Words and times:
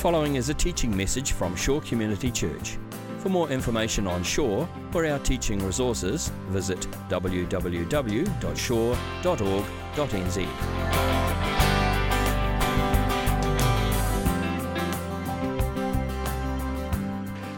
following 0.00 0.36
is 0.36 0.48
a 0.48 0.54
teaching 0.54 0.96
message 0.96 1.32
from 1.32 1.54
Shore 1.54 1.82
Community 1.82 2.30
Church. 2.30 2.78
For 3.18 3.28
more 3.28 3.50
information 3.50 4.06
on 4.06 4.22
Shore 4.22 4.66
or 4.94 5.04
our 5.04 5.18
teaching 5.18 5.58
resources, 5.58 6.32
visit 6.48 6.80
www.shore.org.nz. 7.10 7.50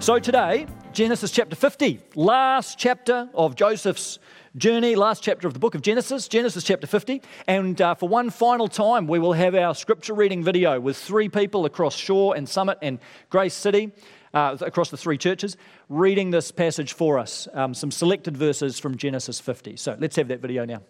So 0.02 0.18
today, 0.18 0.66
Genesis 0.92 1.30
chapter 1.30 1.54
50, 1.54 2.00
last 2.16 2.76
chapter 2.76 3.30
of 3.34 3.54
Joseph's 3.54 4.18
journey, 4.56 4.94
last 4.94 5.22
chapter 5.22 5.48
of 5.48 5.54
the 5.54 5.60
book 5.60 5.74
of 5.74 5.82
Genesis, 5.82 6.28
Genesis 6.28 6.64
chapter 6.64 6.86
50. 6.86 7.22
And 7.46 7.80
uh, 7.80 7.94
for 7.94 8.08
one 8.08 8.30
final 8.30 8.68
time, 8.68 9.06
we 9.06 9.18
will 9.18 9.32
have 9.32 9.54
our 9.54 9.74
scripture 9.74 10.14
reading 10.14 10.42
video 10.42 10.78
with 10.78 10.96
three 10.96 11.28
people 11.28 11.64
across 11.64 11.96
Shore 11.96 12.36
and 12.36 12.48
Summit 12.48 12.78
and 12.82 12.98
Grace 13.30 13.54
City, 13.54 13.92
uh, 14.34 14.56
across 14.60 14.90
the 14.90 14.96
three 14.96 15.18
churches, 15.18 15.56
reading 15.88 16.30
this 16.30 16.50
passage 16.50 16.92
for 16.92 17.18
us, 17.18 17.48
um, 17.54 17.74
some 17.74 17.90
selected 17.90 18.36
verses 18.36 18.78
from 18.78 18.96
Genesis 18.96 19.40
50. 19.40 19.76
So 19.76 19.96
let's 19.98 20.16
have 20.16 20.28
that 20.28 20.40
video 20.40 20.64
now. 20.64 20.82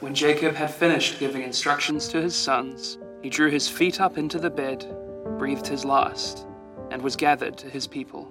When 0.00 0.14
Jacob 0.14 0.54
had 0.54 0.70
finished 0.70 1.18
giving 1.18 1.42
instructions 1.42 2.08
to 2.08 2.20
his 2.20 2.34
sons, 2.34 2.98
he 3.22 3.30
drew 3.30 3.50
his 3.50 3.68
feet 3.68 4.00
up 4.00 4.18
into 4.18 4.38
the 4.38 4.50
bed, 4.50 4.86
breathed 5.38 5.66
his 5.66 5.84
last, 5.84 6.46
and 6.90 7.00
was 7.00 7.16
gathered 7.16 7.56
to 7.58 7.68
his 7.68 7.86
people. 7.86 8.30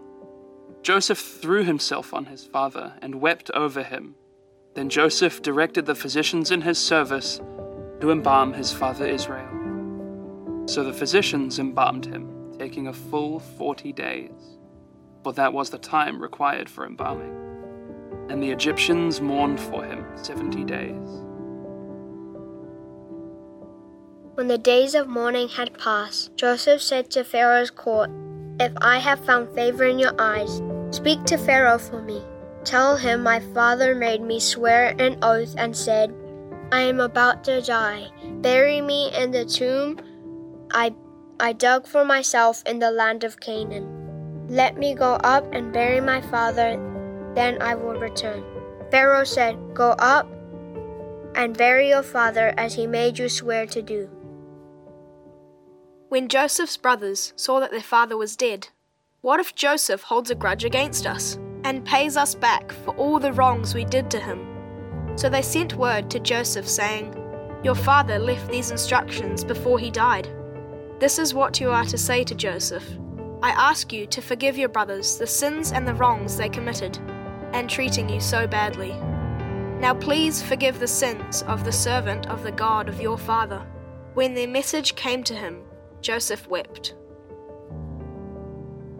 Joseph 0.83 1.17
threw 1.17 1.63
himself 1.63 2.13
on 2.13 2.25
his 2.25 2.45
father 2.45 2.93
and 3.01 3.15
wept 3.15 3.49
over 3.51 3.81
him. 3.81 4.15
Then 4.75 4.89
Joseph 4.89 5.41
directed 5.41 5.85
the 5.85 5.95
physicians 5.95 6.49
in 6.49 6.61
his 6.61 6.79
service 6.79 7.39
to 8.01 8.11
embalm 8.11 8.53
his 8.53 8.71
father 8.71 9.05
Israel. 9.05 9.47
So 10.65 10.83
the 10.83 10.93
physicians 10.93 11.59
embalmed 11.59 12.05
him, 12.05 12.55
taking 12.57 12.87
a 12.87 12.93
full 12.93 13.39
forty 13.39 13.93
days, 13.93 14.57
for 15.23 15.33
that 15.33 15.53
was 15.53 15.69
the 15.69 15.77
time 15.77 16.21
required 16.21 16.69
for 16.69 16.85
embalming. 16.85 17.39
And 18.29 18.41
the 18.41 18.49
Egyptians 18.49 19.21
mourned 19.21 19.59
for 19.59 19.83
him 19.83 20.05
seventy 20.15 20.63
days. 20.63 21.07
When 24.33 24.47
the 24.47 24.57
days 24.57 24.95
of 24.95 25.07
mourning 25.07 25.49
had 25.49 25.77
passed, 25.77 26.35
Joseph 26.35 26.81
said 26.81 27.11
to 27.11 27.23
Pharaoh's 27.23 27.69
court, 27.69 28.09
If 28.59 28.73
I 28.81 28.97
have 28.97 29.23
found 29.23 29.53
favor 29.53 29.83
in 29.83 29.99
your 29.99 30.19
eyes, 30.19 30.61
speak 30.89 31.23
to 31.25 31.37
Pharaoh 31.37 31.77
for 31.77 32.01
me. 32.01 32.23
Tell 32.65 32.95
him 32.95 33.23
my 33.23 33.39
father 33.39 33.93
made 33.93 34.21
me 34.21 34.39
swear 34.39 34.95
an 34.99 35.17
oath 35.21 35.53
and 35.57 35.75
said, 35.75 36.13
I 36.71 36.81
am 36.81 36.99
about 36.99 37.43
to 37.45 37.61
die. 37.61 38.07
Bury 38.41 38.81
me 38.81 39.11
in 39.15 39.31
the 39.31 39.45
tomb 39.45 39.99
I, 40.71 40.95
I 41.39 41.53
dug 41.53 41.85
for 41.85 42.03
myself 42.03 42.63
in 42.65 42.79
the 42.79 42.89
land 42.89 43.23
of 43.23 43.39
Canaan. 43.39 44.47
Let 44.49 44.77
me 44.77 44.95
go 44.95 45.13
up 45.23 45.45
and 45.53 45.71
bury 45.71 46.01
my 46.01 46.21
father, 46.21 46.79
then 47.35 47.61
I 47.61 47.75
will 47.75 47.93
return. 47.93 48.43
Pharaoh 48.89 49.23
said, 49.23 49.57
Go 49.73 49.91
up 49.99 50.27
and 51.35 51.57
bury 51.57 51.89
your 51.89 52.03
father 52.03 52.53
as 52.57 52.75
he 52.75 52.87
made 52.87 53.19
you 53.19 53.29
swear 53.29 53.65
to 53.67 53.81
do. 53.81 54.09
When 56.09 56.27
Joseph's 56.27 56.77
brothers 56.77 57.33
saw 57.35 57.59
that 57.59 57.71
their 57.71 57.81
father 57.81 58.17
was 58.17 58.35
dead, 58.35 58.69
what 59.21 59.39
if 59.39 59.55
Joseph 59.55 60.03
holds 60.03 60.31
a 60.31 60.35
grudge 60.35 60.63
against 60.63 61.05
us 61.05 61.37
and 61.63 61.85
pays 61.85 62.17
us 62.17 62.35
back 62.35 62.71
for 62.71 62.95
all 62.95 63.19
the 63.19 63.33
wrongs 63.33 63.73
we 63.73 63.85
did 63.85 64.09
to 64.11 64.19
him? 64.19 64.47
So 65.15 65.29
they 65.29 65.41
sent 65.41 65.75
word 65.75 66.09
to 66.11 66.19
Joseph 66.19 66.67
saying, 66.67 67.15
Your 67.63 67.75
father 67.75 68.19
left 68.19 68.49
these 68.49 68.71
instructions 68.71 69.43
before 69.43 69.79
he 69.79 69.91
died. 69.91 70.27
This 70.99 71.19
is 71.19 71.33
what 71.33 71.59
you 71.59 71.69
are 71.69 71.85
to 71.85 71.97
say 71.97 72.23
to 72.23 72.35
Joseph 72.35 72.97
I 73.43 73.49
ask 73.49 73.91
you 73.91 74.07
to 74.07 74.21
forgive 74.21 74.57
your 74.57 74.69
brothers 74.69 75.17
the 75.17 75.27
sins 75.27 75.73
and 75.73 75.85
the 75.85 75.93
wrongs 75.93 76.37
they 76.37 76.47
committed, 76.47 76.97
and 77.51 77.69
treating 77.69 78.07
you 78.07 78.21
so 78.21 78.47
badly. 78.47 78.93
Now 79.81 79.93
please 79.93 80.41
forgive 80.41 80.79
the 80.79 80.87
sins 80.87 81.43
of 81.43 81.65
the 81.65 81.71
servant 81.71 82.27
of 82.29 82.43
the 82.43 82.53
God 82.53 82.87
of 82.87 83.01
your 83.01 83.17
father. 83.17 83.61
When 84.13 84.33
their 84.33 84.47
message 84.47 84.95
came 84.95 85.25
to 85.25 85.35
him, 85.35 85.61
Joseph 85.99 86.47
wept. 86.47 86.95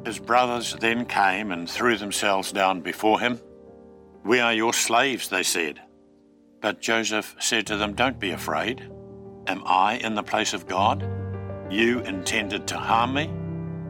His 0.05 0.19
brothers 0.19 0.75
then 0.79 1.05
came 1.05 1.51
and 1.51 1.69
threw 1.69 1.97
themselves 1.97 2.51
down 2.51 2.81
before 2.81 3.19
him. 3.19 3.39
We 4.23 4.39
are 4.39 4.53
your 4.53 4.73
slaves, 4.73 5.29
they 5.29 5.43
said. 5.43 5.81
But 6.61 6.81
Joseph 6.81 7.35
said 7.39 7.67
to 7.67 7.77
them, 7.77 7.93
Don't 7.93 8.19
be 8.19 8.31
afraid. 8.31 8.89
Am 9.47 9.63
I 9.65 9.95
in 9.95 10.15
the 10.15 10.23
place 10.23 10.53
of 10.53 10.67
God? 10.67 11.07
You 11.69 11.99
intended 12.01 12.67
to 12.67 12.77
harm 12.77 13.13
me, 13.13 13.31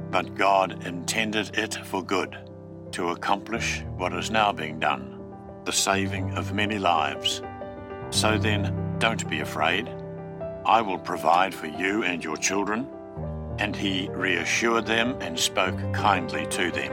but 0.10 0.36
God 0.36 0.86
intended 0.86 1.58
it 1.58 1.76
for 1.86 2.04
good, 2.04 2.38
to 2.92 3.10
accomplish 3.10 3.84
what 3.98 4.14
is 4.14 4.32
now 4.32 4.52
being 4.52 4.80
done, 4.80 5.20
the 5.66 5.72
saving 5.72 6.32
of 6.38 6.54
many 6.54 6.80
lives. 6.80 7.42
So 8.10 8.38
then, 8.38 8.96
don't 9.00 9.28
be 9.30 9.42
afraid. 9.42 9.90
I 10.66 10.82
will 10.82 11.00
provide 11.00 11.54
for 11.54 11.68
you 11.68 12.04
and 12.04 12.24
your 12.24 12.38
children. 12.38 12.88
And 13.60 13.76
he 13.76 14.10
reassured 14.12 14.86
them 14.86 15.16
and 15.22 15.40
spoke 15.40 15.78
kindly 15.94 16.48
to 16.48 16.72
them. 16.72 16.92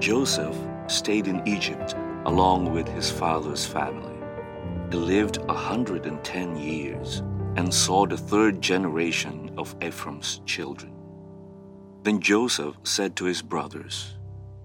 Joseph 0.00 0.56
stayed 0.88 1.28
in 1.28 1.46
Egypt 1.46 1.94
along 2.26 2.72
with 2.72 2.88
his 2.88 3.10
father's 3.10 3.64
family. 3.64 4.18
He 4.90 4.96
lived 4.96 5.38
a 5.38 5.54
110 5.54 6.56
years 6.56 7.22
and 7.56 7.72
saw 7.72 8.06
the 8.06 8.16
third 8.16 8.60
generation 8.60 9.50
of 9.56 9.76
Ephraim's 9.82 10.40
children. 10.46 10.92
Then 12.02 12.20
Joseph 12.20 12.76
said 12.82 13.14
to 13.16 13.24
his 13.24 13.42
brothers, 13.42 14.16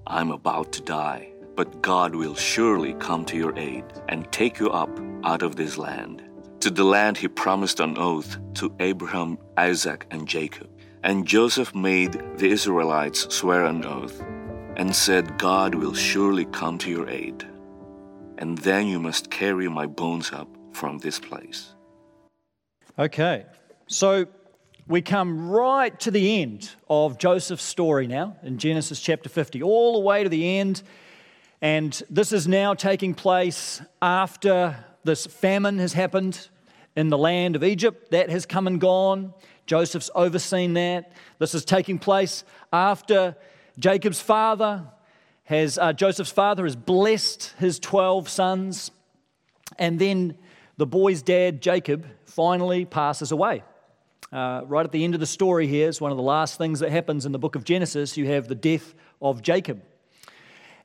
I'm 0.07 0.31
about 0.31 0.71
to 0.73 0.81
die, 0.81 1.33
but 1.55 1.81
God 1.81 2.15
will 2.15 2.35
surely 2.35 2.93
come 2.95 3.25
to 3.25 3.37
your 3.37 3.57
aid 3.57 3.83
and 4.09 4.31
take 4.31 4.59
you 4.59 4.69
up 4.69 4.89
out 5.23 5.43
of 5.43 5.55
this 5.55 5.77
land 5.77 6.26
to 6.59 6.69
the 6.69 6.83
land 6.83 7.17
he 7.17 7.27
promised 7.27 7.79
on 7.79 7.97
oath 7.97 8.37
to 8.55 8.75
Abraham, 8.79 9.37
Isaac, 9.57 10.07
and 10.11 10.27
Jacob. 10.27 10.69
And 11.03 11.25
Joseph 11.25 11.75
made 11.75 12.13
the 12.37 12.49
Israelites 12.49 13.33
swear 13.33 13.65
an 13.65 13.85
oath 13.85 14.21
and 14.75 14.95
said, 14.95 15.37
God 15.37 15.75
will 15.75 15.93
surely 15.93 16.45
come 16.45 16.77
to 16.79 16.89
your 16.89 17.09
aid. 17.09 17.47
And 18.37 18.57
then 18.59 18.87
you 18.87 18.99
must 18.99 19.29
carry 19.29 19.67
my 19.67 19.85
bones 19.85 20.31
up 20.31 20.47
from 20.73 20.99
this 20.99 21.19
place. 21.19 21.73
Okay, 22.99 23.45
so 23.87 24.25
we 24.87 25.01
come 25.01 25.49
right 25.49 25.99
to 25.99 26.11
the 26.11 26.41
end 26.41 26.71
of 26.89 27.17
Joseph's 27.17 27.63
story 27.63 28.07
now 28.07 28.37
in 28.41 28.57
Genesis 28.57 28.99
chapter 28.99 29.29
50, 29.29 29.61
all 29.61 29.93
the 29.93 29.99
way 29.99 30.23
to 30.23 30.29
the 30.29 30.57
end. 30.59 30.81
And 31.61 32.01
this 32.09 32.31
is 32.31 32.47
now 32.47 32.73
taking 32.73 33.13
place 33.13 33.81
after 34.01 34.75
this 35.07 35.25
famine 35.25 35.79
has 35.79 35.93
happened 35.93 36.49
in 36.95 37.09
the 37.09 37.17
land 37.17 37.55
of 37.55 37.63
Egypt. 37.63 38.11
That 38.11 38.29
has 38.29 38.45
come 38.45 38.67
and 38.67 38.79
gone. 38.79 39.33
Joseph's 39.65 40.11
overseen 40.13 40.73
that. 40.73 41.13
This 41.39 41.55
is 41.55 41.65
taking 41.65 41.97
place 41.97 42.43
after 42.71 43.35
Jacob's 43.79 44.21
father 44.21 44.83
has, 45.45 45.77
uh, 45.77 45.93
Joseph's 45.93 46.31
father 46.31 46.65
has 46.65 46.75
blessed 46.75 47.55
his 47.57 47.79
12 47.79 48.27
sons. 48.27 48.91
And 49.79 49.97
then 49.97 50.37
the 50.75 50.85
boy's 50.85 51.21
dad, 51.21 51.61
Jacob, 51.61 52.05
finally 52.25 52.85
passes 52.85 53.31
away. 53.31 53.63
Uh, 54.31 54.61
right 54.65 54.85
at 54.85 54.91
the 54.91 55.05
end 55.05 55.13
of 55.13 55.21
the 55.21 55.25
story 55.25 55.67
here 55.67 55.87
is 55.87 56.01
one 56.01 56.11
of 56.11 56.17
the 56.17 56.23
last 56.23 56.57
things 56.57 56.81
that 56.81 56.91
happens 56.91 57.25
in 57.25 57.31
the 57.31 57.39
book 57.39 57.55
of 57.55 57.63
Genesis. 57.63 58.17
You 58.17 58.27
have 58.27 58.49
the 58.49 58.55
death 58.55 58.93
of 59.21 59.41
Jacob. 59.41 59.81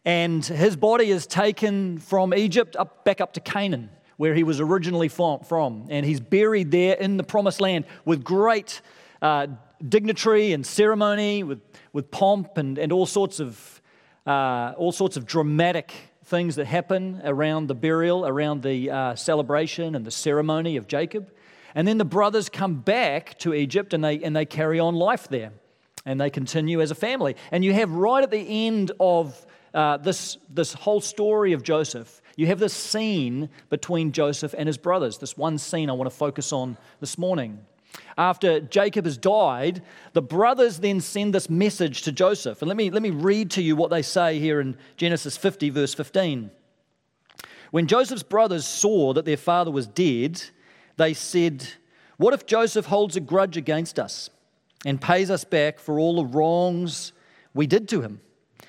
And 0.04 0.44
his 0.44 0.76
body 0.76 1.10
is 1.10 1.26
taken 1.26 1.98
from 1.98 2.32
Egypt 2.34 2.76
up, 2.76 3.04
back 3.04 3.20
up 3.20 3.32
to 3.32 3.40
Canaan 3.40 3.90
where 4.16 4.34
he 4.34 4.44
was 4.44 4.60
originally 4.60 5.08
from. 5.08 5.86
And 5.88 6.06
he's 6.06 6.20
buried 6.20 6.70
there 6.70 6.94
in 6.94 7.16
the 7.16 7.24
promised 7.24 7.60
land 7.60 7.84
with 8.04 8.22
great 8.22 8.80
uh, 9.20 9.48
dignitary 9.86 10.52
and 10.52 10.66
ceremony, 10.66 11.42
with, 11.42 11.60
with 11.92 12.10
pomp 12.10 12.56
and, 12.58 12.78
and 12.78 12.92
all, 12.92 13.06
sorts 13.06 13.40
of, 13.40 13.82
uh, 14.26 14.74
all 14.76 14.92
sorts 14.92 15.16
of 15.16 15.26
dramatic 15.26 15.92
things 16.24 16.56
that 16.56 16.66
happen 16.66 17.20
around 17.24 17.66
the 17.66 17.74
burial, 17.74 18.26
around 18.26 18.62
the 18.62 18.90
uh, 18.90 19.14
celebration 19.14 19.94
and 19.94 20.04
the 20.04 20.10
ceremony 20.10 20.76
of 20.76 20.86
Jacob. 20.86 21.30
And 21.74 21.86
then 21.88 21.98
the 21.98 22.04
brothers 22.04 22.48
come 22.48 22.76
back 22.76 23.38
to 23.40 23.54
Egypt 23.54 23.92
and 23.92 24.04
they, 24.04 24.22
and 24.22 24.34
they 24.36 24.44
carry 24.44 24.78
on 24.78 24.94
life 24.94 25.28
there. 25.28 25.52
And 26.04 26.20
they 26.20 26.30
continue 26.30 26.80
as 26.80 26.90
a 26.90 26.94
family. 26.94 27.36
And 27.50 27.64
you 27.64 27.72
have 27.74 27.90
right 27.92 28.22
at 28.22 28.30
the 28.30 28.66
end 28.66 28.92
of 28.98 29.46
uh, 29.74 29.98
this, 29.98 30.36
this 30.48 30.72
whole 30.72 31.00
story 31.00 31.52
of 31.52 31.62
Joseph, 31.62 32.21
you 32.36 32.46
have 32.46 32.58
this 32.58 32.74
scene 32.74 33.50
between 33.68 34.12
Joseph 34.12 34.54
and 34.56 34.66
his 34.66 34.78
brothers. 34.78 35.18
This 35.18 35.36
one 35.36 35.58
scene 35.58 35.90
I 35.90 35.92
want 35.92 36.10
to 36.10 36.16
focus 36.16 36.52
on 36.52 36.76
this 37.00 37.18
morning. 37.18 37.64
After 38.16 38.60
Jacob 38.60 39.04
has 39.04 39.18
died, 39.18 39.82
the 40.12 40.22
brothers 40.22 40.78
then 40.78 41.00
send 41.00 41.34
this 41.34 41.50
message 41.50 42.02
to 42.02 42.12
Joseph. 42.12 42.62
And 42.62 42.68
let 42.68 42.76
me, 42.76 42.90
let 42.90 43.02
me 43.02 43.10
read 43.10 43.50
to 43.52 43.62
you 43.62 43.76
what 43.76 43.90
they 43.90 44.02
say 44.02 44.38
here 44.38 44.60
in 44.60 44.76
Genesis 44.96 45.36
50, 45.36 45.70
verse 45.70 45.94
15. 45.94 46.50
When 47.70 47.86
Joseph's 47.86 48.22
brothers 48.22 48.66
saw 48.66 49.12
that 49.14 49.24
their 49.24 49.36
father 49.36 49.70
was 49.70 49.86
dead, 49.86 50.42
they 50.96 51.14
said, 51.14 51.66
What 52.16 52.34
if 52.34 52.46
Joseph 52.46 52.86
holds 52.86 53.16
a 53.16 53.20
grudge 53.20 53.56
against 53.56 53.98
us 53.98 54.30
and 54.84 55.00
pays 55.00 55.30
us 55.30 55.44
back 55.44 55.78
for 55.78 55.98
all 55.98 56.16
the 56.16 56.24
wrongs 56.24 57.12
we 57.54 57.66
did 57.66 57.88
to 57.88 58.02
him? 58.02 58.20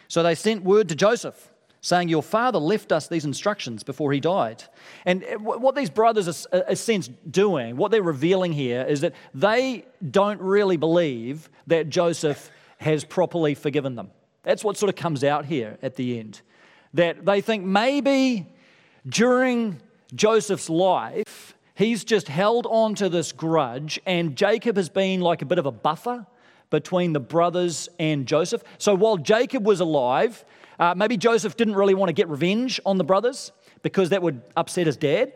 So 0.07 0.23
they 0.23 0.35
sent 0.35 0.63
word 0.63 0.89
to 0.89 0.95
Joseph 0.95 1.49
saying, 1.83 2.07
Your 2.09 2.23
father 2.23 2.57
left 2.57 2.91
us 2.91 3.07
these 3.07 3.25
instructions 3.25 3.83
before 3.83 4.11
he 4.11 4.19
died. 4.19 4.63
And 5.05 5.23
what 5.39 5.75
these 5.75 5.91
brothers 5.91 6.47
are, 6.47 6.63
a 6.67 6.75
sense, 6.75 7.09
doing, 7.29 7.77
what 7.77 7.91
they're 7.91 8.01
revealing 8.01 8.53
here, 8.53 8.83
is 8.83 9.01
that 9.01 9.13
they 9.35 9.85
don't 10.09 10.41
really 10.41 10.77
believe 10.77 11.49
that 11.67 11.89
Joseph 11.89 12.49
has 12.77 13.03
properly 13.03 13.53
forgiven 13.53 13.95
them. 13.95 14.09
That's 14.43 14.63
what 14.63 14.77
sort 14.77 14.89
of 14.89 14.95
comes 14.95 15.23
out 15.23 15.45
here 15.45 15.77
at 15.83 15.95
the 15.95 16.19
end. 16.19 16.41
That 16.93 17.25
they 17.25 17.41
think 17.41 17.63
maybe 17.65 18.47
during 19.05 19.81
Joseph's 20.15 20.69
life, 20.69 21.55
he's 21.75 22.05
just 22.05 22.29
held 22.29 22.65
on 22.65 22.95
to 22.95 23.09
this 23.09 23.33
grudge, 23.33 23.99
and 24.05 24.37
Jacob 24.37 24.77
has 24.77 24.89
been 24.89 25.19
like 25.19 25.41
a 25.41 25.45
bit 25.45 25.59
of 25.59 25.65
a 25.65 25.71
buffer 25.71 26.25
between 26.69 27.13
the 27.13 27.19
brothers 27.19 27.89
and 27.99 28.25
Joseph. 28.25 28.63
So 28.77 28.95
while 28.95 29.17
Jacob 29.17 29.65
was 29.65 29.79
alive, 29.79 30.45
uh, 30.83 30.93
maybe 30.97 31.15
Joseph 31.15 31.55
didn't 31.55 31.75
really 31.75 31.93
want 31.93 32.09
to 32.09 32.13
get 32.13 32.27
revenge 32.27 32.77
on 32.85 32.97
the 32.97 33.05
brothers 33.05 33.53
because 33.83 34.09
that 34.09 34.21
would 34.21 34.41
upset 34.57 34.85
his 34.85 34.97
dad. 34.97 35.31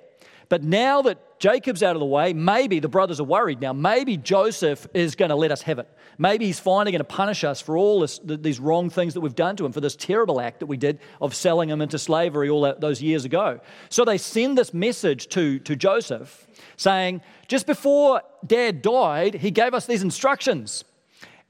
But 0.49 0.61
now 0.61 1.01
that 1.03 1.39
Jacob's 1.39 1.81
out 1.81 1.95
of 1.95 2.01
the 2.01 2.05
way, 2.05 2.33
maybe 2.33 2.79
the 2.81 2.89
brothers 2.89 3.21
are 3.21 3.23
worried 3.23 3.61
now. 3.61 3.71
Maybe 3.71 4.17
Joseph 4.17 4.85
is 4.93 5.15
going 5.15 5.29
to 5.29 5.35
let 5.35 5.53
us 5.53 5.61
have 5.61 5.79
it. 5.79 5.87
Maybe 6.17 6.47
he's 6.47 6.59
finally 6.59 6.91
going 6.91 6.99
to 6.99 7.05
punish 7.05 7.45
us 7.45 7.61
for 7.61 7.77
all 7.77 8.01
this, 8.01 8.19
these 8.25 8.59
wrong 8.59 8.89
things 8.89 9.13
that 9.13 9.21
we've 9.21 9.35
done 9.35 9.55
to 9.55 9.65
him, 9.65 9.71
for 9.71 9.79
this 9.79 9.95
terrible 9.95 10.41
act 10.41 10.59
that 10.59 10.65
we 10.65 10.75
did 10.75 10.99
of 11.21 11.33
selling 11.33 11.69
him 11.69 11.81
into 11.81 11.97
slavery 11.97 12.49
all 12.49 12.75
those 12.79 13.01
years 13.01 13.23
ago. 13.23 13.61
So 13.87 14.03
they 14.03 14.17
send 14.17 14.57
this 14.57 14.73
message 14.73 15.27
to, 15.29 15.59
to 15.59 15.77
Joseph 15.77 16.45
saying, 16.75 17.21
just 17.47 17.67
before 17.67 18.21
dad 18.45 18.81
died, 18.81 19.35
he 19.35 19.51
gave 19.51 19.73
us 19.73 19.85
these 19.85 20.03
instructions. 20.03 20.83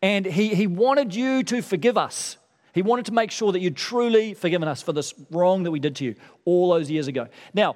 And 0.03 0.23
he, 0.23 0.53
he 0.53 0.67
wanted 0.67 1.15
you 1.15 1.41
to 1.45 1.63
forgive 1.63 1.97
us 1.97 2.37
he 2.77 2.83
wanted 2.83 3.05
to 3.07 3.13
make 3.13 3.31
sure 3.31 3.51
that 3.51 3.59
you'd 3.59 3.75
truly 3.75 4.33
forgiven 4.33 4.67
us 4.67 4.81
for 4.81 4.93
this 4.93 5.13
wrong 5.31 5.63
that 5.63 5.71
we 5.71 5.79
did 5.79 5.95
to 5.97 6.05
you 6.05 6.15
all 6.45 6.69
those 6.69 6.89
years 6.91 7.07
ago. 7.07 7.27
Now, 7.53 7.75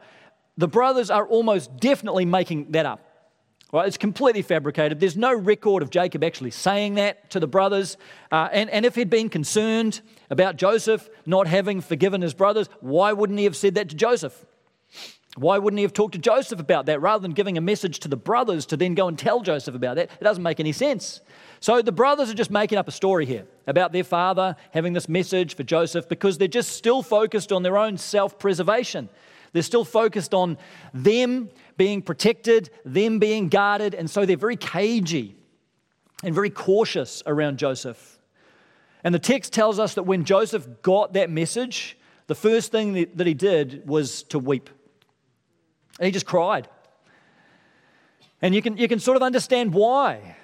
the 0.57 0.67
brothers 0.67 1.09
are 1.09 1.27
almost 1.27 1.75
definitely 1.77 2.25
making 2.25 2.71
that 2.71 2.85
up. 2.85 3.07
Right? 3.73 3.87
It's 3.87 3.97
completely 3.97 4.41
fabricated. 4.41 4.99
There's 4.99 5.15
no 5.15 5.33
record 5.33 5.81
of 5.81 5.89
Jacob 5.89 6.23
actually 6.23 6.51
saying 6.51 6.95
that 6.95 7.29
to 7.31 7.39
the 7.39 7.47
brothers. 7.47 7.95
Uh, 8.31 8.49
and, 8.51 8.69
and 8.69 8.85
if 8.85 8.95
he'd 8.95 9.09
been 9.09 9.29
concerned 9.29 10.01
about 10.29 10.57
Joseph 10.57 11.09
not 11.25 11.47
having 11.47 11.79
forgiven 11.79 12.21
his 12.21 12.33
brothers, 12.33 12.67
why 12.81 13.13
wouldn't 13.13 13.39
he 13.39 13.45
have 13.45 13.55
said 13.55 13.75
that 13.75 13.89
to 13.89 13.95
Joseph? 13.95 14.45
Why 15.37 15.57
wouldn't 15.57 15.77
he 15.77 15.83
have 15.83 15.93
talked 15.93 16.13
to 16.13 16.19
Joseph 16.19 16.59
about 16.59 16.87
that 16.87 16.99
rather 16.99 17.21
than 17.21 17.31
giving 17.31 17.57
a 17.57 17.61
message 17.61 17.99
to 17.99 18.09
the 18.09 18.17
brothers 18.17 18.65
to 18.67 18.77
then 18.77 18.95
go 18.95 19.07
and 19.07 19.17
tell 19.17 19.39
Joseph 19.39 19.75
about 19.75 19.95
that? 19.95 20.11
It 20.19 20.23
doesn't 20.23 20.43
make 20.43 20.59
any 20.59 20.73
sense. 20.73 21.21
So 21.61 21.81
the 21.81 21.93
brothers 21.93 22.29
are 22.29 22.33
just 22.33 22.51
making 22.51 22.77
up 22.77 22.89
a 22.89 22.91
story 22.91 23.25
here 23.25 23.45
about 23.65 23.93
their 23.93 24.03
father 24.03 24.57
having 24.71 24.91
this 24.91 25.07
message 25.07 25.55
for 25.55 25.63
Joseph 25.63 26.09
because 26.09 26.37
they're 26.37 26.49
just 26.49 26.71
still 26.71 27.01
focused 27.01 27.53
on 27.53 27.63
their 27.63 27.77
own 27.77 27.97
self 27.97 28.39
preservation. 28.39 29.07
They're 29.53 29.61
still 29.61 29.85
focused 29.85 30.33
on 30.33 30.57
them 30.93 31.49
being 31.77 32.01
protected, 32.01 32.69
them 32.83 33.19
being 33.19 33.47
guarded, 33.47 33.93
and 33.93 34.09
so 34.09 34.25
they're 34.25 34.37
very 34.37 34.55
cagey 34.57 35.35
and 36.23 36.35
very 36.35 36.49
cautious 36.49 37.23
around 37.25 37.57
Joseph. 37.57 38.19
And 39.03 39.15
the 39.15 39.19
text 39.19 39.53
tells 39.53 39.79
us 39.79 39.95
that 39.95 40.03
when 40.03 40.25
Joseph 40.25 40.67
got 40.81 41.13
that 41.13 41.29
message, 41.29 41.97
the 42.27 42.35
first 42.35 42.71
thing 42.71 42.93
that 43.15 43.27
he 43.27 43.33
did 43.33 43.87
was 43.87 44.23
to 44.23 44.37
weep. 44.39 44.69
And 45.99 46.05
he 46.05 46.11
just 46.11 46.25
cried. 46.25 46.67
And 48.41 48.55
you 48.55 48.61
can, 48.61 48.77
you 48.77 48.87
can 48.87 48.99
sort 48.99 49.17
of 49.17 49.23
understand 49.23 49.73
why. 49.73 50.37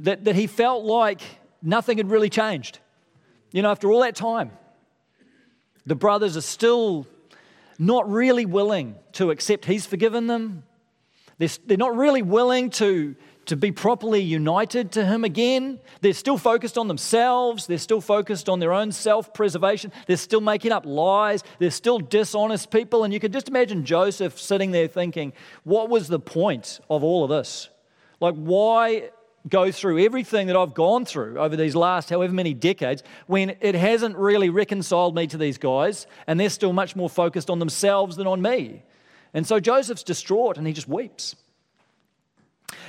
That, 0.00 0.24
that 0.24 0.36
he 0.36 0.46
felt 0.46 0.84
like 0.84 1.22
nothing 1.62 1.96
had 1.96 2.10
really 2.10 2.28
changed. 2.28 2.80
You 3.50 3.62
know, 3.62 3.70
after 3.70 3.90
all 3.90 4.00
that 4.00 4.14
time, 4.14 4.50
the 5.86 5.94
brothers 5.94 6.36
are 6.36 6.42
still 6.42 7.06
not 7.78 8.10
really 8.10 8.44
willing 8.44 8.96
to 9.12 9.30
accept 9.30 9.64
he's 9.64 9.86
forgiven 9.86 10.26
them. 10.26 10.64
They're, 11.38 11.48
they're 11.64 11.76
not 11.76 11.96
really 11.96 12.22
willing 12.22 12.70
to 12.70 13.16
to 13.46 13.56
be 13.56 13.72
properly 13.72 14.20
united 14.20 14.92
to 14.92 15.04
Him 15.04 15.24
again. 15.24 15.80
They're 16.00 16.12
still 16.12 16.38
focused 16.38 16.76
on 16.76 16.88
themselves. 16.88 17.66
They're 17.66 17.78
still 17.78 18.00
focused 18.00 18.48
on 18.48 18.60
their 18.60 18.72
own 18.72 18.92
self 18.92 19.32
preservation. 19.32 19.92
They're 20.06 20.16
still 20.16 20.40
making 20.40 20.72
up 20.72 20.84
lies. 20.84 21.42
They're 21.58 21.70
still 21.70 21.98
dishonest 21.98 22.70
people. 22.70 23.04
And 23.04 23.14
you 23.14 23.20
can 23.20 23.32
just 23.32 23.48
imagine 23.48 23.84
Joseph 23.84 24.38
sitting 24.38 24.72
there 24.72 24.88
thinking, 24.88 25.32
what 25.64 25.88
was 25.88 26.08
the 26.08 26.20
point 26.20 26.80
of 26.90 27.02
all 27.02 27.24
of 27.24 27.30
this? 27.30 27.68
Like, 28.20 28.34
why 28.34 29.10
go 29.48 29.70
through 29.70 30.04
everything 30.04 30.48
that 30.48 30.56
I've 30.56 30.74
gone 30.74 31.04
through 31.04 31.38
over 31.38 31.56
these 31.56 31.76
last 31.76 32.10
however 32.10 32.32
many 32.32 32.52
decades 32.52 33.04
when 33.28 33.56
it 33.60 33.76
hasn't 33.76 34.16
really 34.16 34.50
reconciled 34.50 35.14
me 35.14 35.28
to 35.28 35.38
these 35.38 35.56
guys 35.56 36.08
and 36.26 36.40
they're 36.40 36.50
still 36.50 36.72
much 36.72 36.96
more 36.96 37.08
focused 37.08 37.48
on 37.48 37.60
themselves 37.60 38.16
than 38.16 38.26
on 38.26 38.42
me? 38.42 38.82
And 39.32 39.46
so 39.46 39.60
Joseph's 39.60 40.02
distraught 40.02 40.58
and 40.58 40.66
he 40.66 40.72
just 40.72 40.88
weeps. 40.88 41.36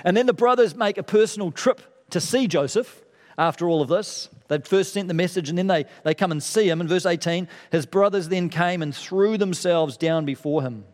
And 0.03 0.15
then 0.15 0.25
the 0.25 0.33
brothers 0.33 0.75
make 0.75 0.97
a 0.97 1.03
personal 1.03 1.51
trip 1.51 1.81
to 2.12 2.21
see 2.21 2.47
Joseph 2.47 3.03
after 3.38 3.68
all 3.68 3.81
of 3.81 3.89
this. 3.89 4.29
They'd 4.47 4.68
first 4.68 4.94
sent 4.94 5.07
the 5.07 5.13
message 5.13 5.50
and 5.50 5.57
then 5.57 5.68
they, 5.68 5.85
they 6.03 6.13
come 6.13 6.31
and 6.31 6.41
see 6.41 6.69
him. 6.69 6.81
In 6.81 6.88
verse 6.88 7.06
18, 7.06 7.47
his 7.71 7.85
brothers 7.85 8.29
then 8.29 8.50
came 8.50 8.81
and 8.81 8.95
threw 8.95 9.38
themselves 9.38 9.97
down 9.97 10.25
before 10.25 10.62
him. 10.62 10.85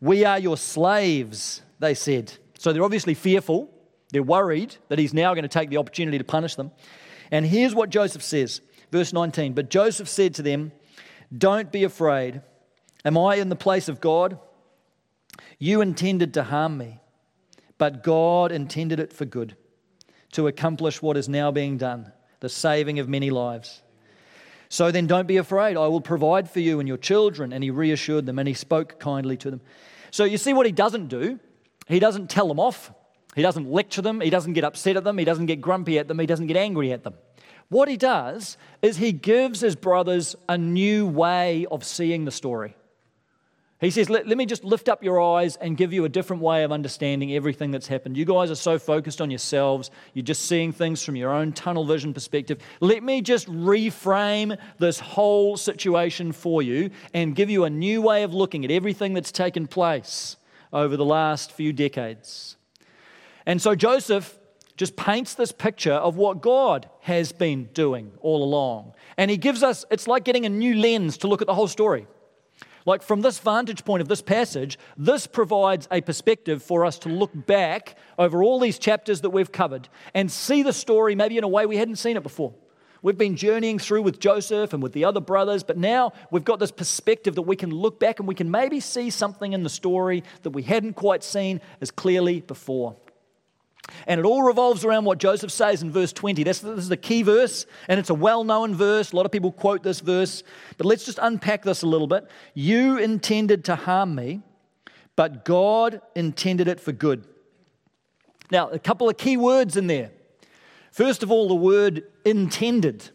We 0.00 0.24
are 0.24 0.38
your 0.38 0.56
slaves, 0.56 1.62
they 1.78 1.94
said. 1.94 2.32
So 2.58 2.72
they're 2.72 2.84
obviously 2.84 3.14
fearful. 3.14 3.70
They're 4.10 4.22
worried 4.22 4.76
that 4.88 4.98
he's 4.98 5.14
now 5.14 5.34
going 5.34 5.42
to 5.42 5.48
take 5.48 5.70
the 5.70 5.76
opportunity 5.76 6.18
to 6.18 6.24
punish 6.24 6.54
them. 6.54 6.70
And 7.30 7.44
here's 7.44 7.74
what 7.74 7.90
Joseph 7.90 8.22
says, 8.22 8.60
verse 8.90 9.12
19. 9.12 9.52
But 9.52 9.70
Joseph 9.70 10.08
said 10.08 10.34
to 10.36 10.42
them, 10.42 10.72
Don't 11.36 11.70
be 11.70 11.84
afraid. 11.84 12.40
Am 13.04 13.18
I 13.18 13.36
in 13.36 13.48
the 13.48 13.56
place 13.56 13.88
of 13.88 14.00
God? 14.00 14.38
You 15.58 15.80
intended 15.80 16.34
to 16.34 16.44
harm 16.44 16.78
me 16.78 17.00
but 17.78 18.02
God 18.02 18.52
intended 18.52 19.00
it 19.00 19.12
for 19.12 19.24
good, 19.24 19.56
to 20.32 20.46
accomplish 20.46 21.00
what 21.00 21.16
is 21.16 21.28
now 21.28 21.50
being 21.50 21.78
done, 21.78 22.12
the 22.40 22.48
saving 22.48 22.98
of 22.98 23.08
many 23.08 23.30
lives. 23.30 23.82
So 24.68 24.90
then 24.90 25.06
don't 25.06 25.26
be 25.26 25.38
afraid. 25.38 25.76
I 25.76 25.86
will 25.86 26.00
provide 26.00 26.50
for 26.50 26.60
you 26.60 26.78
and 26.78 26.86
your 26.86 26.98
children. 26.98 27.52
And 27.52 27.64
he 27.64 27.70
reassured 27.70 28.26
them 28.26 28.38
and 28.38 28.46
he 28.46 28.54
spoke 28.54 28.98
kindly 28.98 29.36
to 29.38 29.50
them. 29.50 29.60
So 30.10 30.24
you 30.24 30.36
see 30.36 30.52
what 30.52 30.66
he 30.66 30.72
doesn't 30.72 31.08
do? 31.08 31.40
He 31.86 31.98
doesn't 31.98 32.28
tell 32.28 32.48
them 32.48 32.60
off. 32.60 32.92
He 33.34 33.42
doesn't 33.42 33.70
lecture 33.70 34.02
them. 34.02 34.20
He 34.20 34.30
doesn't 34.30 34.52
get 34.52 34.64
upset 34.64 34.96
at 34.96 35.04
them. 35.04 35.16
He 35.16 35.24
doesn't 35.24 35.46
get 35.46 35.60
grumpy 35.60 35.98
at 35.98 36.08
them. 36.08 36.18
He 36.18 36.26
doesn't 36.26 36.48
get 36.48 36.56
angry 36.56 36.92
at 36.92 37.04
them. 37.04 37.14
What 37.70 37.88
he 37.88 37.96
does 37.96 38.56
is 38.82 38.96
he 38.96 39.12
gives 39.12 39.60
his 39.60 39.76
brothers 39.76 40.36
a 40.48 40.58
new 40.58 41.06
way 41.06 41.66
of 41.70 41.84
seeing 41.84 42.24
the 42.24 42.30
story. 42.30 42.74
He 43.80 43.92
says, 43.92 44.10
let, 44.10 44.26
let, 44.26 44.36
me 44.36 44.44
just 44.44 44.64
lift 44.64 44.88
up 44.88 45.04
your 45.04 45.20
eyes 45.20 45.54
and 45.54 45.76
give 45.76 45.92
you 45.92 46.04
a 46.04 46.08
different 46.08 46.42
way 46.42 46.64
of 46.64 46.72
understanding 46.72 47.32
everything 47.34 47.70
that's 47.70 47.86
happened. 47.86 48.16
You 48.16 48.24
guys 48.24 48.50
are 48.50 48.56
so 48.56 48.76
focused 48.76 49.20
on 49.20 49.30
yourselves, 49.30 49.92
you're 50.14 50.24
just 50.24 50.46
seeing 50.46 50.72
things 50.72 51.04
from 51.04 51.14
your 51.14 51.30
own 51.30 51.52
tunnel 51.52 51.84
vision 51.84 52.12
perspective. 52.12 52.58
Let 52.80 53.04
me 53.04 53.22
just 53.22 53.46
reframe 53.46 54.58
this 54.78 54.98
whole 54.98 55.56
situation 55.56 56.32
for 56.32 56.60
you 56.60 56.90
and 57.14 57.36
give 57.36 57.50
you 57.50 57.64
a 57.64 57.70
new 57.70 58.02
way 58.02 58.24
of 58.24 58.34
looking 58.34 58.64
at 58.64 58.72
everything 58.72 59.14
that's 59.14 59.30
taken 59.30 59.68
place 59.68 60.36
over 60.72 60.96
the 60.96 61.04
last 61.04 61.52
few 61.52 61.72
decades. 61.72 62.56
And 63.46 63.62
so 63.62 63.76
Joseph 63.76 64.36
just 64.76 64.96
paints 64.96 65.34
this 65.34 65.52
picture 65.52 65.92
of 65.92 66.16
what 66.16 66.40
God 66.40 66.88
has 67.02 67.30
been 67.30 67.66
doing 67.74 68.10
all 68.22 68.42
along. 68.42 68.94
And 69.16 69.30
he 69.30 69.36
gives 69.36 69.62
us, 69.62 69.84
it's 69.88 70.08
like 70.08 70.24
getting 70.24 70.46
a 70.46 70.48
new 70.48 70.74
lens 70.74 71.18
to 71.18 71.28
look 71.28 71.42
at 71.42 71.46
the 71.46 71.54
whole 71.54 71.68
story. 71.68 72.08
Like, 72.88 73.02
from 73.02 73.20
this 73.20 73.38
vantage 73.38 73.84
point 73.84 74.00
of 74.00 74.08
this 74.08 74.22
passage, 74.22 74.78
this 74.96 75.26
provides 75.26 75.86
a 75.90 76.00
perspective 76.00 76.62
for 76.62 76.86
us 76.86 76.98
to 77.00 77.10
look 77.10 77.30
back 77.46 77.98
over 78.18 78.42
all 78.42 78.58
these 78.58 78.78
chapters 78.78 79.20
that 79.20 79.28
we've 79.28 79.52
covered 79.52 79.90
and 80.14 80.32
see 80.32 80.62
the 80.62 80.72
story 80.72 81.14
maybe 81.14 81.36
in 81.36 81.44
a 81.44 81.48
way 81.48 81.66
we 81.66 81.76
hadn't 81.76 81.96
seen 81.96 82.16
it 82.16 82.22
before. 82.22 82.54
We've 83.02 83.18
been 83.18 83.36
journeying 83.36 83.78
through 83.78 84.04
with 84.04 84.18
Joseph 84.20 84.72
and 84.72 84.82
with 84.82 84.94
the 84.94 85.04
other 85.04 85.20
brothers, 85.20 85.62
but 85.62 85.76
now 85.76 86.14
we've 86.30 86.46
got 86.46 86.60
this 86.60 86.70
perspective 86.70 87.34
that 87.34 87.42
we 87.42 87.56
can 87.56 87.70
look 87.72 88.00
back 88.00 88.20
and 88.20 88.26
we 88.26 88.34
can 88.34 88.50
maybe 88.50 88.80
see 88.80 89.10
something 89.10 89.52
in 89.52 89.64
the 89.64 89.68
story 89.68 90.24
that 90.42 90.50
we 90.52 90.62
hadn't 90.62 90.94
quite 90.94 91.22
seen 91.22 91.60
as 91.82 91.90
clearly 91.90 92.40
before. 92.40 92.96
And 94.06 94.18
it 94.18 94.24
all 94.24 94.42
revolves 94.42 94.84
around 94.84 95.04
what 95.04 95.18
Joseph 95.18 95.50
says 95.50 95.82
in 95.82 95.90
verse 95.90 96.12
20. 96.12 96.42
This, 96.44 96.60
this 96.60 96.78
is 96.78 96.88
the 96.88 96.96
key 96.96 97.22
verse, 97.22 97.66
and 97.88 97.98
it's 97.98 98.10
a 98.10 98.14
well 98.14 98.44
known 98.44 98.74
verse. 98.74 99.12
A 99.12 99.16
lot 99.16 99.26
of 99.26 99.32
people 99.32 99.52
quote 99.52 99.82
this 99.82 100.00
verse. 100.00 100.42
But 100.76 100.86
let's 100.86 101.04
just 101.04 101.18
unpack 101.20 101.62
this 101.62 101.82
a 101.82 101.86
little 101.86 102.06
bit. 102.06 102.26
You 102.54 102.98
intended 102.98 103.64
to 103.66 103.76
harm 103.76 104.14
me, 104.14 104.42
but 105.16 105.44
God 105.44 106.00
intended 106.14 106.68
it 106.68 106.80
for 106.80 106.92
good. 106.92 107.26
Now, 108.50 108.68
a 108.70 108.78
couple 108.78 109.08
of 109.08 109.16
key 109.16 109.36
words 109.36 109.76
in 109.76 109.86
there. 109.86 110.10
First 110.90 111.22
of 111.22 111.30
all, 111.30 111.48
the 111.48 111.54
word 111.54 112.04
intended. 112.24 113.10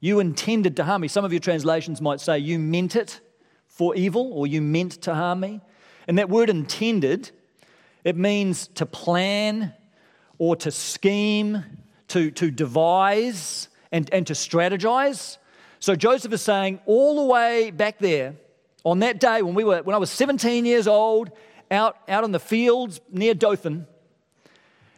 You 0.00 0.20
intended 0.20 0.76
to 0.76 0.84
harm 0.84 1.02
me. 1.02 1.08
Some 1.08 1.24
of 1.24 1.32
your 1.32 1.40
translations 1.40 2.00
might 2.00 2.20
say 2.20 2.38
you 2.38 2.58
meant 2.58 2.94
it 2.94 3.20
for 3.66 3.94
evil 3.96 4.32
or 4.32 4.46
you 4.46 4.60
meant 4.60 4.92
to 5.02 5.14
harm 5.14 5.40
me. 5.40 5.60
And 6.06 6.18
that 6.18 6.28
word 6.28 6.50
intended 6.50 7.30
it 8.08 8.16
means 8.16 8.68
to 8.68 8.86
plan 8.86 9.74
or 10.38 10.56
to 10.56 10.70
scheme, 10.70 11.62
to, 12.08 12.30
to 12.30 12.50
devise, 12.50 13.68
and, 13.92 14.08
and 14.14 14.26
to 14.28 14.32
strategize. 14.32 15.36
So 15.78 15.94
Joseph 15.94 16.32
is 16.32 16.40
saying, 16.40 16.80
all 16.86 17.16
the 17.16 17.30
way 17.30 17.70
back 17.70 17.98
there, 17.98 18.34
on 18.82 19.00
that 19.00 19.20
day 19.20 19.42
when, 19.42 19.54
we 19.54 19.62
were, 19.62 19.82
when 19.82 19.94
I 19.94 19.98
was 19.98 20.10
17 20.10 20.64
years 20.64 20.88
old, 20.88 21.30
out, 21.70 21.98
out 22.08 22.24
in 22.24 22.32
the 22.32 22.40
fields 22.40 22.98
near 23.10 23.34
Dothan, 23.34 23.86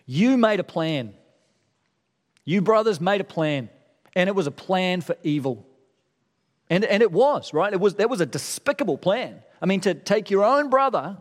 you 0.07 0.37
made 0.37 0.61
a 0.61 0.64
plan. 0.64 1.12
You 2.45 2.62
brothers 2.62 3.00
made 3.00 3.21
a 3.21 3.25
plan, 3.25 3.71
and 4.14 4.29
it 4.29 4.37
was 4.37 4.47
a 4.47 4.52
plan 4.52 5.00
for 5.00 5.17
evil. 5.25 5.67
And, 6.69 6.85
and 6.85 7.02
it 7.02 7.11
was, 7.11 7.52
right? 7.52 7.73
It 7.73 7.81
was, 7.81 7.97
that 7.97 8.09
was 8.09 8.21
a 8.21 8.26
despicable 8.26 8.99
plan. 8.99 9.43
I 9.61 9.67
mean, 9.67 9.81
to 9.81 9.95
take 9.95 10.31
your 10.31 10.45
own 10.45 10.71
brother 10.71 11.17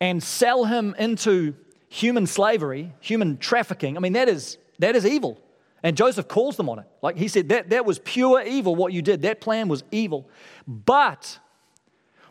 and 0.00 0.22
sell 0.22 0.64
him 0.64 0.94
into 0.98 1.54
human 1.88 2.26
slavery, 2.26 2.92
human 3.00 3.38
trafficking, 3.38 3.96
I 3.96 4.00
mean, 4.00 4.12
that 4.14 4.28
is, 4.28 4.58
that 4.78 4.96
is 4.96 5.06
evil. 5.06 5.40
And 5.82 5.96
Joseph 5.96 6.28
calls 6.28 6.56
them 6.56 6.68
on 6.68 6.78
it. 6.80 6.86
Like 7.02 7.16
he 7.16 7.28
said, 7.28 7.48
that, 7.50 7.70
that 7.70 7.86
was 7.86 7.98
pure 8.00 8.42
evil 8.42 8.74
what 8.74 8.92
you 8.92 9.02
did. 9.02 9.22
That 9.22 9.40
plan 9.40 9.68
was 9.68 9.84
evil. 9.90 10.28
But 10.66 11.38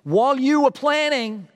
while 0.04 0.38
you 0.38 0.62
were 0.62 0.72
planning, 0.72 1.48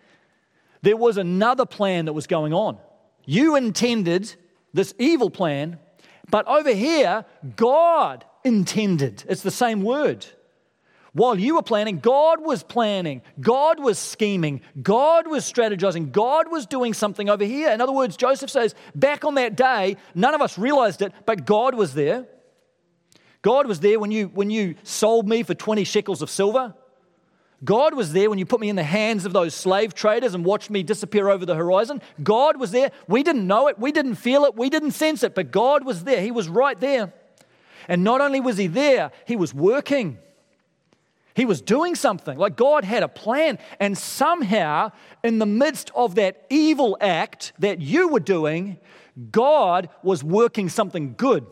there 0.81 0.97
was 0.97 1.17
another 1.17 1.65
plan 1.65 2.05
that 2.05 2.13
was 2.13 2.25
going 2.25 2.53
on. 2.53 2.77
You 3.25 3.55
intended 3.55 4.33
this 4.73 4.93
evil 4.97 5.29
plan, 5.29 5.77
but 6.29 6.47
over 6.47 6.73
here, 6.73 7.25
God 7.55 8.23
intended. 8.43 9.23
It's 9.27 9.41
the 9.41 9.51
same 9.51 9.83
word. 9.83 10.25
While 11.13 11.39
you 11.39 11.55
were 11.55 11.63
planning, 11.63 11.99
God 11.99 12.39
was 12.41 12.61
planning, 12.61 13.21
God 13.39 13.79
was 13.79 13.97
scheming, 13.97 14.61
God 14.81 15.27
was 15.27 15.51
strategizing, 15.51 16.11
God 16.11 16.51
was 16.51 16.67
doing 16.67 16.93
something 16.93 17.29
over 17.29 17.43
here. 17.43 17.71
In 17.71 17.81
other 17.81 17.91
words, 17.91 18.15
Joseph 18.15 18.51
says, 18.51 18.75
back 18.93 19.25
on 19.25 19.35
that 19.35 19.55
day, 19.55 19.97
none 20.13 20.35
of 20.35 20.41
us 20.41 20.57
realized 20.57 21.01
it, 21.01 21.11
but 21.25 21.45
God 21.45 21.73
was 21.73 21.93
there. 21.95 22.27
God 23.41 23.67
was 23.67 23.79
there 23.79 23.99
when 23.99 24.11
you, 24.11 24.27
when 24.27 24.49
you 24.49 24.75
sold 24.83 25.27
me 25.27 25.43
for 25.43 25.55
20 25.55 25.83
shekels 25.83 26.21
of 26.21 26.29
silver. 26.29 26.75
God 27.63 27.93
was 27.93 28.13
there 28.13 28.29
when 28.29 28.39
you 28.39 28.45
put 28.45 28.59
me 28.59 28.69
in 28.69 28.75
the 28.75 28.83
hands 28.83 29.25
of 29.25 29.33
those 29.33 29.53
slave 29.53 29.93
traders 29.93 30.33
and 30.33 30.45
watched 30.45 30.69
me 30.69 30.83
disappear 30.83 31.29
over 31.29 31.45
the 31.45 31.55
horizon. 31.55 32.01
God 32.21 32.57
was 32.57 32.71
there. 32.71 32.91
We 33.07 33.23
didn't 33.23 33.47
know 33.47 33.67
it, 33.67 33.79
we 33.79 33.91
didn't 33.91 34.15
feel 34.15 34.45
it, 34.45 34.55
we 34.55 34.69
didn't 34.69 34.91
sense 34.91 35.23
it, 35.23 35.35
but 35.35 35.51
God 35.51 35.85
was 35.85 36.03
there. 36.03 36.21
He 36.21 36.31
was 36.31 36.47
right 36.47 36.79
there. 36.79 37.13
And 37.87 38.03
not 38.03 38.21
only 38.21 38.39
was 38.39 38.57
He 38.57 38.67
there, 38.67 39.11
He 39.25 39.35
was 39.35 39.53
working. 39.53 40.19
He 41.35 41.45
was 41.45 41.61
doing 41.61 41.95
something. 41.95 42.37
Like 42.37 42.55
God 42.55 42.83
had 42.83 43.03
a 43.03 43.07
plan. 43.07 43.59
And 43.79 43.97
somehow, 43.97 44.91
in 45.23 45.39
the 45.39 45.45
midst 45.45 45.91
of 45.95 46.15
that 46.15 46.45
evil 46.49 46.97
act 46.99 47.53
that 47.59 47.79
you 47.81 48.07
were 48.07 48.19
doing, 48.19 48.79
God 49.31 49.89
was 50.03 50.23
working 50.23 50.69
something 50.69 51.13
good. 51.15 51.45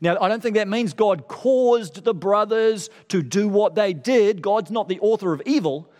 Now, 0.00 0.18
I 0.20 0.28
don't 0.28 0.42
think 0.42 0.56
that 0.56 0.68
means 0.68 0.92
God 0.92 1.28
caused 1.28 2.04
the 2.04 2.14
brothers 2.14 2.90
to 3.08 3.22
do 3.22 3.48
what 3.48 3.74
they 3.74 3.92
did. 3.92 4.42
God's 4.42 4.70
not 4.70 4.88
the 4.88 5.00
author 5.00 5.32
of 5.32 5.42
evil. 5.46 5.90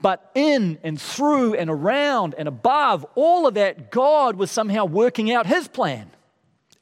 But 0.00 0.30
in 0.34 0.78
and 0.82 1.00
through 1.00 1.54
and 1.54 1.70
around 1.70 2.34
and 2.36 2.48
above 2.48 3.06
all 3.14 3.46
of 3.46 3.54
that, 3.54 3.90
God 3.90 4.36
was 4.36 4.50
somehow 4.50 4.84
working 4.84 5.30
out 5.30 5.46
his 5.46 5.68
plan 5.68 6.10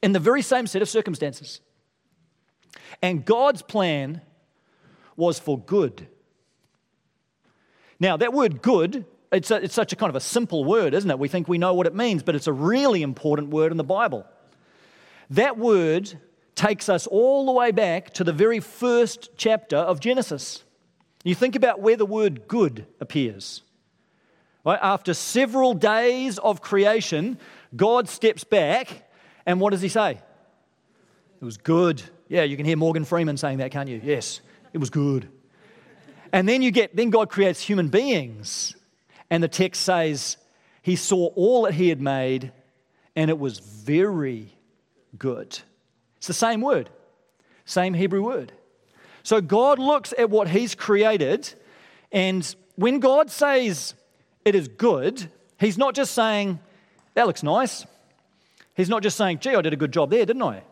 in 0.01 0.13
the 0.13 0.19
very 0.19 0.41
same 0.41 0.65
set 0.65 0.81
of 0.81 0.89
circumstances. 0.89 1.61
And 3.01 3.23
God's 3.23 3.61
plan 3.61 4.21
was 5.15 5.39
for 5.39 5.59
good. 5.59 6.07
Now, 7.99 8.17
that 8.17 8.33
word 8.33 8.61
good, 8.61 9.05
it's, 9.31 9.51
a, 9.51 9.63
it's 9.63 9.75
such 9.75 9.93
a 9.93 9.95
kind 9.95 10.09
of 10.09 10.15
a 10.15 10.21
simple 10.21 10.65
word, 10.65 10.93
isn't 10.93 11.09
it? 11.09 11.19
We 11.19 11.27
think 11.27 11.47
we 11.47 11.57
know 11.57 11.73
what 11.73 11.87
it 11.87 11.95
means, 11.95 12.23
but 12.23 12.35
it's 12.35 12.47
a 12.47 12.53
really 12.53 13.03
important 13.03 13.49
word 13.49 13.71
in 13.71 13.77
the 13.77 13.83
Bible. 13.83 14.25
That 15.29 15.57
word 15.57 16.19
takes 16.55 16.89
us 16.89 17.07
all 17.07 17.45
the 17.45 17.51
way 17.51 17.71
back 17.71 18.13
to 18.15 18.23
the 18.23 18.33
very 18.33 18.59
first 18.59 19.29
chapter 19.37 19.77
of 19.77 19.99
Genesis. 19.99 20.63
You 21.23 21.35
think 21.35 21.55
about 21.55 21.79
where 21.79 21.95
the 21.95 22.05
word 22.05 22.47
good 22.47 22.87
appears. 22.99 23.61
Right? 24.65 24.79
After 24.81 25.13
several 25.13 25.73
days 25.73 26.37
of 26.39 26.61
creation, 26.61 27.39
God 27.75 28.09
steps 28.09 28.43
back, 28.43 29.09
and 29.45 29.59
what 29.59 29.71
does 29.71 29.81
he 29.81 29.89
say? 29.89 30.19
It 31.41 31.45
was 31.45 31.57
good. 31.57 32.01
Yeah, 32.27 32.43
you 32.43 32.57
can 32.57 32.65
hear 32.65 32.77
Morgan 32.77 33.05
Freeman 33.05 33.37
saying 33.37 33.59
that, 33.59 33.71
can't 33.71 33.89
you? 33.89 34.01
Yes. 34.03 34.41
It 34.73 34.77
was 34.77 34.89
good. 34.89 35.27
And 36.33 36.47
then 36.47 36.61
you 36.61 36.71
get, 36.71 36.95
then 36.95 37.09
God 37.09 37.29
creates 37.29 37.61
human 37.61 37.89
beings. 37.89 38.75
And 39.29 39.43
the 39.43 39.47
text 39.47 39.83
says, 39.83 40.37
He 40.81 40.95
saw 40.95 41.27
all 41.35 41.63
that 41.63 41.73
He 41.73 41.89
had 41.89 42.01
made, 42.01 42.51
and 43.15 43.29
it 43.29 43.37
was 43.37 43.59
very 43.59 44.53
good. 45.17 45.59
It's 46.17 46.27
the 46.27 46.33
same 46.33 46.61
word, 46.61 46.89
same 47.65 47.93
Hebrew 47.93 48.23
word. 48.23 48.51
So 49.23 49.41
God 49.41 49.79
looks 49.79 50.13
at 50.17 50.29
what 50.29 50.49
He's 50.49 50.75
created, 50.75 51.53
and 52.11 52.55
when 52.75 52.99
God 52.99 53.29
says 53.29 53.93
it 54.45 54.55
is 54.55 54.67
good, 54.67 55.29
He's 55.59 55.77
not 55.77 55.95
just 55.95 56.13
saying, 56.13 56.59
That 57.13 57.27
looks 57.27 57.43
nice. 57.43 57.85
He's 58.75 58.89
not 58.89 59.03
just 59.03 59.17
saying, 59.17 59.39
Gee, 59.39 59.55
I 59.55 59.61
did 59.61 59.73
a 59.73 59.77
good 59.77 59.91
job 59.91 60.09
there, 60.09 60.25
didn't 60.25 60.43
I? 60.43 60.63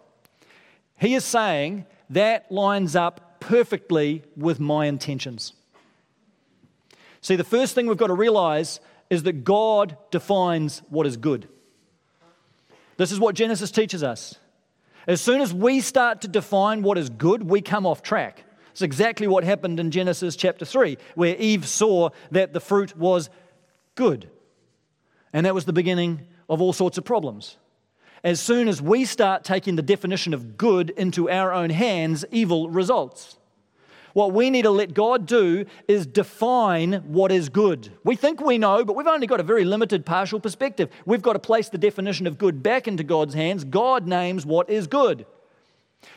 He 0.97 1.15
is 1.15 1.23
saying, 1.23 1.85
That 2.09 2.51
lines 2.51 2.95
up 2.95 3.28
perfectly 3.49 4.21
with 4.37 4.59
my 4.59 4.85
intentions. 4.85 5.53
See, 7.19 7.35
the 7.35 7.43
first 7.43 7.73
thing 7.73 7.87
we've 7.87 7.97
got 7.97 8.07
to 8.07 8.13
realize 8.13 8.79
is 9.09 9.23
that 9.23 9.43
God 9.43 9.97
defines 10.11 10.83
what 10.89 11.07
is 11.07 11.17
good. 11.17 11.47
This 12.97 13.11
is 13.11 13.19
what 13.19 13.33
Genesis 13.33 13.71
teaches 13.71 14.03
us. 14.03 14.35
As 15.07 15.19
soon 15.19 15.41
as 15.41 15.51
we 15.51 15.81
start 15.81 16.21
to 16.21 16.27
define 16.27 16.83
what 16.83 16.99
is 16.99 17.09
good, 17.09 17.41
we 17.41 17.59
come 17.59 17.87
off 17.87 18.03
track. 18.03 18.43
It's 18.69 18.83
exactly 18.83 19.25
what 19.25 19.43
happened 19.43 19.79
in 19.79 19.89
Genesis 19.89 20.35
chapter 20.35 20.63
3, 20.63 20.99
where 21.15 21.35
Eve 21.37 21.67
saw 21.67 22.09
that 22.29 22.53
the 22.53 22.59
fruit 22.59 22.95
was 22.95 23.31
good. 23.95 24.29
And 25.33 25.47
that 25.47 25.55
was 25.55 25.65
the 25.65 25.73
beginning 25.73 26.27
of 26.49 26.61
all 26.61 26.71
sorts 26.71 26.99
of 26.99 27.03
problems. 27.03 27.57
As 28.23 28.39
soon 28.39 28.67
as 28.67 28.79
we 28.79 29.05
start 29.05 29.43
taking 29.43 29.75
the 29.75 29.81
definition 29.81 30.35
of 30.35 30.55
good 30.55 30.91
into 30.91 31.31
our 31.31 31.51
own 31.51 31.71
hands, 31.71 32.25
evil 32.31 32.69
results. 32.69 33.37
What 34.13 34.33
we 34.33 34.49
need 34.49 34.63
to 34.63 34.71
let 34.71 34.93
God 34.93 35.25
do 35.25 35.65
is 35.87 36.05
define 36.05 36.93
what 37.05 37.31
is 37.31 37.49
good. 37.49 37.91
We 38.03 38.15
think 38.15 38.41
we 38.41 38.57
know, 38.57 38.83
but 38.83 38.95
we've 38.95 39.07
only 39.07 39.27
got 39.27 39.39
a 39.39 39.43
very 39.43 39.65
limited 39.65 40.05
partial 40.05 40.39
perspective. 40.39 40.89
We've 41.05 41.21
got 41.21 41.33
to 41.33 41.39
place 41.39 41.69
the 41.69 41.77
definition 41.77 42.27
of 42.27 42.37
good 42.37 42.63
back 42.63 42.87
into 42.87 43.03
God's 43.03 43.33
hands. 43.33 43.63
God 43.63 44.07
names 44.07 44.45
what 44.45 44.69
is 44.69 44.87
good. 44.87 45.25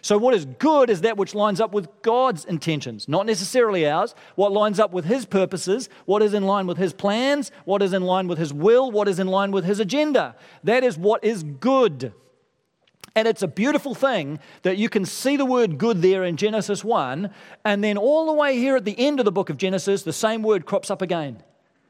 So, 0.00 0.16
what 0.16 0.34
is 0.34 0.44
good 0.44 0.90
is 0.90 1.00
that 1.00 1.16
which 1.16 1.34
lines 1.34 1.60
up 1.60 1.72
with 1.72 1.88
God's 2.02 2.44
intentions, 2.44 3.08
not 3.08 3.26
necessarily 3.26 3.88
ours. 3.88 4.14
What 4.36 4.52
lines 4.52 4.78
up 4.78 4.92
with 4.92 5.04
His 5.04 5.26
purposes, 5.26 5.88
what 6.06 6.22
is 6.22 6.34
in 6.34 6.44
line 6.44 6.66
with 6.66 6.78
His 6.78 6.92
plans, 6.92 7.50
what 7.64 7.82
is 7.82 7.92
in 7.92 8.02
line 8.02 8.28
with 8.28 8.38
His 8.38 8.52
will, 8.52 8.90
what 8.90 9.08
is 9.08 9.18
in 9.18 9.26
line 9.26 9.50
with 9.50 9.64
His 9.64 9.80
agenda. 9.80 10.36
That 10.62 10.84
is 10.84 10.96
what 10.96 11.24
is 11.24 11.42
good. 11.42 12.12
And 13.14 13.28
it's 13.28 13.42
a 13.42 13.48
beautiful 13.48 13.94
thing 13.94 14.38
that 14.62 14.78
you 14.78 14.88
can 14.88 15.04
see 15.04 15.36
the 15.36 15.44
word 15.44 15.76
good 15.78 16.00
there 16.00 16.24
in 16.24 16.36
Genesis 16.36 16.82
1, 16.82 17.30
and 17.64 17.84
then 17.84 17.98
all 17.98 18.26
the 18.26 18.32
way 18.32 18.56
here 18.58 18.76
at 18.76 18.84
the 18.84 18.98
end 18.98 19.18
of 19.18 19.24
the 19.24 19.32
book 19.32 19.50
of 19.50 19.58
Genesis, 19.58 20.02
the 20.02 20.12
same 20.12 20.42
word 20.42 20.64
crops 20.64 20.90
up 20.90 21.02
again. 21.02 21.42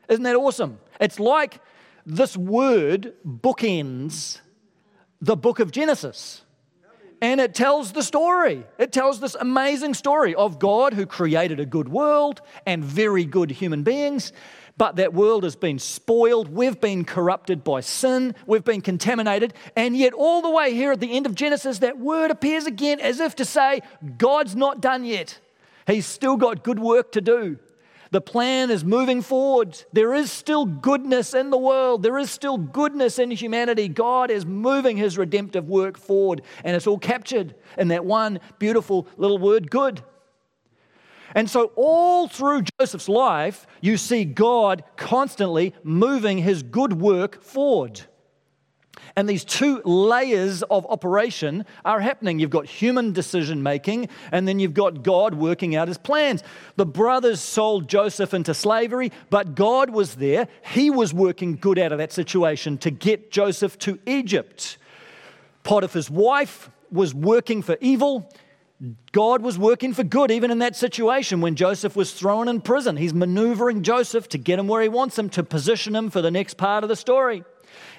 Isn't 0.08 0.24
that 0.24 0.36
awesome? 0.36 0.78
It's 1.00 1.20
like 1.20 1.60
this 2.04 2.36
word 2.36 3.14
bookends 3.26 4.40
the 5.20 5.36
book 5.36 5.60
of 5.60 5.70
Genesis. 5.70 6.42
And 7.20 7.40
it 7.40 7.54
tells 7.54 7.92
the 7.92 8.02
story. 8.02 8.64
It 8.78 8.90
tells 8.90 9.20
this 9.20 9.36
amazing 9.36 9.94
story 9.94 10.34
of 10.34 10.58
God 10.58 10.92
who 10.92 11.06
created 11.06 11.60
a 11.60 11.64
good 11.64 11.88
world 11.88 12.42
and 12.66 12.82
very 12.82 13.24
good 13.24 13.52
human 13.52 13.84
beings. 13.84 14.32
But 14.76 14.96
that 14.96 15.12
world 15.12 15.44
has 15.44 15.56
been 15.56 15.78
spoiled. 15.78 16.48
We've 16.48 16.80
been 16.80 17.04
corrupted 17.04 17.62
by 17.62 17.80
sin. 17.80 18.34
We've 18.46 18.64
been 18.64 18.80
contaminated. 18.80 19.54
And 19.76 19.96
yet, 19.96 20.12
all 20.12 20.42
the 20.42 20.50
way 20.50 20.74
here 20.74 20.92
at 20.92 21.00
the 21.00 21.14
end 21.14 21.26
of 21.26 21.34
Genesis, 21.34 21.78
that 21.80 21.98
word 21.98 22.30
appears 22.30 22.66
again 22.66 22.98
as 22.98 23.20
if 23.20 23.36
to 23.36 23.44
say, 23.44 23.82
God's 24.18 24.56
not 24.56 24.80
done 24.80 25.04
yet. 25.04 25.38
He's 25.86 26.06
still 26.06 26.36
got 26.36 26.64
good 26.64 26.78
work 26.78 27.12
to 27.12 27.20
do. 27.20 27.58
The 28.12 28.20
plan 28.20 28.70
is 28.70 28.84
moving 28.84 29.22
forward. 29.22 29.82
There 29.94 30.12
is 30.12 30.30
still 30.30 30.66
goodness 30.66 31.32
in 31.32 31.48
the 31.48 31.56
world. 31.56 32.02
There 32.02 32.18
is 32.18 32.30
still 32.30 32.58
goodness 32.58 33.18
in 33.18 33.30
humanity. 33.30 33.88
God 33.88 34.30
is 34.30 34.44
moving 34.44 34.98
his 34.98 35.16
redemptive 35.16 35.66
work 35.66 35.96
forward, 35.96 36.42
and 36.62 36.76
it's 36.76 36.86
all 36.86 36.98
captured 36.98 37.54
in 37.78 37.88
that 37.88 38.04
one 38.04 38.40
beautiful 38.58 39.08
little 39.16 39.38
word, 39.38 39.70
good. 39.70 40.02
And 41.34 41.48
so, 41.48 41.72
all 41.76 42.28
through 42.28 42.64
Joseph's 42.78 43.08
life, 43.08 43.66
you 43.80 43.96
see 43.96 44.24
God 44.24 44.84
constantly 44.96 45.74
moving 45.82 46.38
his 46.38 46.62
good 46.62 46.94
work 46.94 47.42
forward. 47.42 48.02
And 49.16 49.28
these 49.28 49.44
two 49.44 49.82
layers 49.84 50.62
of 50.64 50.86
operation 50.86 51.66
are 51.84 52.00
happening. 52.00 52.38
You've 52.38 52.50
got 52.50 52.66
human 52.66 53.12
decision 53.12 53.62
making, 53.62 54.08
and 54.30 54.48
then 54.48 54.58
you've 54.58 54.74
got 54.74 55.02
God 55.02 55.34
working 55.34 55.76
out 55.76 55.88
his 55.88 55.98
plans. 55.98 56.42
The 56.76 56.86
brothers 56.86 57.40
sold 57.40 57.88
Joseph 57.88 58.32
into 58.32 58.54
slavery, 58.54 59.12
but 59.28 59.54
God 59.54 59.90
was 59.90 60.14
there. 60.16 60.48
He 60.62 60.88
was 60.90 61.12
working 61.12 61.56
good 61.56 61.78
out 61.78 61.92
of 61.92 61.98
that 61.98 62.12
situation 62.12 62.78
to 62.78 62.90
get 62.90 63.30
Joseph 63.30 63.78
to 63.80 63.98
Egypt. 64.06 64.78
Potiphar's 65.62 66.10
wife 66.10 66.70
was 66.90 67.14
working 67.14 67.62
for 67.62 67.76
evil. 67.80 68.32
God 69.12 69.42
was 69.42 69.58
working 69.58 69.94
for 69.94 70.02
good 70.02 70.30
even 70.30 70.50
in 70.50 70.58
that 70.58 70.74
situation 70.74 71.40
when 71.40 71.54
Joseph 71.54 71.94
was 71.94 72.12
thrown 72.12 72.48
in 72.48 72.60
prison. 72.60 72.96
He's 72.96 73.14
maneuvering 73.14 73.82
Joseph 73.82 74.28
to 74.30 74.38
get 74.38 74.58
him 74.58 74.66
where 74.66 74.82
he 74.82 74.88
wants 74.88 75.16
him, 75.18 75.28
to 75.30 75.44
position 75.44 75.94
him 75.94 76.10
for 76.10 76.20
the 76.20 76.30
next 76.32 76.54
part 76.56 76.82
of 76.82 76.88
the 76.88 76.96
story. 76.96 77.44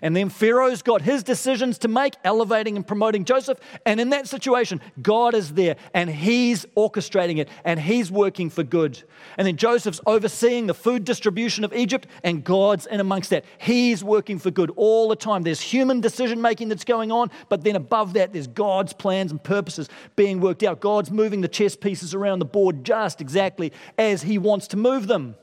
And 0.04 0.14
then 0.14 0.28
Pharaoh's 0.28 0.82
got 0.82 1.02
his 1.02 1.24
decisions 1.24 1.78
to 1.80 1.88
make, 1.88 2.16
elevating 2.26 2.76
and 2.76 2.86
promoting 2.86 3.24
Joseph. 3.24 3.58
And 3.86 4.02
in 4.02 4.10
that 4.10 4.28
situation, 4.28 4.82
God 5.02 5.34
is 5.34 5.54
there 5.54 5.78
and 5.94 6.10
he's 6.10 6.66
orchestrating 6.76 7.38
it 7.38 7.48
and 7.64 7.80
he's 7.80 8.12
working 8.12 8.50
for 8.50 8.64
good. 8.64 9.02
And 9.38 9.48
then 9.48 9.56
Joseph's 9.56 10.02
overseeing 10.06 10.68
the 10.68 10.74
food 10.74 11.06
distribution 11.06 11.64
of 11.64 11.74
Egypt 11.74 12.08
and 12.22 12.44
God's 12.44 12.86
in 12.86 13.00
amongst 13.00 13.30
that. 13.30 13.46
He's 13.58 14.04
working 14.04 14.40
for 14.40 14.52
good 14.52 14.72
all 14.76 15.08
the 15.08 15.16
time. 15.16 15.44
There's 15.44 15.62
human 15.62 16.02
decision 16.02 16.42
making 16.42 16.68
that's 16.68 16.84
going 16.84 17.10
on, 17.10 17.32
but 17.48 17.64
then 17.64 17.78
above 17.78 18.12
that, 18.14 18.34
there's 18.34 18.48
God's 18.48 18.92
plans 18.92 19.32
and 19.32 19.42
purposes 19.42 19.88
being 20.18 20.42
worked 20.42 20.64
out. 20.64 20.82
God's 20.82 21.12
moving 21.12 21.40
the 21.40 21.48
chess 21.48 21.78
pieces 21.78 22.14
around 22.14 22.40
the 22.40 22.46
board 22.46 22.84
just 22.84 23.22
exactly 23.22 23.72
as 23.98 24.24
he 24.24 24.38
wants 24.38 24.68
to 24.68 24.78
move 24.78 25.08
them. 25.08 25.38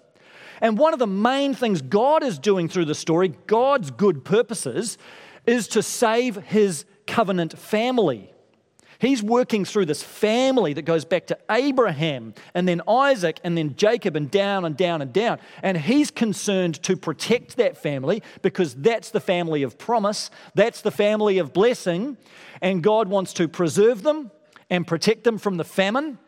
And 0.60 0.78
one 0.78 0.92
of 0.92 0.98
the 0.98 1.06
main 1.06 1.54
things 1.54 1.82
God 1.82 2.22
is 2.22 2.38
doing 2.38 2.68
through 2.68 2.84
the 2.84 2.94
story, 2.94 3.34
God's 3.46 3.90
good 3.90 4.24
purposes, 4.24 4.98
is 5.46 5.68
to 5.68 5.82
save 5.82 6.36
his 6.36 6.84
covenant 7.06 7.58
family. 7.58 8.32
He's 9.00 9.22
working 9.22 9.64
through 9.64 9.86
this 9.86 10.02
family 10.02 10.74
that 10.74 10.82
goes 10.82 11.06
back 11.06 11.26
to 11.28 11.38
Abraham 11.50 12.34
and 12.52 12.68
then 12.68 12.82
Isaac 12.86 13.40
and 13.42 13.56
then 13.56 13.74
Jacob 13.74 14.14
and 14.14 14.30
down 14.30 14.66
and 14.66 14.76
down 14.76 15.00
and 15.00 15.10
down. 15.10 15.38
And 15.62 15.78
he's 15.78 16.10
concerned 16.10 16.82
to 16.82 16.98
protect 16.98 17.56
that 17.56 17.78
family 17.78 18.22
because 18.42 18.74
that's 18.74 19.10
the 19.10 19.20
family 19.20 19.62
of 19.62 19.78
promise, 19.78 20.30
that's 20.54 20.82
the 20.82 20.90
family 20.90 21.38
of 21.38 21.54
blessing. 21.54 22.18
And 22.60 22.82
God 22.82 23.08
wants 23.08 23.32
to 23.34 23.48
preserve 23.48 24.02
them 24.02 24.30
and 24.68 24.86
protect 24.86 25.24
them 25.24 25.38
from 25.38 25.56
the 25.56 25.64
famine 25.64 26.18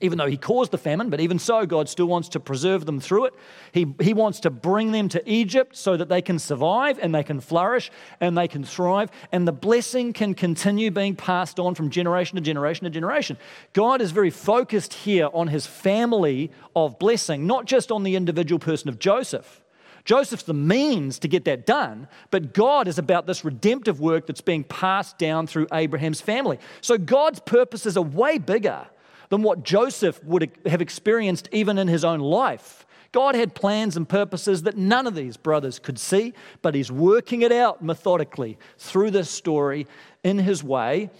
even 0.00 0.18
though 0.18 0.26
he 0.26 0.36
caused 0.36 0.70
the 0.70 0.78
famine, 0.78 1.10
but 1.10 1.20
even 1.20 1.38
so, 1.38 1.66
God 1.66 1.88
still 1.88 2.06
wants 2.06 2.28
to 2.30 2.40
preserve 2.40 2.86
them 2.86 3.00
through 3.00 3.26
it. 3.26 3.34
He, 3.72 3.94
he 4.00 4.14
wants 4.14 4.40
to 4.40 4.50
bring 4.50 4.92
them 4.92 5.08
to 5.10 5.30
Egypt 5.30 5.76
so 5.76 5.96
that 5.96 6.08
they 6.08 6.22
can 6.22 6.38
survive 6.38 6.98
and 6.98 7.14
they 7.14 7.22
can 7.22 7.40
flourish 7.40 7.90
and 8.20 8.36
they 8.36 8.48
can 8.48 8.64
thrive, 8.64 9.10
and 9.32 9.46
the 9.46 9.52
blessing 9.52 10.12
can 10.12 10.34
continue 10.34 10.90
being 10.90 11.16
passed 11.16 11.58
on 11.58 11.74
from 11.74 11.90
generation 11.90 12.36
to 12.36 12.42
generation 12.42 12.84
to 12.84 12.90
generation. 12.90 13.36
God 13.72 14.00
is 14.00 14.10
very 14.10 14.30
focused 14.30 14.92
here 14.94 15.28
on 15.32 15.48
his 15.48 15.66
family 15.66 16.50
of 16.74 16.98
blessing, 16.98 17.46
not 17.46 17.64
just 17.64 17.90
on 17.90 18.02
the 18.02 18.16
individual 18.16 18.58
person 18.58 18.88
of 18.88 18.98
Joseph. 18.98 19.62
Joseph's 20.04 20.44
the 20.44 20.54
means 20.54 21.18
to 21.18 21.28
get 21.28 21.44
that 21.44 21.66
done, 21.66 22.08
but 22.30 22.54
God 22.54 22.88
is 22.88 22.98
about 22.98 23.26
this 23.26 23.44
redemptive 23.44 24.00
work 24.00 24.26
that's 24.26 24.40
being 24.40 24.64
passed 24.64 25.18
down 25.18 25.46
through 25.46 25.66
Abraham's 25.70 26.22
family. 26.22 26.58
So 26.80 26.96
God's 26.96 27.40
purposes 27.40 27.94
are 27.98 28.02
way 28.02 28.38
bigger 28.38 28.86
than 29.28 29.42
what 29.42 29.62
Joseph 29.62 30.22
would 30.24 30.50
have 30.66 30.80
experienced 30.80 31.48
even 31.52 31.78
in 31.78 31.88
his 31.88 32.04
own 32.04 32.20
life. 32.20 32.86
God 33.12 33.34
had 33.34 33.54
plans 33.54 33.96
and 33.96 34.08
purposes 34.08 34.62
that 34.64 34.76
none 34.76 35.06
of 35.06 35.14
these 35.14 35.36
brothers 35.36 35.78
could 35.78 35.98
see, 35.98 36.34
but 36.60 36.74
he's 36.74 36.92
working 36.92 37.42
it 37.42 37.52
out 37.52 37.82
methodically 37.82 38.58
through 38.76 39.10
this 39.10 39.30
story 39.30 39.86
in 40.22 40.38
his 40.38 40.62
way 40.62 41.10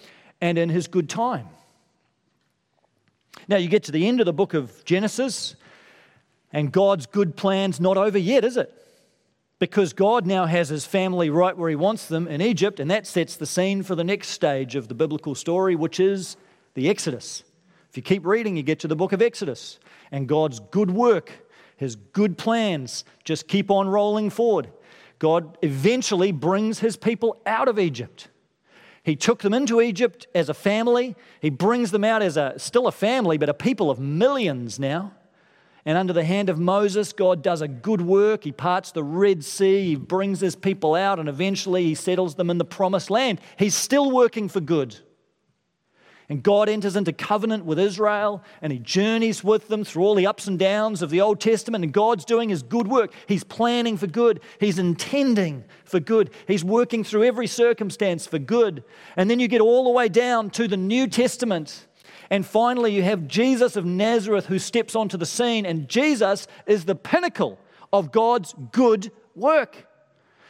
and 0.40 0.58
in 0.58 0.68
his 0.68 0.86
good 0.86 1.08
time. 1.08 1.48
Now, 3.46 3.56
you 3.56 3.68
get 3.68 3.84
to 3.84 3.92
the 3.92 4.06
end 4.06 4.20
of 4.20 4.26
the 4.26 4.32
book 4.32 4.52
of 4.52 4.84
Genesis, 4.84 5.56
and 6.52 6.70
God's 6.70 7.06
good 7.06 7.36
plan's 7.36 7.80
not 7.80 7.96
over 7.96 8.18
yet, 8.18 8.44
is 8.44 8.58
it? 8.58 8.74
Because 9.58 9.92
God 9.92 10.26
now 10.26 10.44
has 10.44 10.68
his 10.68 10.84
family 10.84 11.30
right 11.30 11.56
where 11.56 11.70
he 11.70 11.76
wants 11.76 12.06
them 12.06 12.28
in 12.28 12.42
Egypt, 12.42 12.78
and 12.78 12.90
that 12.90 13.06
sets 13.06 13.36
the 13.36 13.46
scene 13.46 13.82
for 13.82 13.94
the 13.94 14.04
next 14.04 14.28
stage 14.28 14.76
of 14.76 14.88
the 14.88 14.94
biblical 14.94 15.34
story, 15.34 15.74
which 15.74 15.98
is 15.98 16.36
the 16.74 16.90
Exodus. 16.90 17.42
You 17.98 18.02
keep 18.02 18.24
reading, 18.24 18.56
you 18.56 18.62
get 18.62 18.78
to 18.78 18.86
the 18.86 18.94
book 18.94 19.12
of 19.12 19.20
Exodus, 19.20 19.80
and 20.12 20.28
God's 20.28 20.60
good 20.60 20.88
work, 20.88 21.32
his 21.76 21.96
good 21.96 22.38
plans 22.38 23.04
just 23.24 23.48
keep 23.48 23.72
on 23.72 23.88
rolling 23.88 24.30
forward. 24.30 24.70
God 25.18 25.58
eventually 25.62 26.30
brings 26.30 26.78
his 26.78 26.96
people 26.96 27.42
out 27.44 27.66
of 27.66 27.76
Egypt. 27.76 28.28
He 29.02 29.16
took 29.16 29.40
them 29.40 29.52
into 29.52 29.80
Egypt 29.80 30.28
as 30.32 30.48
a 30.48 30.54
family. 30.54 31.16
He 31.40 31.50
brings 31.50 31.90
them 31.90 32.04
out 32.04 32.22
as 32.22 32.36
a 32.36 32.54
still 32.56 32.86
a 32.86 32.92
family, 32.92 33.36
but 33.36 33.48
a 33.48 33.54
people 33.54 33.90
of 33.90 33.98
millions 33.98 34.78
now. 34.78 35.14
And 35.84 35.98
under 35.98 36.12
the 36.12 36.22
hand 36.22 36.48
of 36.48 36.56
Moses, 36.56 37.12
God 37.12 37.42
does 37.42 37.62
a 37.62 37.66
good 37.66 38.00
work. 38.00 38.44
He 38.44 38.52
parts 38.52 38.92
the 38.92 39.02
Red 39.02 39.44
Sea, 39.44 39.84
he 39.84 39.96
brings 39.96 40.38
his 40.38 40.54
people 40.54 40.94
out, 40.94 41.18
and 41.18 41.28
eventually 41.28 41.82
he 41.82 41.96
settles 41.96 42.36
them 42.36 42.48
in 42.48 42.58
the 42.58 42.64
promised 42.64 43.10
land. 43.10 43.40
He's 43.58 43.74
still 43.74 44.12
working 44.12 44.48
for 44.48 44.60
good. 44.60 45.00
And 46.30 46.42
God 46.42 46.68
enters 46.68 46.94
into 46.94 47.12
covenant 47.12 47.64
with 47.64 47.78
Israel 47.78 48.44
and 48.60 48.70
he 48.70 48.78
journeys 48.78 49.42
with 49.42 49.68
them 49.68 49.82
through 49.82 50.04
all 50.04 50.14
the 50.14 50.26
ups 50.26 50.46
and 50.46 50.58
downs 50.58 51.00
of 51.00 51.08
the 51.08 51.22
Old 51.22 51.40
Testament. 51.40 51.84
And 51.84 51.92
God's 51.92 52.26
doing 52.26 52.50
his 52.50 52.62
good 52.62 52.86
work. 52.86 53.14
He's 53.26 53.44
planning 53.44 53.96
for 53.96 54.06
good, 54.06 54.40
he's 54.60 54.78
intending 54.78 55.64
for 55.84 56.00
good, 56.00 56.30
he's 56.46 56.62
working 56.62 57.02
through 57.02 57.24
every 57.24 57.46
circumstance 57.46 58.26
for 58.26 58.38
good. 58.38 58.84
And 59.16 59.30
then 59.30 59.40
you 59.40 59.48
get 59.48 59.62
all 59.62 59.84
the 59.84 59.90
way 59.90 60.08
down 60.08 60.50
to 60.50 60.68
the 60.68 60.76
New 60.76 61.06
Testament. 61.06 61.86
And 62.30 62.44
finally, 62.44 62.94
you 62.94 63.02
have 63.02 63.26
Jesus 63.26 63.74
of 63.74 63.86
Nazareth 63.86 64.46
who 64.46 64.58
steps 64.58 64.94
onto 64.94 65.16
the 65.16 65.24
scene, 65.24 65.64
and 65.64 65.88
Jesus 65.88 66.46
is 66.66 66.84
the 66.84 66.94
pinnacle 66.94 67.58
of 67.90 68.12
God's 68.12 68.54
good 68.70 69.10
work. 69.34 69.87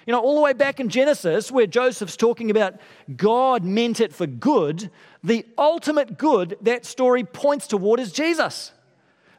You 0.08 0.12
know, 0.12 0.20
all 0.20 0.36
the 0.36 0.40
way 0.40 0.54
back 0.54 0.80
in 0.80 0.88
Genesis, 0.88 1.52
where 1.52 1.66
Joseph's 1.66 2.16
talking 2.16 2.50
about 2.50 2.76
God 3.14 3.62
meant 3.62 4.00
it 4.00 4.14
for 4.14 4.26
good, 4.26 4.90
the 5.22 5.44
ultimate 5.58 6.16
good 6.16 6.56
that 6.62 6.86
story 6.86 7.24
points 7.24 7.66
toward 7.66 8.00
is 8.00 8.10
Jesus. 8.10 8.72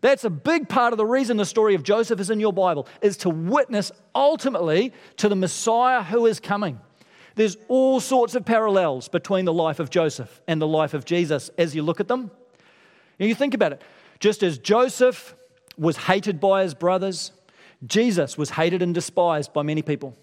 That's 0.01 0.25
a 0.25 0.29
big 0.29 0.69
part 0.69 0.93
of 0.93 0.97
the 0.97 1.07
reason 1.07 1.37
the 1.37 1.45
story 1.45 1.73
of 1.73 1.81
Joseph 1.81 2.19
is 2.19 2.29
in 2.29 2.39
your 2.39 2.53
Bible, 2.53 2.87
is 3.01 3.17
to 3.17 3.31
witness 3.31 3.91
ultimately 4.13 4.93
to 5.17 5.27
the 5.27 5.35
Messiah 5.35 6.03
who 6.03 6.27
is 6.27 6.39
coming. 6.39 6.79
There's 7.33 7.57
all 7.67 7.99
sorts 7.99 8.35
of 8.35 8.45
parallels 8.45 9.07
between 9.07 9.45
the 9.45 9.53
life 9.53 9.79
of 9.79 9.89
Joseph 9.89 10.39
and 10.47 10.61
the 10.61 10.67
life 10.67 10.93
of 10.93 11.03
Jesus 11.03 11.49
as 11.57 11.73
you 11.73 11.81
look 11.81 11.99
at 11.99 12.07
them. 12.07 12.29
And 13.17 13.27
you 13.27 13.33
think 13.33 13.55
about 13.55 13.73
it. 13.73 13.81
Just 14.19 14.43
as 14.43 14.59
Joseph 14.59 15.33
was 15.79 15.97
hated 15.97 16.39
by 16.39 16.61
his 16.61 16.75
brothers, 16.75 17.31
Jesus 17.87 18.37
was 18.37 18.51
hated 18.51 18.83
and 18.83 18.93
despised 18.93 19.51
by 19.51 19.63
many 19.63 19.81
people. 19.81 20.15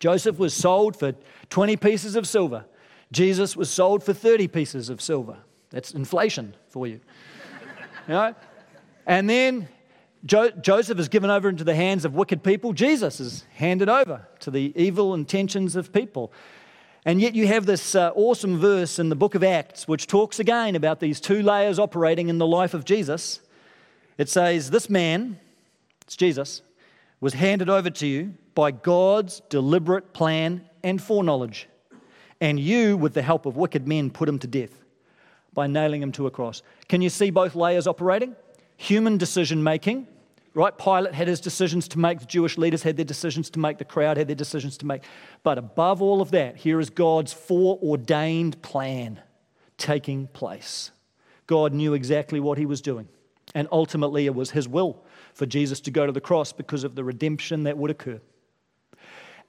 Joseph 0.00 0.38
was 0.38 0.54
sold 0.54 0.96
for 0.96 1.14
20 1.50 1.76
pieces 1.76 2.16
of 2.16 2.26
silver. 2.26 2.64
Jesus 3.12 3.56
was 3.56 3.70
sold 3.70 4.02
for 4.02 4.12
30 4.12 4.48
pieces 4.48 4.88
of 4.90 5.00
silver. 5.00 5.38
That's 5.70 5.92
inflation 5.92 6.54
for 6.68 6.86
you. 6.86 7.00
you 8.08 8.14
know? 8.14 8.34
And 9.06 9.28
then 9.28 9.68
jo- 10.24 10.50
Joseph 10.50 10.98
is 10.98 11.08
given 11.08 11.30
over 11.30 11.48
into 11.48 11.64
the 11.64 11.74
hands 11.74 12.04
of 12.04 12.14
wicked 12.14 12.42
people. 12.42 12.72
Jesus 12.72 13.20
is 13.20 13.44
handed 13.54 13.88
over 13.88 14.26
to 14.40 14.50
the 14.50 14.72
evil 14.76 15.14
intentions 15.14 15.76
of 15.76 15.92
people. 15.92 16.32
And 17.06 17.20
yet, 17.20 17.34
you 17.34 17.46
have 17.46 17.66
this 17.66 17.94
uh, 17.94 18.12
awesome 18.14 18.58
verse 18.58 18.98
in 18.98 19.10
the 19.10 19.16
book 19.16 19.34
of 19.34 19.44
Acts, 19.44 19.86
which 19.86 20.06
talks 20.06 20.40
again 20.40 20.74
about 20.74 21.00
these 21.00 21.20
two 21.20 21.42
layers 21.42 21.78
operating 21.78 22.28
in 22.28 22.38
the 22.38 22.46
life 22.46 22.72
of 22.72 22.86
Jesus. 22.86 23.40
It 24.16 24.30
says, 24.30 24.70
This 24.70 24.88
man, 24.88 25.38
it's 26.06 26.16
Jesus, 26.16 26.62
was 27.20 27.34
handed 27.34 27.68
over 27.68 27.90
to 27.90 28.06
you 28.06 28.34
by 28.54 28.70
God's 28.70 29.40
deliberate 29.48 30.12
plan 30.12 30.68
and 30.82 31.02
foreknowledge. 31.02 31.68
And 32.40 32.58
you, 32.58 32.96
with 32.96 33.14
the 33.14 33.22
help 33.22 33.46
of 33.46 33.56
wicked 33.56 33.88
men, 33.88 34.10
put 34.10 34.28
him 34.28 34.38
to 34.40 34.46
death 34.46 34.82
by 35.52 35.66
nailing 35.66 36.02
him 36.02 36.12
to 36.12 36.26
a 36.26 36.30
cross. 36.30 36.62
Can 36.88 37.00
you 37.00 37.10
see 37.10 37.30
both 37.30 37.54
layers 37.54 37.86
operating? 37.86 38.34
Human 38.76 39.18
decision 39.18 39.62
making, 39.62 40.06
right? 40.52 40.76
Pilate 40.76 41.14
had 41.14 41.28
his 41.28 41.40
decisions 41.40 41.88
to 41.88 41.98
make, 41.98 42.18
the 42.18 42.26
Jewish 42.26 42.58
leaders 42.58 42.82
had 42.82 42.96
their 42.96 43.04
decisions 43.04 43.50
to 43.50 43.58
make, 43.58 43.78
the 43.78 43.84
crowd 43.84 44.16
had 44.16 44.26
their 44.26 44.36
decisions 44.36 44.76
to 44.78 44.86
make. 44.86 45.02
But 45.42 45.58
above 45.58 46.02
all 46.02 46.20
of 46.20 46.32
that, 46.32 46.56
here 46.56 46.80
is 46.80 46.90
God's 46.90 47.32
foreordained 47.32 48.60
plan 48.62 49.20
taking 49.78 50.26
place. 50.28 50.90
God 51.46 51.72
knew 51.72 51.94
exactly 51.94 52.40
what 52.40 52.58
he 52.58 52.66
was 52.66 52.80
doing. 52.80 53.08
And 53.54 53.68
ultimately, 53.70 54.26
it 54.26 54.34
was 54.34 54.50
his 54.50 54.66
will 54.66 55.04
for 55.34 55.46
Jesus 55.46 55.80
to 55.82 55.90
go 55.90 56.06
to 56.06 56.12
the 56.12 56.20
cross 56.20 56.52
because 56.52 56.82
of 56.82 56.96
the 56.96 57.04
redemption 57.04 57.64
that 57.64 57.78
would 57.78 57.90
occur. 57.90 58.20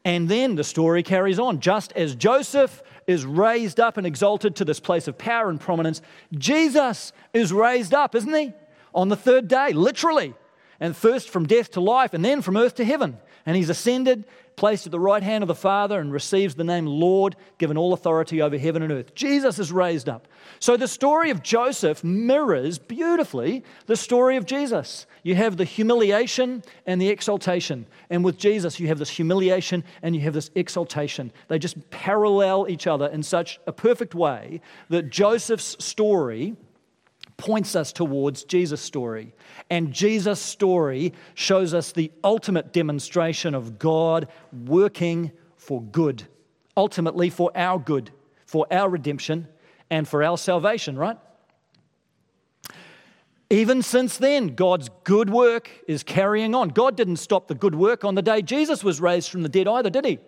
And 0.06 0.30
then 0.30 0.54
the 0.54 0.64
story 0.64 1.02
carries 1.02 1.40
on. 1.40 1.60
Just 1.60 1.92
as 1.94 2.16
Joseph 2.16 2.84
is 3.08 3.26
raised 3.26 3.80
up 3.80 3.98
and 3.98 4.06
exalted 4.06 4.56
to 4.58 4.66
this 4.66 4.80
place 4.80 5.08
of 5.08 5.18
power 5.18 5.50
and 5.50 5.60
prominence, 5.60 6.02
Jesus 6.32 7.12
is 7.34 7.52
raised 7.52 7.94
up, 7.94 8.14
isn't 8.14 8.34
he? 8.34 8.54
On 8.94 9.10
the 9.10 9.16
third 9.16 9.48
day, 9.48 9.74
literally. 9.74 10.36
And 10.80 10.96
first 10.96 11.30
from 11.30 11.48
death 11.48 11.72
to 11.72 11.82
life, 11.82 12.14
and 12.14 12.24
then 12.24 12.42
from 12.42 12.56
earth 12.56 12.76
to 12.76 12.86
heaven. 12.86 13.18
And 13.46 13.56
he's 13.56 13.70
ascended, 13.70 14.26
placed 14.56 14.88
at 14.88 14.92
the 14.92 15.00
right 15.00 15.22
hand 15.22 15.44
of 15.44 15.48
the 15.48 15.56
Father, 15.56 16.00
and 16.00 16.12
receives 16.12 16.56
the 16.56 16.64
name 16.64 16.86
Lord, 16.86 17.36
given 17.58 17.78
all 17.78 17.94
authority 17.94 18.42
over 18.42 18.58
heaven 18.58 18.82
and 18.82 18.92
earth. 18.92 19.14
Jesus 19.14 19.60
is 19.60 19.72
raised 19.72 20.10
up. 20.10 20.28
So 20.60 20.78
the 20.78 20.88
story 20.88 21.30
of 21.30 21.44
Joseph 21.44 22.04
mirrors 22.04 22.80
beautifully 22.80 23.64
the 23.86 23.96
story 23.96 24.38
of 24.38 24.46
Jesus. 24.46 25.06
You 25.24 25.36
have 25.36 25.58
the 25.58 25.66
humiliation 25.66 26.64
and 26.86 27.02
the 27.02 27.10
exaltation. 27.10 27.86
And 28.10 28.24
with 28.24 28.38
Jesus, 28.38 28.80
you 28.80 28.88
have 28.88 29.00
this 29.00 29.10
humiliation 29.10 29.84
and 30.02 30.16
you 30.16 30.22
have 30.22 30.34
this 30.34 30.52
exaltation. 30.56 31.32
They 31.48 31.60
just 31.60 31.90
parallel 31.90 32.68
each 32.70 32.88
other 32.88 33.08
in 33.08 33.24
such 33.24 33.60
a 33.68 33.72
perfect 33.72 34.16
way 34.16 34.62
that 34.90 35.10
Joseph's 35.10 35.84
story 35.84 36.56
points 37.38 37.76
us 37.76 37.92
towards 37.92 38.44
Jesus' 38.44 38.82
story. 38.82 39.34
And 39.70 39.92
Jesus' 39.92 40.40
story 40.40 41.14
shows 41.34 41.74
us 41.74 41.92
the 41.92 42.12
ultimate 42.24 42.72
demonstration 42.74 43.54
of 43.54 43.78
God 43.80 44.28
working 44.66 45.32
for 45.58 45.82
good, 45.82 46.28
ultimately 46.78 47.30
for 47.30 47.52
our 47.56 47.80
good, 47.80 48.12
for 48.46 48.68
our 48.72 48.90
redemption, 48.90 49.48
and 49.90 50.08
for 50.08 50.24
our 50.24 50.38
salvation, 50.38 50.98
right? 50.98 51.18
Even 53.50 53.82
since 53.82 54.18
then, 54.18 54.56
God's 54.56 54.90
good 55.04 55.30
work 55.30 55.70
is 55.88 56.04
carrying 56.04 56.56
on. 56.56 56.70
God 56.70 56.98
didn't 56.98 57.18
stop 57.18 57.48
the 57.48 57.56
good 57.56 57.76
work 57.76 58.04
on 58.04 58.16
the 58.16 58.22
day 58.22 58.42
Jesus 58.42 58.84
was 58.84 59.00
raised 59.00 59.30
from 59.30 59.44
the 59.44 59.50
dead 59.50 59.68
either, 59.68 59.90
did 59.90 60.06
he? 60.06 60.20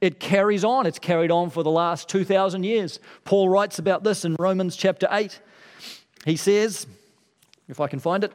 It 0.00 0.20
carries 0.20 0.64
on. 0.64 0.86
It's 0.86 0.98
carried 0.98 1.30
on 1.30 1.50
for 1.50 1.62
the 1.62 1.70
last 1.70 2.08
2,000 2.08 2.64
years. 2.64 3.00
Paul 3.24 3.48
writes 3.48 3.78
about 3.78 4.04
this 4.04 4.24
in 4.24 4.36
Romans 4.38 4.76
chapter 4.76 5.08
8. 5.10 5.40
He 6.24 6.36
says, 6.36 6.86
if 7.68 7.80
I 7.80 7.88
can 7.88 7.98
find 7.98 8.24
it, 8.24 8.32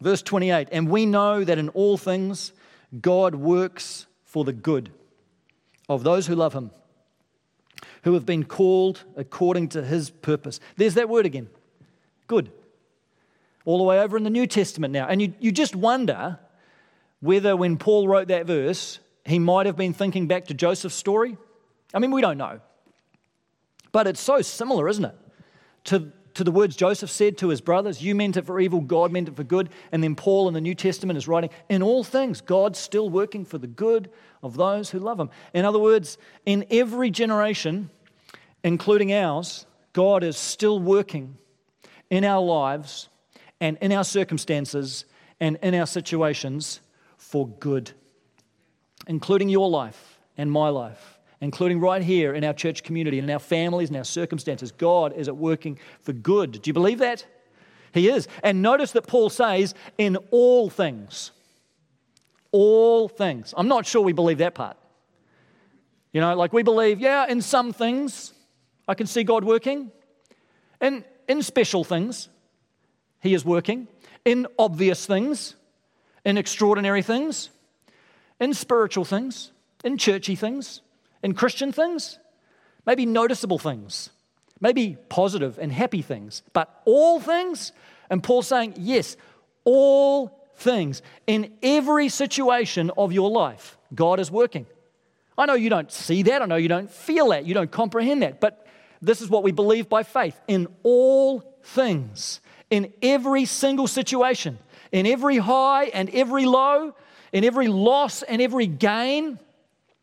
verse 0.00 0.22
28 0.22 0.68
And 0.72 0.88
we 0.88 1.06
know 1.06 1.44
that 1.44 1.58
in 1.58 1.68
all 1.70 1.96
things 1.96 2.52
God 3.00 3.34
works 3.34 4.06
for 4.24 4.44
the 4.44 4.52
good 4.52 4.90
of 5.88 6.04
those 6.04 6.26
who 6.26 6.34
love 6.34 6.52
him, 6.52 6.70
who 8.04 8.14
have 8.14 8.24
been 8.24 8.44
called 8.44 9.04
according 9.16 9.68
to 9.70 9.84
his 9.84 10.10
purpose. 10.10 10.60
There's 10.76 10.94
that 10.94 11.08
word 11.08 11.26
again 11.26 11.48
good. 12.30 12.52
All 13.64 13.78
the 13.78 13.84
way 13.84 13.98
over 13.98 14.16
in 14.16 14.22
the 14.22 14.30
New 14.30 14.46
Testament 14.46 14.92
now. 14.92 15.06
And 15.08 15.20
you, 15.20 15.34
you 15.40 15.50
just 15.50 15.74
wonder 15.74 16.38
whether 17.18 17.56
when 17.56 17.76
Paul 17.76 18.06
wrote 18.06 18.28
that 18.28 18.46
verse, 18.46 19.00
he 19.24 19.40
might 19.40 19.66
have 19.66 19.76
been 19.76 19.92
thinking 19.92 20.28
back 20.28 20.46
to 20.46 20.54
Joseph's 20.54 20.94
story. 20.94 21.36
I 21.92 21.98
mean, 21.98 22.12
we 22.12 22.20
don't 22.20 22.38
know. 22.38 22.60
But 23.90 24.06
it's 24.06 24.20
so 24.20 24.40
similar, 24.42 24.88
isn't 24.88 25.04
it? 25.04 25.14
To 25.84 26.12
to 26.40 26.44
the 26.44 26.50
words 26.50 26.74
Joseph 26.74 27.10
said 27.10 27.36
to 27.36 27.48
his 27.48 27.60
brothers, 27.60 28.00
You 28.00 28.14
meant 28.14 28.38
it 28.38 28.46
for 28.46 28.58
evil, 28.58 28.80
God 28.80 29.12
meant 29.12 29.28
it 29.28 29.36
for 29.36 29.44
good. 29.44 29.68
And 29.92 30.02
then 30.02 30.14
Paul 30.14 30.48
in 30.48 30.54
the 30.54 30.60
New 30.62 30.74
Testament 30.74 31.18
is 31.18 31.28
writing, 31.28 31.50
In 31.68 31.82
all 31.82 32.02
things, 32.02 32.40
God's 32.40 32.78
still 32.78 33.10
working 33.10 33.44
for 33.44 33.58
the 33.58 33.66
good 33.66 34.08
of 34.42 34.56
those 34.56 34.88
who 34.88 35.00
love 35.00 35.20
him. 35.20 35.28
In 35.52 35.66
other 35.66 35.78
words, 35.78 36.16
in 36.46 36.64
every 36.70 37.10
generation, 37.10 37.90
including 38.64 39.12
ours, 39.12 39.66
God 39.92 40.24
is 40.24 40.38
still 40.38 40.78
working 40.78 41.36
in 42.08 42.24
our 42.24 42.42
lives 42.42 43.10
and 43.60 43.76
in 43.82 43.92
our 43.92 44.02
circumstances 44.04 45.04
and 45.40 45.58
in 45.62 45.74
our 45.74 45.86
situations 45.86 46.80
for 47.18 47.48
good, 47.48 47.90
including 49.06 49.50
your 49.50 49.68
life 49.68 50.18
and 50.38 50.50
my 50.50 50.70
life 50.70 51.09
including 51.40 51.80
right 51.80 52.02
here 52.02 52.34
in 52.34 52.44
our 52.44 52.52
church 52.52 52.82
community, 52.82 53.18
in 53.18 53.30
our 53.30 53.38
families, 53.38 53.88
and 53.88 53.96
our 53.96 54.04
circumstances. 54.04 54.72
God 54.72 55.14
is 55.14 55.28
at 55.28 55.36
working 55.36 55.78
for 56.00 56.12
good. 56.12 56.52
Do 56.52 56.68
you 56.68 56.74
believe 56.74 56.98
that? 56.98 57.24
He 57.92 58.08
is. 58.08 58.28
And 58.42 58.62
notice 58.62 58.92
that 58.92 59.06
Paul 59.06 59.30
says, 59.30 59.74
in 59.98 60.16
all 60.30 60.70
things. 60.70 61.32
All 62.52 63.08
things. 63.08 63.54
I'm 63.56 63.68
not 63.68 63.86
sure 63.86 64.02
we 64.02 64.12
believe 64.12 64.38
that 64.38 64.54
part. 64.54 64.76
You 66.12 66.20
know, 66.20 66.34
like 66.34 66.52
we 66.52 66.62
believe, 66.62 67.00
yeah, 67.00 67.26
in 67.28 67.40
some 67.40 67.72
things 67.72 68.32
I 68.86 68.94
can 68.94 69.06
see 69.06 69.22
God 69.24 69.44
working. 69.44 69.92
In, 70.80 71.04
in 71.28 71.42
special 71.42 71.84
things, 71.84 72.28
He 73.20 73.34
is 73.34 73.44
working. 73.44 73.86
In 74.24 74.46
obvious 74.58 75.06
things, 75.06 75.54
in 76.24 76.36
extraordinary 76.36 77.02
things, 77.02 77.50
in 78.40 78.52
spiritual 78.52 79.04
things, 79.04 79.52
in 79.84 79.96
churchy 79.96 80.34
things, 80.34 80.82
in 81.22 81.34
Christian 81.34 81.72
things, 81.72 82.18
maybe 82.86 83.06
noticeable 83.06 83.58
things, 83.58 84.10
maybe 84.60 84.96
positive 85.08 85.58
and 85.58 85.72
happy 85.72 86.02
things, 86.02 86.42
but 86.52 86.82
all 86.84 87.20
things. 87.20 87.72
And 88.08 88.22
Paul's 88.22 88.46
saying, 88.48 88.74
yes, 88.76 89.16
all 89.64 90.48
things. 90.56 91.02
In 91.26 91.52
every 91.62 92.08
situation 92.08 92.90
of 92.96 93.12
your 93.12 93.30
life, 93.30 93.78
God 93.94 94.20
is 94.20 94.30
working. 94.30 94.66
I 95.36 95.46
know 95.46 95.54
you 95.54 95.70
don't 95.70 95.90
see 95.90 96.22
that, 96.24 96.42
I 96.42 96.46
know 96.46 96.56
you 96.56 96.68
don't 96.68 96.90
feel 96.90 97.28
that, 97.30 97.46
you 97.46 97.54
don't 97.54 97.70
comprehend 97.70 98.22
that, 98.22 98.40
but 98.40 98.66
this 99.00 99.22
is 99.22 99.30
what 99.30 99.42
we 99.42 99.52
believe 99.52 99.88
by 99.88 100.02
faith. 100.02 100.38
In 100.46 100.68
all 100.82 101.40
things, 101.62 102.40
in 102.68 102.92
every 103.00 103.46
single 103.46 103.86
situation, 103.86 104.58
in 104.92 105.06
every 105.06 105.38
high 105.38 105.86
and 105.86 106.10
every 106.10 106.44
low, 106.44 106.94
in 107.32 107.44
every 107.44 107.68
loss 107.68 108.22
and 108.22 108.42
every 108.42 108.66
gain, 108.66 109.38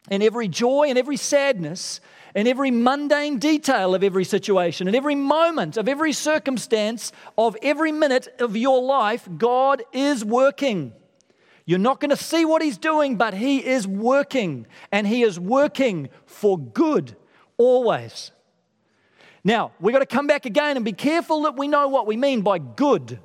and 0.10 0.24
every 0.24 0.48
joy 0.48 0.88
and 0.90 0.98
every 0.98 1.18
sadness 1.18 2.00
and 2.36 2.48
every 2.48 2.72
mundane 2.72 3.40
detail 3.40 3.96
of 3.96 4.04
every 4.04 4.24
situation 4.24 4.88
and 4.88 4.96
every 4.96 5.16
moment 5.16 5.78
of 5.78 5.88
every 5.88 6.14
circumstance 6.14 7.12
of 7.38 7.58
every 7.62 7.92
minute 7.92 8.28
of 8.40 8.56
your 8.56 8.82
life, 8.84 9.28
God 9.38 9.84
is 9.94 10.24
working. 10.24 10.94
You're 11.66 11.80
not 11.80 12.00
going 12.00 12.12
to 12.12 12.18
see 12.18 12.46
what 12.46 12.62
He's 12.62 12.78
doing, 12.78 13.18
but 13.18 13.34
He 13.34 13.66
is 13.66 13.86
working, 13.86 14.68
and 14.92 15.06
He 15.06 15.24
is 15.24 15.38
working 15.40 16.10
for 16.26 16.58
good 16.58 17.16
always. 17.58 18.32
Now, 19.44 19.72
we've 19.80 19.94
got 19.94 20.00
to 20.00 20.06
come 20.06 20.28
back 20.28 20.46
again 20.46 20.78
and 20.78 20.86
be 20.86 20.94
careful 20.94 21.44
that 21.44 21.58
we 21.58 21.68
know 21.68 21.88
what 21.88 22.08
we 22.08 22.18
mean 22.18 22.42
by 22.42 22.58
good. 22.58 23.20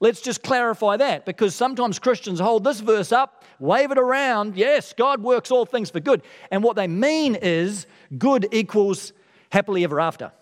Let's 0.00 0.20
just 0.20 0.42
clarify 0.42 0.96
that 0.98 1.26
because 1.26 1.54
sometimes 1.54 1.98
Christians 1.98 2.38
hold 2.40 2.64
this 2.64 2.80
verse 2.80 3.12
up, 3.12 3.37
wave 3.60 3.90
it 3.90 3.98
around. 3.98 4.56
Yes, 4.56 4.92
God 4.92 5.22
works 5.22 5.50
all 5.50 5.66
things 5.66 5.90
for 5.90 6.00
good. 6.00 6.22
And 6.50 6.62
what 6.62 6.76
they 6.76 6.86
mean 6.86 7.34
is 7.34 7.86
good 8.16 8.48
equals 8.52 9.12
happily 9.50 9.84
ever 9.84 10.00
after. 10.00 10.32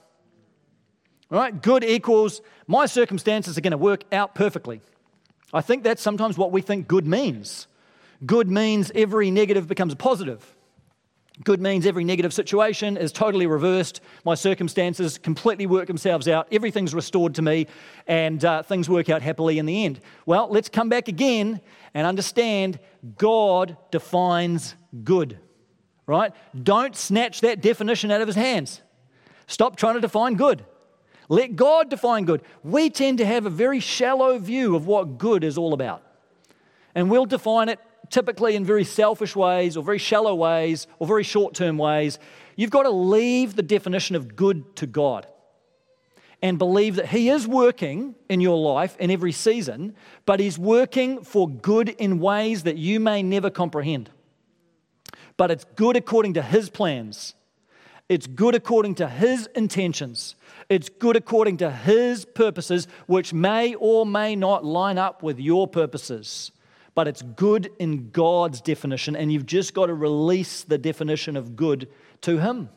All 1.31 1.39
right? 1.39 1.61
Good 1.61 1.85
equals 1.85 2.41
my 2.67 2.87
circumstances 2.87 3.57
are 3.57 3.61
going 3.61 3.73
to 3.73 3.79
work 3.79 4.03
out 4.13 4.35
perfectly. 4.35 4.81
I 5.53 5.61
think 5.61 5.85
that's 5.85 6.03
sometimes 6.03 6.37
what 6.37 6.53
we 6.53 6.61
think 6.61 6.89
good 6.89 7.07
means. 7.07 7.67
Good 8.25 8.51
means 8.51 8.91
every 8.95 9.31
negative 9.31 9.69
becomes 9.69 9.93
a 9.93 9.97
positive. 9.97 10.56
Good 11.45 11.61
means 11.61 11.85
every 11.85 12.05
negative 12.05 12.33
situation 12.33 12.97
is 12.97 13.13
totally 13.13 13.47
reversed. 13.47 14.01
My 14.25 14.35
circumstances 14.35 15.19
completely 15.19 15.67
work 15.67 15.87
themselves 15.87 16.29
out. 16.29 16.49
Everything's 16.51 16.95
restored 16.95 17.35
to 17.35 17.43
me, 17.43 17.67
and 18.07 18.43
uh, 18.43 18.63
things 18.63 18.89
work 18.89 19.11
out 19.11 19.21
happily 19.21 19.59
in 19.59 19.67
the 19.67 19.85
end. 19.85 20.01
Well, 20.25 20.49
let's 20.51 20.71
come 20.71 20.89
back 20.89 21.09
again 21.09 21.61
and 21.93 22.07
understand 22.07 22.79
God 23.19 23.77
defines 23.91 24.75
good, 25.05 25.39
right? 26.07 26.33
Don't 26.61 26.97
snatch 26.97 27.43
that 27.43 27.61
definition 27.61 28.11
out 28.11 28.23
of 28.23 28.29
his 28.29 28.37
hands. 28.37 28.81
Stop 29.47 29.77
trying 29.77 29.95
to 29.95 30.01
define 30.01 30.35
good. 30.35 30.65
Let 31.29 31.55
God 31.55 31.91
define 31.91 32.25
good. 32.25 32.43
We 32.63 32.89
tend 32.89 33.19
to 33.19 33.27
have 33.27 33.45
a 33.45 33.51
very 33.51 33.81
shallow 33.81 34.39
view 34.39 34.75
of 34.75 34.87
what 34.87 35.19
good 35.19 35.45
is 35.45 35.59
all 35.59 35.75
about. 35.75 36.03
And 36.95 37.11
we'll 37.11 37.27
define 37.27 37.69
it 37.69 37.79
typically 38.11 38.57
in 38.57 38.65
very 38.65 38.85
selfish 38.85 39.37
ways 39.37 39.77
or 39.77 39.83
very 39.83 39.99
shallow 39.99 40.35
ways 40.35 40.87
or 40.99 41.07
very 41.07 41.23
short 41.23 41.55
term 41.55 41.79
ways. 41.79 42.19
You've 42.57 42.71
got 42.71 42.85
to 42.85 42.91
leave 42.91 43.57
the 43.57 43.63
definition 43.63 44.17
of 44.17 44.37
good 44.37 44.77
to 44.77 44.87
God 44.87 45.27
and 46.43 46.59
believe 46.59 46.97
that 46.97 47.07
He 47.07 47.29
is 47.29 47.47
working 47.47 48.15
in 48.29 48.41
your 48.41 48.59
life 48.59 48.97
in 48.99 49.11
every 49.11 49.33
season, 49.33 49.95
but 50.25 50.41
He's 50.41 50.59
working 50.59 51.23
for 51.23 51.49
good 51.49 51.89
in 51.89 52.19
ways 52.19 52.65
that 52.65 52.77
you 52.77 53.01
may 53.01 53.23
never 53.23 53.51
comprehend. 53.51 54.11
But 55.37 55.51
it's 55.51 55.65
good 55.77 55.97
according 55.97 56.35
to 56.35 56.43
His 56.43 56.71
plans, 56.71 57.35
it's 58.09 58.27
good 58.27 58.55
according 58.55 58.97
to 58.97 59.09
His 59.09 59.47
intentions, 59.55 60.37
it's 60.69 60.89
good 60.89 61.17
according 61.17 61.59
to 61.59 61.71
His 61.71 62.25
purposes, 62.25 62.89
which 63.07 63.33
may 63.33 63.75
or 63.75 64.07
may 64.07 64.37
not 64.37 64.65
line 64.65 64.99
up 64.99 65.23
with 65.23 65.39
your 65.39 65.67
purposes 65.67 66.53
but 66.97 67.07
it's 67.07 67.21
good 67.21 67.71
in 67.79 68.11
God's 68.11 68.63
definition, 68.63 69.15
and 69.15 69.31
you've 69.31 69.45
just 69.45 69.75
got 69.75 69.87
to 69.87 69.95
release 69.95 70.65
the 70.65 70.79
definition 70.79 71.37
of 71.37 71.55
good 71.55 71.89
to 72.23 72.39
Him. 72.39 72.71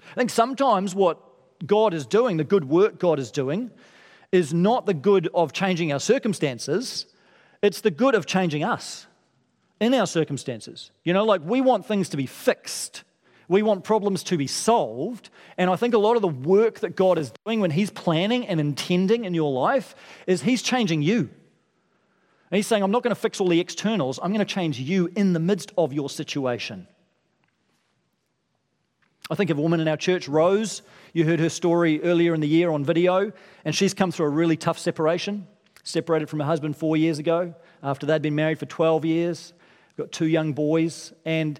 I 0.00 0.14
think 0.14 0.30
sometimes 0.30 0.94
what 0.94 1.18
God 1.66 1.92
is 1.92 2.06
doing, 2.06 2.36
the 2.36 2.44
good 2.44 2.64
work 2.64 3.00
God 3.00 3.18
is 3.18 3.32
doing, 3.32 3.72
is 4.30 4.54
not 4.54 4.86
the 4.86 4.94
good 4.94 5.28
of 5.34 5.52
changing 5.52 5.92
our 5.92 5.98
circumstances, 5.98 7.06
it's 7.60 7.80
the 7.80 7.90
good 7.90 8.14
of 8.14 8.24
changing 8.24 8.62
us 8.62 9.08
in 9.80 9.92
our 9.92 10.06
circumstances. 10.06 10.92
You 11.02 11.12
know, 11.12 11.24
like 11.24 11.40
we 11.44 11.60
want 11.60 11.86
things 11.86 12.08
to 12.10 12.16
be 12.16 12.26
fixed. 12.26 13.02
We 13.48 13.62
want 13.62 13.84
problems 13.84 14.22
to 14.24 14.38
be 14.38 14.46
solved. 14.46 15.28
And 15.58 15.68
I 15.68 15.76
think 15.76 15.92
a 15.92 15.98
lot 15.98 16.16
of 16.16 16.22
the 16.22 16.28
work 16.28 16.80
that 16.80 16.94
God 16.96 17.18
is 17.18 17.32
doing 17.44 17.60
when 17.60 17.72
He's 17.72 17.90
planning 17.90 18.46
and 18.46 18.60
intending 18.60 19.24
in 19.24 19.34
your 19.34 19.52
life 19.52 19.96
is 20.26 20.42
He's 20.42 20.62
changing 20.62 21.02
you. 21.02 21.30
And 22.54 22.58
he's 22.58 22.68
saying, 22.68 22.84
I'm 22.84 22.92
not 22.92 23.02
going 23.02 23.12
to 23.12 23.20
fix 23.20 23.40
all 23.40 23.48
the 23.48 23.58
externals, 23.58 24.20
I'm 24.22 24.32
going 24.32 24.38
to 24.38 24.44
change 24.44 24.78
you 24.78 25.10
in 25.16 25.32
the 25.32 25.40
midst 25.40 25.72
of 25.76 25.92
your 25.92 26.08
situation. 26.08 26.86
I 29.28 29.34
think 29.34 29.50
of 29.50 29.58
a 29.58 29.60
woman 29.60 29.80
in 29.80 29.88
our 29.88 29.96
church, 29.96 30.28
Rose. 30.28 30.82
You 31.12 31.24
heard 31.24 31.40
her 31.40 31.48
story 31.48 32.00
earlier 32.04 32.32
in 32.32 32.40
the 32.40 32.46
year 32.46 32.70
on 32.70 32.84
video, 32.84 33.32
and 33.64 33.74
she's 33.74 33.92
come 33.92 34.12
through 34.12 34.26
a 34.26 34.28
really 34.28 34.56
tough 34.56 34.78
separation. 34.78 35.48
Separated 35.82 36.30
from 36.30 36.38
her 36.38 36.46
husband 36.46 36.76
four 36.76 36.96
years 36.96 37.18
ago 37.18 37.56
after 37.82 38.06
they'd 38.06 38.22
been 38.22 38.36
married 38.36 38.60
for 38.60 38.66
12 38.66 39.04
years. 39.04 39.52
Got 39.96 40.12
two 40.12 40.28
young 40.28 40.52
boys, 40.52 41.12
and 41.24 41.58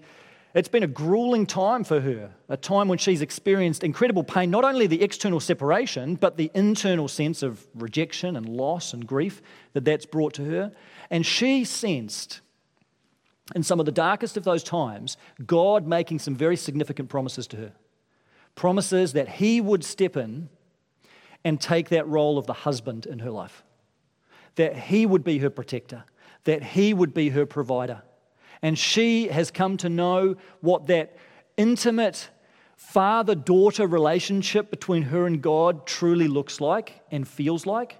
it's 0.55 0.69
been 0.69 0.85
a 0.85 0.89
grueling 0.89 1.47
time 1.47 1.83
for 1.83 2.01
her, 2.01 2.31
a 2.49 2.57
time 2.57 2.87
when 2.87 2.99
she's 2.99 3.23
experienced 3.23 3.83
incredible 3.83 4.23
pain, 4.23 4.51
not 4.51 4.65
only 4.65 4.87
the 4.87 5.03
external 5.03 5.41
separation, 5.41 6.15
but 6.15 6.37
the 6.37 6.51
internal 6.55 7.09
sense 7.09 7.43
of 7.43 7.67
rejection 7.75 8.37
and 8.37 8.49
loss 8.49 8.93
and 8.93 9.07
grief 9.07 9.43
that 9.73 9.85
that's 9.85 10.07
brought 10.07 10.33
to 10.35 10.45
her. 10.45 10.73
And 11.11 11.27
she 11.27 11.65
sensed 11.65 12.41
in 13.55 13.63
some 13.63 13.81
of 13.81 13.87
the 13.87 13.93
darkest 13.93 14.37
of 14.37 14.45
those 14.45 14.63
times, 14.63 15.17
God 15.45 15.87
making 15.87 16.21
some 16.21 16.35
very 16.35 16.57
significant 16.57 17.09
promises 17.09 17.47
to 17.49 17.57
her. 17.57 17.73
Promises 18.55 19.13
that 19.13 19.29
He 19.29 19.61
would 19.61 19.85
step 19.85 20.17
in 20.17 20.49
and 21.45 21.61
take 21.61 21.91
that 21.91 22.07
role 22.09 22.39
of 22.39 22.47
the 22.47 22.53
husband 22.53 23.07
in 23.07 23.19
her 23.19 23.31
life, 23.31 23.65
that 24.55 24.77
He 24.77 25.05
would 25.05 25.25
be 25.25 25.39
her 25.39 25.51
protector, 25.51 26.05
that 26.45 26.63
He 26.63 26.95
would 26.95 27.13
be 27.13 27.31
her 27.31 27.45
provider. 27.45 28.03
And 28.65 28.79
she 28.79 29.29
has 29.29 29.51
come 29.51 29.77
to 29.77 29.91
know 29.91 30.37
what 30.63 30.87
that 30.87 31.19
intimate 31.59 32.31
father 32.77 33.35
daughter 33.35 33.87
relationship 33.87 34.71
between 34.71 35.03
her 35.03 35.27
and 35.27 35.43
God 35.43 35.87
truly 35.87 36.29
looks 36.29 36.63
like 36.63 37.03
and 37.11 37.29
feels 37.29 37.67
like. 37.67 37.99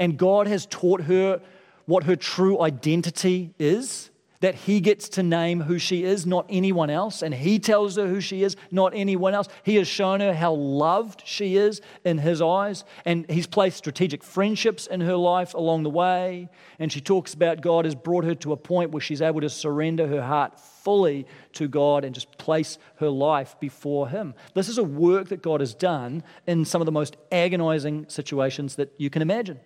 And 0.00 0.18
God 0.18 0.48
has 0.48 0.66
taught 0.66 1.02
her 1.02 1.40
what 1.86 2.02
her 2.02 2.16
true 2.16 2.60
identity 2.60 3.54
is 3.56 4.10
that 4.40 4.54
he 4.54 4.80
gets 4.80 5.08
to 5.08 5.22
name 5.22 5.62
who 5.62 5.78
she 5.78 6.04
is, 6.04 6.24
not 6.24 6.46
anyone 6.48 6.90
else, 6.90 7.22
and 7.22 7.34
he 7.34 7.58
tells 7.58 7.96
her 7.96 8.06
who 8.06 8.20
she 8.20 8.42
is, 8.42 8.56
not 8.70 8.92
anyone 8.94 9.34
else. 9.34 9.48
He 9.64 9.76
has 9.76 9.88
shown 9.88 10.20
her 10.20 10.32
how 10.32 10.52
loved 10.52 11.22
she 11.24 11.56
is 11.56 11.80
in 12.04 12.18
his 12.18 12.40
eyes, 12.40 12.84
and 13.04 13.28
he's 13.28 13.46
placed 13.46 13.78
strategic 13.78 14.22
friendships 14.22 14.86
in 14.86 15.00
her 15.00 15.16
life 15.16 15.54
along 15.54 15.82
the 15.82 15.90
way. 15.90 16.48
And 16.78 16.92
she 16.92 17.00
talks 17.00 17.34
about 17.34 17.60
God 17.60 17.84
has 17.84 17.94
brought 17.94 18.24
her 18.24 18.34
to 18.36 18.52
a 18.52 18.56
point 18.56 18.92
where 18.92 19.00
she's 19.00 19.22
able 19.22 19.40
to 19.40 19.50
surrender 19.50 20.06
her 20.06 20.22
heart 20.22 20.58
fully 20.60 21.26
to 21.54 21.66
God 21.66 22.04
and 22.04 22.14
just 22.14 22.38
place 22.38 22.78
her 22.96 23.10
life 23.10 23.56
before 23.58 24.08
him. 24.08 24.34
This 24.54 24.68
is 24.68 24.78
a 24.78 24.84
work 24.84 25.28
that 25.28 25.42
God 25.42 25.60
has 25.60 25.74
done 25.74 26.22
in 26.46 26.64
some 26.64 26.80
of 26.80 26.86
the 26.86 26.92
most 26.92 27.16
agonizing 27.32 28.06
situations 28.08 28.76
that 28.76 28.92
you 28.98 29.10
can 29.10 29.20
imagine. 29.20 29.58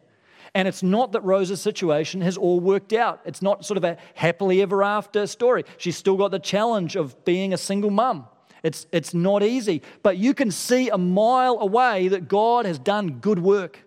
And 0.55 0.69
it's 0.69 0.83
not 0.83 1.12
that 1.12 1.23
Rose's 1.23 1.62
situation 1.62 2.21
has 2.21 2.37
all 2.37 2.61
worked 2.61 2.93
out. 2.93 3.21
It's 3.25 3.41
not 3.41 3.65
sort 3.65 3.79
of 3.79 3.85
a 3.85 3.97
happily 4.15 4.61
ever 4.61 4.83
after 4.83 5.27
story. 5.27 5.65
She's 5.79 5.97
still 5.97 6.17
got 6.17 6.31
the 6.31 6.38
challenge 6.38 6.95
of 6.95 7.25
being 7.25 7.55
a 7.55 7.59
single 7.59 7.91
mum. 7.91 8.27
It's, 8.62 8.87
it's 8.93 9.15
not 9.15 9.43
easy. 9.43 9.83
But 10.03 10.19
you 10.19 10.35
can 10.35 10.51
see 10.51 10.91
a 10.91 10.99
mile 10.99 11.59
away 11.61 12.09
that 12.09 12.29
God 12.29 12.67
has 12.67 12.79
done 12.79 13.21
good 13.21 13.38
work 13.38 13.79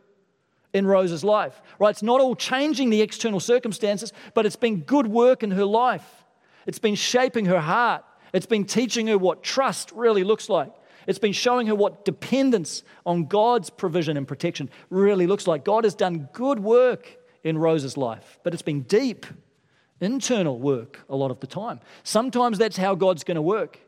in 0.74 0.88
Rose's 0.88 1.24
life. 1.24 1.62
Right? 1.80 1.92
It's 1.92 2.04
not 2.04 2.20
all 2.20 2.36
changing 2.36 2.90
the 2.90 3.02
external 3.02 3.40
circumstances, 3.40 4.12
but 4.34 4.46
it's 4.46 4.56
been 4.56 4.82
good 4.82 5.08
work 5.08 5.44
in 5.44 5.52
her 5.52 5.66
life. 5.66 6.26
It's 6.66 6.80
been 6.80 6.96
shaping 6.96 7.46
her 7.46 7.62
heart. 7.62 8.04
It's 8.34 8.48
been 8.48 8.66
teaching 8.66 9.08
her 9.08 9.18
what 9.18 9.44
trust 9.44 9.92
really 9.92 10.24
looks 10.24 10.50
like. 10.50 10.74
It's 11.08 11.20
been 11.20 11.34
showing 11.34 11.68
her 11.68 11.76
what 11.76 12.06
dependence 12.06 12.84
on 13.06 13.26
God's 13.26 13.70
provision 13.70 14.18
and 14.18 14.28
protection 14.28 14.70
really 14.90 15.28
looks 15.28 15.48
like. 15.48 15.64
God 15.64 15.84
has 15.84 15.96
done 15.96 16.30
good 16.34 16.60
work 16.60 17.18
in 17.44 17.58
Rose's 17.58 17.98
life, 17.98 18.40
but 18.44 18.54
it's 18.54 18.64
been 18.64 18.82
deep, 18.82 19.26
internal 20.02 20.60
work 20.60 21.00
a 21.10 21.16
lot 21.16 21.32
of 21.32 21.40
the 21.40 21.48
time. 21.48 21.80
Sometimes 22.04 22.58
that's 22.58 22.78
how 22.78 22.96
God's 22.96 23.24
going 23.24 23.36
to 23.36 23.42
work. 23.42 23.80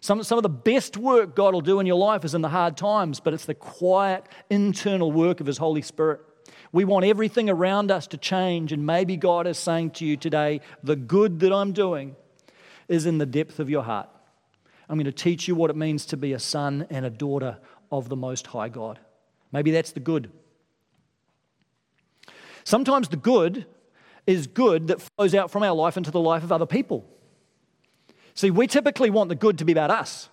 Some, 0.00 0.22
some 0.22 0.38
of 0.38 0.42
the 0.42 0.48
best 0.48 0.96
work 0.96 1.36
God 1.36 1.52
will 1.52 1.60
do 1.60 1.78
in 1.78 1.86
your 1.86 1.98
life 1.98 2.24
is 2.24 2.34
in 2.34 2.40
the 2.40 2.48
hard 2.48 2.76
times, 2.76 3.20
but 3.20 3.34
it's 3.34 3.44
the 3.44 3.54
quiet, 3.54 4.24
internal 4.48 5.12
work 5.12 5.40
of 5.40 5.46
His 5.46 5.58
Holy 5.58 5.82
Spirit. 5.82 6.20
We 6.72 6.84
want 6.84 7.04
everything 7.04 7.50
around 7.50 7.90
us 7.90 8.06
to 8.08 8.16
change, 8.16 8.72
and 8.72 8.86
maybe 8.86 9.16
God 9.16 9.46
is 9.46 9.58
saying 9.58 9.90
to 9.92 10.06
you 10.06 10.16
today, 10.16 10.60
the 10.82 10.96
good 10.96 11.40
that 11.40 11.52
I'm 11.52 11.72
doing 11.72 12.16
is 12.88 13.06
in 13.06 13.18
the 13.18 13.26
depth 13.26 13.58
of 13.58 13.68
your 13.68 13.82
heart. 13.82 14.08
I'm 14.90 14.96
going 14.96 15.04
to 15.04 15.12
teach 15.12 15.46
you 15.46 15.54
what 15.54 15.70
it 15.70 15.76
means 15.76 16.04
to 16.06 16.16
be 16.16 16.32
a 16.32 16.40
son 16.40 16.84
and 16.90 17.06
a 17.06 17.10
daughter 17.10 17.58
of 17.92 18.08
the 18.08 18.16
Most 18.16 18.48
High 18.48 18.68
God. 18.68 18.98
Maybe 19.52 19.70
that's 19.70 19.92
the 19.92 20.00
good. 20.00 20.32
Sometimes 22.64 23.08
the 23.08 23.16
good 23.16 23.66
is 24.26 24.48
good 24.48 24.88
that 24.88 25.00
flows 25.00 25.32
out 25.32 25.52
from 25.52 25.62
our 25.62 25.76
life 25.76 25.96
into 25.96 26.10
the 26.10 26.18
life 26.18 26.42
of 26.42 26.50
other 26.50 26.66
people. 26.66 27.08
See, 28.34 28.50
we 28.50 28.66
typically 28.66 29.10
want 29.10 29.28
the 29.28 29.36
good 29.36 29.58
to 29.58 29.64
be 29.64 29.70
about 29.70 29.92
us, 29.92 30.28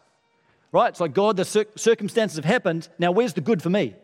right? 0.72 0.89
It's 0.89 1.00
like, 1.00 1.13
God, 1.13 1.38
the 1.38 1.46
cir- 1.46 1.67
circumstances 1.76 2.38
have 2.38 2.46
happened. 2.46 2.89
Now, 2.98 3.12
where's 3.12 3.34
the 3.34 3.41
good 3.41 3.62
for 3.62 3.70
me? 3.70 3.96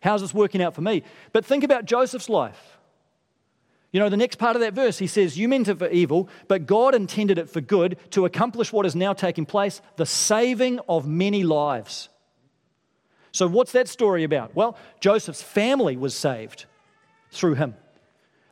How's 0.00 0.22
this 0.22 0.32
working 0.32 0.62
out 0.62 0.74
for 0.74 0.80
me? 0.80 1.02
But 1.34 1.44
think 1.44 1.64
about 1.64 1.84
Joseph's 1.84 2.30
life. 2.30 2.78
You 3.92 4.00
know, 4.00 4.08
the 4.08 4.16
next 4.16 4.36
part 4.36 4.56
of 4.56 4.62
that 4.62 4.72
verse, 4.72 4.98
he 4.98 5.06
says, 5.06 5.38
You 5.38 5.48
meant 5.48 5.68
it 5.68 5.78
for 5.78 5.88
evil, 5.88 6.28
but 6.48 6.66
God 6.66 6.94
intended 6.94 7.38
it 7.38 7.50
for 7.50 7.60
good 7.60 7.98
to 8.10 8.24
accomplish 8.24 8.72
what 8.72 8.86
is 8.86 8.96
now 8.96 9.12
taking 9.12 9.44
place 9.44 9.82
the 9.96 10.06
saving 10.06 10.80
of 10.88 11.06
many 11.06 11.44
lives. 11.44 12.08
So, 13.32 13.46
what's 13.46 13.72
that 13.72 13.88
story 13.88 14.24
about? 14.24 14.54
Well, 14.56 14.76
Joseph's 15.00 15.42
family 15.42 15.96
was 15.96 16.14
saved 16.14 16.64
through 17.30 17.54
him. 17.54 17.74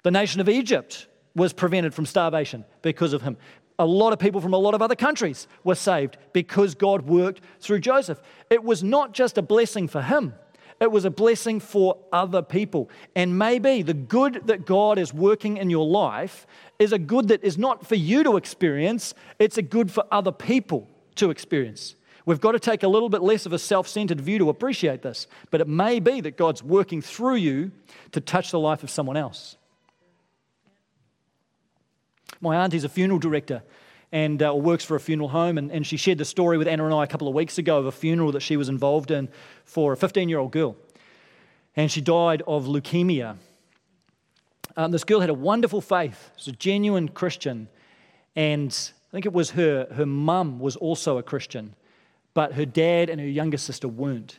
The 0.02 0.10
nation 0.10 0.40
of 0.40 0.48
Egypt 0.48 1.06
was 1.34 1.52
prevented 1.52 1.94
from 1.94 2.06
starvation 2.06 2.64
because 2.82 3.14
of 3.14 3.22
him. 3.22 3.38
A 3.78 3.86
lot 3.86 4.12
of 4.12 4.18
people 4.18 4.42
from 4.42 4.52
a 4.52 4.58
lot 4.58 4.74
of 4.74 4.82
other 4.82 4.94
countries 4.94 5.46
were 5.64 5.74
saved 5.74 6.18
because 6.34 6.74
God 6.74 7.02
worked 7.02 7.40
through 7.60 7.80
Joseph. 7.80 8.20
It 8.50 8.62
was 8.62 8.82
not 8.82 9.14
just 9.14 9.38
a 9.38 9.42
blessing 9.42 9.88
for 9.88 10.02
him, 10.02 10.34
it 10.80 10.90
was 10.90 11.04
a 11.04 11.10
blessing 11.10 11.60
for 11.60 11.98
other 12.10 12.40
people. 12.40 12.88
And 13.14 13.38
maybe 13.38 13.82
the 13.82 13.94
good 13.94 14.46
that 14.46 14.64
God 14.64 14.98
is 14.98 15.12
working 15.12 15.58
in 15.58 15.68
your 15.68 15.86
life 15.86 16.46
is 16.78 16.92
a 16.92 16.98
good 16.98 17.28
that 17.28 17.44
is 17.44 17.58
not 17.58 17.86
for 17.86 17.96
you 17.96 18.24
to 18.24 18.36
experience, 18.38 19.14
it's 19.38 19.58
a 19.58 19.62
good 19.62 19.90
for 19.90 20.04
other 20.10 20.32
people 20.32 20.88
to 21.16 21.30
experience. 21.30 21.96
We've 22.24 22.40
got 22.40 22.52
to 22.52 22.60
take 22.60 22.82
a 22.82 22.88
little 22.88 23.08
bit 23.10 23.22
less 23.22 23.44
of 23.44 23.52
a 23.52 23.58
self 23.58 23.88
centered 23.88 24.20
view 24.20 24.38
to 24.38 24.48
appreciate 24.48 25.02
this, 25.02 25.26
but 25.50 25.60
it 25.60 25.68
may 25.68 26.00
be 26.00 26.20
that 26.22 26.36
God's 26.36 26.62
working 26.62 27.02
through 27.02 27.36
you 27.36 27.72
to 28.12 28.20
touch 28.20 28.50
the 28.50 28.58
life 28.58 28.82
of 28.82 28.90
someone 28.90 29.16
else. 29.16 29.56
My 32.40 32.56
auntie's 32.56 32.84
a 32.84 32.88
funeral 32.88 33.18
director 33.18 33.62
and 34.12 34.42
uh, 34.42 34.54
works 34.54 34.84
for 34.84 34.96
a 34.96 35.00
funeral 35.00 35.28
home. 35.28 35.58
And, 35.58 35.70
and 35.70 35.86
she 35.86 35.96
shared 35.96 36.18
the 36.18 36.24
story 36.24 36.58
with 36.58 36.68
Anna 36.68 36.84
and 36.84 36.94
I 36.94 37.04
a 37.04 37.06
couple 37.06 37.28
of 37.28 37.34
weeks 37.34 37.58
ago 37.58 37.78
of 37.78 37.86
a 37.86 37.92
funeral 37.92 38.32
that 38.32 38.40
she 38.40 38.56
was 38.56 38.68
involved 38.68 39.10
in 39.10 39.28
for 39.64 39.92
a 39.92 39.96
15 39.96 40.28
year 40.28 40.38
old 40.38 40.52
girl. 40.52 40.76
And 41.76 41.90
she 41.90 42.00
died 42.00 42.42
of 42.46 42.66
leukemia. 42.66 43.36
Um, 44.76 44.90
this 44.90 45.04
girl 45.04 45.20
had 45.20 45.30
a 45.30 45.34
wonderful 45.34 45.80
faith, 45.80 46.30
she 46.36 46.50
was 46.50 46.54
a 46.54 46.58
genuine 46.58 47.08
Christian. 47.08 47.68
And 48.36 48.70
I 49.10 49.12
think 49.12 49.26
it 49.26 49.32
was 49.32 49.50
her, 49.50 49.88
her 49.94 50.06
mum 50.06 50.60
was 50.60 50.76
also 50.76 51.18
a 51.18 51.22
Christian, 51.22 51.74
but 52.32 52.54
her 52.54 52.64
dad 52.64 53.10
and 53.10 53.20
her 53.20 53.26
younger 53.26 53.56
sister 53.56 53.88
weren't. 53.88 54.38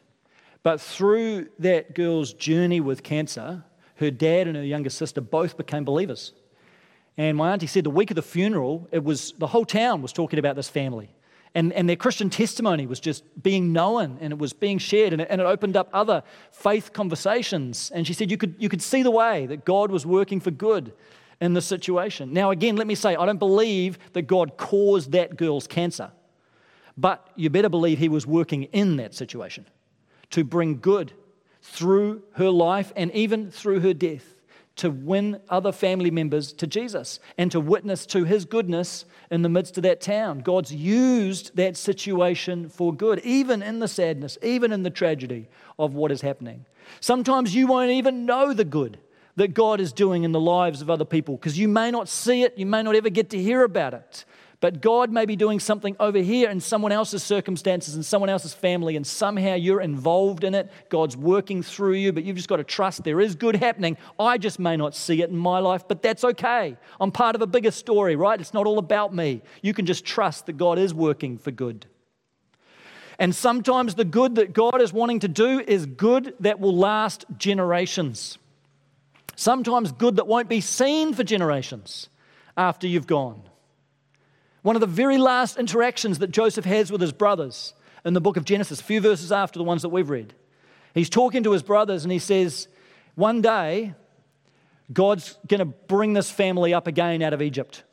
But 0.63 0.79
through 0.79 1.49
that 1.59 1.95
girl's 1.95 2.33
journey 2.33 2.79
with 2.79 3.03
cancer, 3.03 3.63
her 3.95 4.11
dad 4.11 4.47
and 4.47 4.55
her 4.55 4.63
younger 4.63 4.89
sister 4.89 5.19
both 5.19 5.57
became 5.57 5.83
believers. 5.83 6.33
And 7.21 7.37
my 7.37 7.51
auntie 7.53 7.67
said 7.67 7.83
the 7.83 7.91
week 7.91 8.09
of 8.09 8.15
the 8.15 8.23
funeral, 8.23 8.87
it 8.91 9.03
was 9.03 9.35
the 9.37 9.45
whole 9.45 9.63
town 9.63 10.01
was 10.01 10.11
talking 10.11 10.39
about 10.39 10.55
this 10.55 10.67
family. 10.67 11.13
And, 11.53 11.71
and 11.73 11.87
their 11.87 11.95
Christian 11.95 12.31
testimony 12.31 12.87
was 12.87 12.99
just 12.99 13.23
being 13.43 13.71
known 13.71 14.17
and 14.19 14.33
it 14.33 14.39
was 14.39 14.53
being 14.53 14.79
shared 14.79 15.13
and 15.13 15.21
it, 15.21 15.27
and 15.29 15.39
it 15.39 15.43
opened 15.43 15.77
up 15.77 15.87
other 15.93 16.23
faith 16.51 16.93
conversations. 16.93 17.91
And 17.93 18.07
she 18.07 18.13
said 18.13 18.31
you 18.31 18.37
could, 18.37 18.55
you 18.57 18.69
could 18.69 18.81
see 18.81 19.03
the 19.03 19.11
way 19.11 19.45
that 19.45 19.65
God 19.65 19.91
was 19.91 20.03
working 20.03 20.39
for 20.39 20.49
good 20.49 20.93
in 21.39 21.53
this 21.53 21.67
situation. 21.67 22.33
Now, 22.33 22.49
again, 22.49 22.75
let 22.75 22.87
me 22.87 22.95
say, 22.95 23.15
I 23.15 23.27
don't 23.27 23.37
believe 23.37 23.99
that 24.13 24.23
God 24.23 24.57
caused 24.57 25.11
that 25.11 25.37
girl's 25.37 25.67
cancer, 25.67 26.09
but 26.97 27.29
you 27.35 27.51
better 27.51 27.69
believe 27.69 27.99
He 27.99 28.09
was 28.09 28.25
working 28.25 28.63
in 28.63 28.95
that 28.95 29.13
situation 29.13 29.67
to 30.31 30.43
bring 30.43 30.79
good 30.79 31.13
through 31.61 32.23
her 32.31 32.49
life 32.49 32.91
and 32.95 33.11
even 33.11 33.51
through 33.51 33.81
her 33.81 33.93
death 33.93 34.40
to 34.77 34.89
win 34.89 35.39
other 35.49 35.71
family 35.71 36.11
members 36.11 36.53
to 36.53 36.65
Jesus 36.65 37.19
and 37.37 37.51
to 37.51 37.59
witness 37.59 38.05
to 38.07 38.23
his 38.23 38.45
goodness 38.45 39.05
in 39.29 39.41
the 39.41 39.49
midst 39.49 39.77
of 39.77 39.83
that 39.83 40.01
town. 40.01 40.39
God's 40.39 40.73
used 40.73 41.55
that 41.55 41.77
situation 41.77 42.69
for 42.69 42.93
good, 42.93 43.19
even 43.19 43.61
in 43.61 43.79
the 43.79 43.87
sadness, 43.87 44.37
even 44.41 44.71
in 44.71 44.83
the 44.83 44.89
tragedy 44.89 45.49
of 45.77 45.93
what 45.93 46.11
is 46.11 46.21
happening. 46.21 46.65
Sometimes 46.99 47.53
you 47.53 47.67
won't 47.67 47.91
even 47.91 48.25
know 48.25 48.53
the 48.53 48.65
good 48.65 48.97
that 49.35 49.53
God 49.53 49.79
is 49.79 49.93
doing 49.93 50.23
in 50.23 50.31
the 50.31 50.39
lives 50.39 50.81
of 50.81 50.89
other 50.89 51.05
people 51.05 51.37
because 51.37 51.57
you 51.57 51.67
may 51.67 51.91
not 51.91 52.09
see 52.09 52.43
it, 52.43 52.57
you 52.57 52.65
may 52.65 52.83
not 52.83 52.95
ever 52.95 53.09
get 53.09 53.29
to 53.31 53.41
hear 53.41 53.63
about 53.63 53.93
it. 53.93 54.25
But 54.61 54.79
God 54.79 55.11
may 55.11 55.25
be 55.25 55.35
doing 55.35 55.59
something 55.59 55.95
over 55.99 56.19
here 56.19 56.47
in 56.47 56.59
someone 56.59 56.91
else's 56.91 57.23
circumstances 57.23 57.95
and 57.95 58.05
someone 58.05 58.29
else's 58.29 58.53
family, 58.53 58.95
and 58.95 59.05
somehow 59.05 59.55
you're 59.55 59.81
involved 59.81 60.43
in 60.43 60.53
it. 60.53 60.71
God's 60.89 61.17
working 61.17 61.63
through 61.63 61.95
you, 61.95 62.13
but 62.13 62.23
you've 62.23 62.35
just 62.37 62.47
got 62.47 62.57
to 62.57 62.63
trust 62.63 63.03
there 63.03 63.19
is 63.19 63.35
good 63.35 63.55
happening. 63.55 63.97
I 64.19 64.37
just 64.37 64.59
may 64.59 64.77
not 64.77 64.95
see 64.95 65.23
it 65.23 65.31
in 65.31 65.35
my 65.35 65.57
life, 65.57 65.87
but 65.87 66.03
that's 66.03 66.23
okay. 66.23 66.77
I'm 66.99 67.11
part 67.11 67.35
of 67.35 67.41
a 67.41 67.47
bigger 67.47 67.71
story, 67.71 68.15
right? 68.15 68.39
It's 68.39 68.53
not 68.53 68.67
all 68.67 68.77
about 68.77 69.15
me. 69.15 69.41
You 69.63 69.73
can 69.73 69.87
just 69.87 70.05
trust 70.05 70.45
that 70.45 70.53
God 70.53 70.77
is 70.77 70.93
working 70.93 71.39
for 71.39 71.49
good. 71.49 71.87
And 73.17 73.33
sometimes 73.35 73.95
the 73.95 74.05
good 74.05 74.35
that 74.35 74.53
God 74.53 74.79
is 74.79 74.93
wanting 74.93 75.21
to 75.21 75.27
do 75.27 75.59
is 75.59 75.87
good 75.87 76.35
that 76.39 76.59
will 76.59 76.75
last 76.75 77.25
generations. 77.35 78.37
Sometimes 79.35 79.91
good 79.91 80.17
that 80.17 80.27
won't 80.27 80.49
be 80.49 80.61
seen 80.61 81.13
for 81.15 81.23
generations 81.23 82.09
after 82.55 82.85
you've 82.85 83.07
gone. 83.07 83.41
One 84.61 84.75
of 84.75 84.79
the 84.79 84.87
very 84.87 85.17
last 85.17 85.57
interactions 85.57 86.19
that 86.19 86.31
Joseph 86.31 86.65
has 86.65 86.91
with 86.91 87.01
his 87.01 87.11
brothers 87.11 87.73
in 88.05 88.13
the 88.13 88.21
book 88.21 88.37
of 88.37 88.45
Genesis, 88.45 88.79
a 88.79 88.83
few 88.83 89.01
verses 89.01 89.31
after 89.31 89.57
the 89.57 89.63
ones 89.63 89.81
that 89.81 89.89
we've 89.89 90.09
read. 90.09 90.33
He's 90.93 91.09
talking 91.09 91.43
to 91.43 91.51
his 91.51 91.63
brothers 91.63 92.03
and 92.03 92.11
he 92.11 92.19
says, 92.19 92.67
One 93.15 93.41
day, 93.41 93.95
God's 94.91 95.37
going 95.47 95.59
to 95.59 95.65
bring 95.65 96.13
this 96.13 96.29
family 96.29 96.73
up 96.73 96.87
again 96.87 97.21
out 97.21 97.33
of 97.33 97.41
Egypt. 97.41 97.83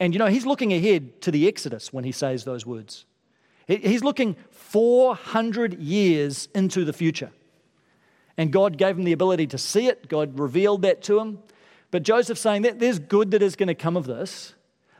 And 0.00 0.14
you 0.14 0.18
know, 0.18 0.26
he's 0.26 0.46
looking 0.46 0.72
ahead 0.72 1.20
to 1.22 1.30
the 1.30 1.48
Exodus 1.48 1.92
when 1.92 2.04
he 2.04 2.12
says 2.12 2.44
those 2.44 2.64
words. 2.64 3.04
He's 3.66 4.02
looking 4.02 4.36
400 4.50 5.78
years 5.78 6.48
into 6.54 6.84
the 6.86 6.92
future. 6.92 7.30
And 8.38 8.52
God 8.52 8.78
gave 8.78 8.96
him 8.96 9.04
the 9.04 9.12
ability 9.12 9.48
to 9.48 9.58
see 9.58 9.88
it, 9.88 10.08
God 10.08 10.38
revealed 10.38 10.82
that 10.82 11.02
to 11.02 11.18
him. 11.18 11.40
But 11.90 12.02
Joseph's 12.02 12.40
saying 12.40 12.62
that 12.62 12.78
there's 12.78 12.98
good 12.98 13.32
that 13.32 13.42
is 13.42 13.56
going 13.56 13.66
to 13.66 13.74
come 13.74 13.96
of 13.96 14.06
this 14.06 14.54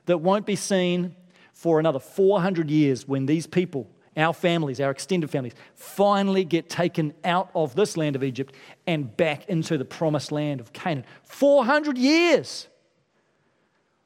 that 0.08 0.18
won't 0.18 0.46
be 0.46 0.56
seen 0.56 1.14
for 1.52 1.78
another 1.78 1.98
400 1.98 2.70
years 2.70 3.06
when 3.06 3.26
these 3.26 3.46
people, 3.46 3.88
our 4.16 4.32
families, 4.32 4.80
our 4.80 4.90
extended 4.90 5.30
families, 5.30 5.54
finally 5.74 6.44
get 6.44 6.68
taken 6.68 7.14
out 7.24 7.50
of 7.54 7.74
this 7.74 7.96
land 7.96 8.16
of 8.16 8.24
Egypt 8.24 8.54
and 8.86 9.16
back 9.16 9.48
into 9.48 9.78
the 9.78 9.84
promised 9.84 10.32
land 10.32 10.60
of 10.60 10.72
Canaan. 10.72 11.04
400 11.24 11.98
years. 11.98 12.68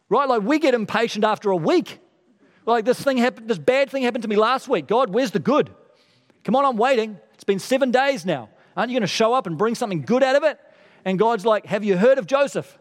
Right? 0.09 0.29
Like 0.29 0.43
we 0.43 0.59
get 0.59 0.75
impatient 0.75 1.25
after 1.25 1.51
a 1.51 1.57
week. 1.57 2.01
Like 2.67 2.85
this 2.85 3.01
thing 3.01 3.17
happened, 3.17 3.49
this 3.49 3.59
bad 3.59 3.91
thing 3.91 4.03
happened 4.03 4.23
to 4.23 4.29
me 4.29 4.37
last 4.37 4.69
week. 4.69 4.87
God, 4.87 5.13
where's 5.15 5.31
the 5.31 5.39
good? 5.39 5.71
Come 6.45 6.57
on, 6.57 6.65
I'm 6.65 6.77
waiting. 6.77 7.19
It's 7.35 7.45
been 7.45 7.59
seven 7.59 7.91
days 7.91 8.27
now. 8.27 8.49
Aren't 8.77 8.91
you 8.91 8.95
going 8.95 9.03
to 9.03 9.07
show 9.07 9.35
up 9.35 9.47
and 9.47 9.57
bring 9.57 9.75
something 9.75 10.03
good 10.03 10.23
out 10.23 10.37
of 10.37 10.43
it? 10.43 10.59
And 11.05 11.19
God's 11.19 11.47
like, 11.47 11.67
Have 11.67 11.85
you 11.85 11.97
heard 11.97 12.19
of 12.19 12.27
Joseph? 12.27 12.79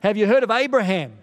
Have 0.00 0.16
you 0.16 0.26
heard 0.26 0.42
of 0.42 0.50
Abraham? 0.50 1.19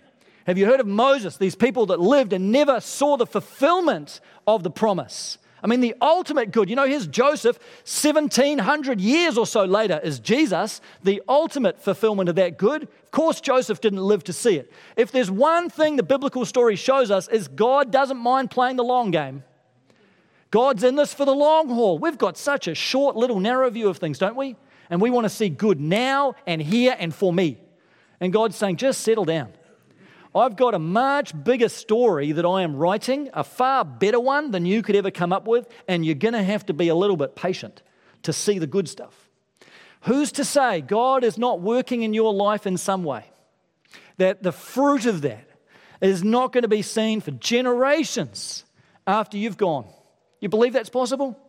Have 0.47 0.57
you 0.57 0.65
heard 0.65 0.79
of 0.79 0.87
Moses? 0.87 1.35
These 1.35 1.55
people 1.55 1.87
that 1.87 1.99
lived 1.99 2.31
and 2.31 2.53
never 2.53 2.79
saw 2.79 3.17
the 3.17 3.27
fulfillment 3.27 4.21
of 4.47 4.63
the 4.63 4.71
promise. 4.71 5.37
I 5.61 5.67
mean, 5.67 5.81
the 5.81 5.93
ultimate 6.01 6.51
good. 6.51 6.69
You 6.69 6.77
know, 6.77 6.87
here's 6.87 7.05
Joseph, 7.05 7.57
1700 7.83 9.01
years 9.01 9.37
or 9.37 9.45
so 9.45 9.65
later 9.65 9.99
is 10.01 10.19
Jesus, 10.19 10.79
the 11.03 11.21
ultimate 11.27 11.81
fulfillment 11.81 12.29
of 12.29 12.35
that 12.35 12.57
good. 12.57 12.83
Of 12.83 13.11
course, 13.11 13.41
Joseph 13.41 13.81
didn't 13.81 14.01
live 14.01 14.23
to 14.23 14.33
see 14.33 14.55
it. 14.55 14.71
If 14.95 15.11
there's 15.11 15.29
one 15.29 15.69
thing 15.69 15.97
the 15.97 16.03
biblical 16.03 16.45
story 16.45 16.77
shows 16.77 17.11
us, 17.11 17.27
is 17.27 17.49
God 17.49 17.91
doesn't 17.91 18.17
mind 18.17 18.49
playing 18.49 18.77
the 18.77 18.85
long 18.85 19.11
game. 19.11 19.43
God's 20.49 20.83
in 20.83 20.95
this 20.95 21.13
for 21.13 21.25
the 21.25 21.35
long 21.35 21.67
haul. 21.67 21.99
We've 21.99 22.17
got 22.17 22.37
such 22.37 22.69
a 22.69 22.75
short, 22.75 23.17
little, 23.17 23.41
narrow 23.41 23.69
view 23.69 23.89
of 23.89 23.97
things, 23.97 24.17
don't 24.17 24.37
we? 24.37 24.55
And 24.89 25.01
we 25.01 25.09
want 25.09 25.25
to 25.25 25.29
see 25.29 25.49
good 25.49 25.81
now 25.81 26.35
and 26.45 26.61
here 26.61 26.95
and 26.97 27.13
for 27.13 27.33
me. 27.33 27.57
And 28.21 28.31
God's 28.31 28.55
saying, 28.55 28.77
just 28.77 29.01
settle 29.01 29.25
down. 29.25 29.51
I've 30.35 30.55
got 30.55 30.73
a 30.73 30.79
much 30.79 31.31
bigger 31.43 31.69
story 31.69 32.31
that 32.33 32.45
I 32.45 32.61
am 32.61 32.75
writing, 32.75 33.29
a 33.33 33.43
far 33.43 33.85
better 33.85 34.19
one 34.19 34.51
than 34.51 34.65
you 34.65 34.81
could 34.81 34.95
ever 34.95 35.11
come 35.11 35.33
up 35.33 35.47
with, 35.47 35.67
and 35.87 36.05
you're 36.05 36.15
going 36.15 36.33
to 36.33 36.43
have 36.43 36.65
to 36.67 36.73
be 36.73 36.89
a 36.89 36.95
little 36.95 37.17
bit 37.17 37.35
patient 37.35 37.81
to 38.23 38.33
see 38.33 38.59
the 38.59 38.67
good 38.67 38.87
stuff. 38.89 39.29
Who's 40.01 40.31
to 40.33 40.45
say 40.45 40.81
God 40.81 41.23
is 41.23 41.37
not 41.37 41.61
working 41.61 42.03
in 42.03 42.13
your 42.13 42.33
life 42.33 42.67
in 42.67 42.77
some 42.77 43.03
way? 43.03 43.25
That 44.17 44.43
the 44.43 44.51
fruit 44.51 45.05
of 45.05 45.21
that 45.21 45.47
is 46.01 46.23
not 46.23 46.53
going 46.53 46.63
to 46.63 46.67
be 46.67 46.81
seen 46.81 47.21
for 47.21 47.31
generations 47.31 48.63
after 49.05 49.37
you've 49.37 49.57
gone. 49.57 49.87
You 50.39 50.49
believe 50.49 50.73
that's 50.73 50.89
possible? 50.89 51.39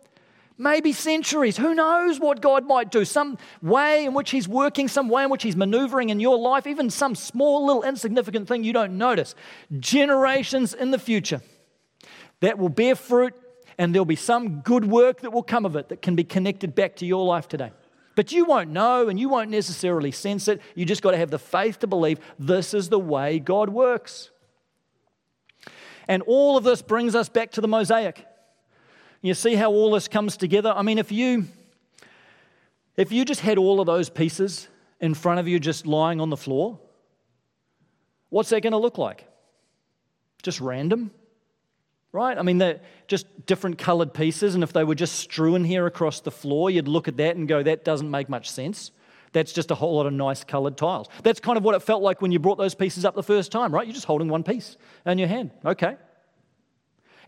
Maybe 0.59 0.93
centuries. 0.93 1.57
Who 1.57 1.75
knows 1.75 2.21
what 2.21 2.43
God 2.43 2.67
might 2.67 2.91
do? 2.91 3.05
Some 3.05 3.39
way 3.63 4.05
in 4.05 4.13
which 4.13 4.31
He's 4.31 4.49
working, 4.49 4.89
some 4.89 5.09
way 5.09 5.25
in 5.25 5.31
which 5.31 5.45
He's 5.45 5.57
maneuvering 5.57 6.11
in 6.11 6.21
your 6.21 6.37
life, 6.37 6.67
even 6.67 6.91
some 6.91 7.15
small 7.15 7.67
little 7.67 7.85
insignificant 7.85 8.49
thing 8.49 8.65
you 8.65 8.73
don't 8.73 8.99
notice. 8.99 9.35
Generations 9.79 10.75
in 10.75 10.91
the 10.91 10.99
future 10.99 11.41
that 12.41 12.59
will 12.59 12.69
bear 12.69 12.95
fruit, 12.95 13.35
and 13.79 13.95
there'll 13.95 14.05
be 14.05 14.17
some 14.17 14.61
good 14.61 14.85
work 14.85 15.21
that 15.21 15.33
will 15.33 15.43
come 15.43 15.65
of 15.65 15.77
it 15.77 15.89
that 15.89 16.03
can 16.03 16.17
be 16.17 16.25
connected 16.25 16.75
back 16.75 16.97
to 16.97 17.07
your 17.07 17.25
life 17.25 17.49
today. 17.49 17.71
But 18.17 18.33
you 18.33 18.47
won't 18.47 18.71
know 18.71 19.09
and 19.09 19.21
you 19.21 19.29
won't 19.29 19.49
necessarily 19.49 20.11
sense 20.11 20.49
it. 20.49 20.61
You 20.75 20.85
just 20.85 21.03
got 21.03 21.13
to 21.13 21.17
have 21.17 21.31
the 21.31 21.39
faith 21.39 21.79
to 21.79 21.87
believe 21.87 22.19
this 22.37 22.75
is 22.75 22.89
the 22.89 22.99
way 22.99 23.39
God 23.39 23.69
works. 23.69 24.31
And 26.09 26.23
all 26.27 26.57
of 26.57 26.65
this 26.65 26.83
brings 26.83 27.15
us 27.15 27.29
back 27.29 27.53
to 27.53 27.61
the 27.61 27.69
mosaic. 27.69 28.27
You 29.21 29.35
see 29.35 29.55
how 29.55 29.71
all 29.71 29.91
this 29.91 30.09
comes 30.09 30.37
together? 30.37 30.73
I 30.75 30.83
mean, 30.83 30.99
if 30.99 31.11
you 31.11 31.47
if 32.97 33.13
you 33.13 33.25
just 33.25 33.41
had 33.41 33.59
all 33.59 33.81
of 33.81 33.87
those 33.87 34.11
pieces 34.11 34.69
in 35.01 35.15
front 35.15 35.39
of 35.39 35.47
you 35.47 35.61
just 35.61 35.87
lying 35.87 36.21
on 36.21 36.31
the 36.31 36.37
floor, 36.37 36.81
what's 38.29 38.49
that 38.51 38.61
going 38.61 38.73
to 38.73 38.79
look 38.79 38.99
like? 38.99 39.25
Just 40.43 40.61
random? 40.61 41.13
Right? 42.11 42.37
I 42.37 42.43
mean, 42.43 42.59
they're 42.59 42.81
just 43.07 43.27
different 43.47 43.79
colored 43.79 44.13
pieces, 44.13 44.55
and 44.57 44.65
if 44.65 44.73
they 44.73 44.83
were 44.83 44.97
just 44.97 45.15
strewn 45.17 45.63
here 45.63 45.87
across 45.87 46.21
the 46.21 46.33
floor, 46.33 46.71
you'd 46.71 46.89
look 46.89 47.07
at 47.07 47.19
that 47.19 47.37
and 47.37 47.47
go, 47.47 47.63
that 47.63 47.85
doesn't 47.85 48.11
make 48.11 48.29
much 48.29 48.51
sense. 48.51 48.91
That's 49.33 49.53
just 49.53 49.71
a 49.71 49.75
whole 49.77 49.97
lot 49.97 50.07
of 50.07 50.13
nice 50.13 50.43
colored 50.43 50.77
tiles. 50.77 51.09
That's 51.23 51.39
kind 51.39 51.57
of 51.57 51.63
what 51.63 51.75
it 51.75 51.83
felt 51.83 52.03
like 52.03 52.21
when 52.21 52.33
you 52.33 52.39
brought 52.39 52.59
those 52.59 52.75
pieces 52.75 53.05
up 53.05 53.15
the 53.15 53.23
first 53.23 53.53
time, 53.53 53.73
right? 53.73 53.87
You're 53.87 53.95
just 53.95 54.07
holding 54.07 54.29
one 54.29 54.43
piece 54.43 54.77
in 55.07 55.19
your 55.19 55.29
hand. 55.29 55.51
Okay. 55.65 55.97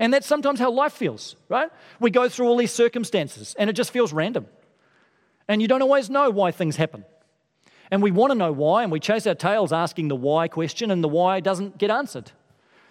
And 0.00 0.12
that's 0.12 0.26
sometimes 0.26 0.58
how 0.58 0.72
life 0.72 0.94
feels, 0.94 1.36
right? 1.50 1.70
We 2.00 2.10
go 2.10 2.28
through 2.28 2.48
all 2.48 2.56
these 2.56 2.72
circumstances 2.72 3.54
and 3.58 3.68
it 3.68 3.74
just 3.74 3.92
feels 3.92 4.12
random. 4.12 4.46
And 5.46 5.60
you 5.60 5.68
don't 5.68 5.82
always 5.82 6.08
know 6.08 6.30
why 6.30 6.52
things 6.52 6.76
happen. 6.76 7.04
And 7.90 8.02
we 8.02 8.10
want 8.10 8.30
to 8.30 8.38
know 8.38 8.52
why, 8.52 8.82
and 8.82 8.90
we 8.90 9.00
chase 9.00 9.26
our 9.26 9.34
tails 9.34 9.72
asking 9.72 10.08
the 10.08 10.16
why 10.16 10.48
question, 10.48 10.90
and 10.92 11.02
the 11.02 11.08
why 11.08 11.40
doesn't 11.40 11.76
get 11.76 11.90
answered. 11.90 12.30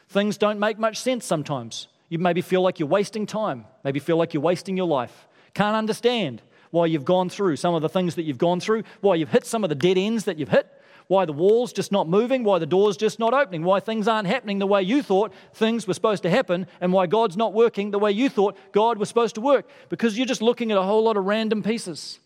Things 0.09 0.37
don't 0.37 0.59
make 0.59 0.77
much 0.77 0.97
sense 0.97 1.25
sometimes. 1.25 1.87
You 2.09 2.19
maybe 2.19 2.41
feel 2.41 2.61
like 2.61 2.79
you're 2.79 2.89
wasting 2.89 3.25
time, 3.25 3.65
maybe 3.83 3.99
feel 3.99 4.17
like 4.17 4.33
you're 4.33 4.43
wasting 4.43 4.75
your 4.75 4.87
life. 4.87 5.27
Can't 5.53 5.75
understand 5.75 6.41
why 6.71 6.87
you've 6.87 7.05
gone 7.05 7.29
through 7.29 7.55
some 7.55 7.73
of 7.75 7.81
the 7.81 7.89
things 7.89 8.15
that 8.15 8.23
you've 8.23 8.37
gone 8.37 8.59
through, 8.59 8.83
why 8.99 9.15
you've 9.15 9.31
hit 9.31 9.45
some 9.45 9.63
of 9.63 9.69
the 9.69 9.75
dead 9.75 9.97
ends 9.97 10.25
that 10.25 10.37
you've 10.37 10.49
hit, 10.49 10.67
why 11.09 11.25
the 11.25 11.33
wall's 11.33 11.73
just 11.73 11.91
not 11.91 12.07
moving, 12.07 12.43
why 12.43 12.59
the 12.59 12.67
door's 12.67 12.95
just 12.95 13.17
not 13.17 13.33
opening, 13.33 13.63
why 13.63 13.79
things 13.79 14.07
aren't 14.07 14.27
happening 14.27 14.59
the 14.59 14.67
way 14.67 14.83
you 14.83 15.01
thought 15.01 15.33
things 15.55 15.87
were 15.87 15.93
supposed 15.95 16.21
to 16.21 16.29
happen, 16.29 16.67
and 16.79 16.93
why 16.93 17.07
God's 17.07 17.35
not 17.35 17.51
working 17.51 17.89
the 17.89 17.97
way 17.97 18.11
you 18.11 18.29
thought 18.29 18.55
God 18.71 18.99
was 18.99 19.09
supposed 19.09 19.33
to 19.33 19.41
work. 19.41 19.67
Because 19.89 20.15
you're 20.15 20.27
just 20.27 20.43
looking 20.43 20.71
at 20.71 20.77
a 20.77 20.83
whole 20.83 21.03
lot 21.03 21.17
of 21.17 21.25
random 21.25 21.63
pieces. 21.63 22.19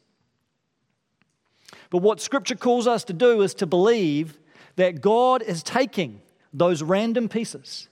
But 1.92 2.00
what 2.00 2.20
Scripture 2.20 2.58
calls 2.58 2.86
us 2.86 3.06
to 3.06 3.14
do 3.14 3.42
is 3.42 3.54
to 3.56 3.66
believe 3.66 4.38
that 4.76 5.00
God 5.00 5.42
is 5.42 5.64
taking 5.64 6.22
those 6.52 6.84
random 6.84 7.30
pieces 7.30 7.88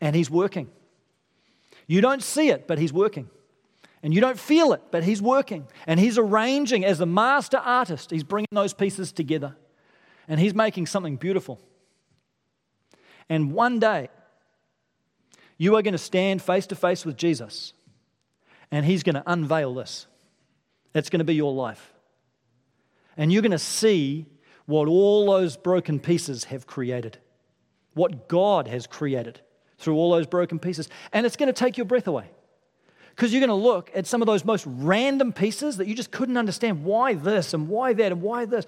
and 0.00 0.16
He's 0.16 0.28
working. 0.28 0.68
You 1.86 2.00
don't 2.00 2.22
see 2.22 2.48
it, 2.48 2.66
but 2.66 2.80
He's 2.80 2.92
working. 2.92 3.30
And 4.02 4.12
you 4.12 4.20
don't 4.20 4.40
feel 4.40 4.72
it, 4.72 4.82
but 4.90 5.04
He's 5.04 5.22
working. 5.22 5.68
And 5.86 6.00
He's 6.00 6.18
arranging, 6.18 6.84
as 6.84 6.98
the 6.98 7.06
master 7.06 7.58
artist, 7.58 8.10
He's 8.10 8.24
bringing 8.24 8.48
those 8.50 8.74
pieces 8.74 9.12
together 9.12 9.54
and 10.28 10.40
He's 10.40 10.54
making 10.54 10.86
something 10.86 11.16
beautiful. 11.16 11.60
And 13.28 13.52
one 13.52 13.78
day, 13.78 14.08
you 15.58 15.76
are 15.76 15.82
going 15.82 15.92
to 15.92 15.98
stand 15.98 16.42
face 16.42 16.66
to 16.68 16.74
face 16.74 17.04
with 17.04 17.16
Jesus, 17.16 17.72
and 18.70 18.84
He's 18.84 19.02
going 19.02 19.14
to 19.14 19.22
unveil 19.26 19.74
this. 19.74 20.06
That's 20.92 21.08
going 21.08 21.20
to 21.20 21.24
be 21.24 21.34
your 21.34 21.52
life. 21.52 21.92
And 23.16 23.32
you're 23.32 23.42
going 23.42 23.52
to 23.52 23.58
see 23.58 24.26
what 24.66 24.88
all 24.88 25.26
those 25.26 25.56
broken 25.56 25.98
pieces 26.00 26.44
have 26.44 26.66
created, 26.66 27.18
what 27.94 28.28
God 28.28 28.68
has 28.68 28.86
created 28.86 29.40
through 29.78 29.94
all 29.94 30.12
those 30.12 30.26
broken 30.26 30.58
pieces. 30.58 30.88
And 31.12 31.26
it's 31.26 31.36
going 31.36 31.48
to 31.48 31.52
take 31.52 31.76
your 31.76 31.84
breath 31.84 32.06
away. 32.06 32.30
Because 33.14 33.32
you're 33.32 33.40
going 33.40 33.48
to 33.48 33.54
look 33.54 33.90
at 33.94 34.06
some 34.06 34.22
of 34.22 34.26
those 34.26 34.44
most 34.44 34.64
random 34.66 35.32
pieces 35.32 35.76
that 35.76 35.86
you 35.86 35.94
just 35.94 36.10
couldn't 36.10 36.36
understand 36.36 36.84
why 36.84 37.14
this 37.14 37.52
and 37.52 37.68
why 37.68 37.92
that 37.92 38.10
and 38.10 38.22
why 38.22 38.46
this. 38.46 38.66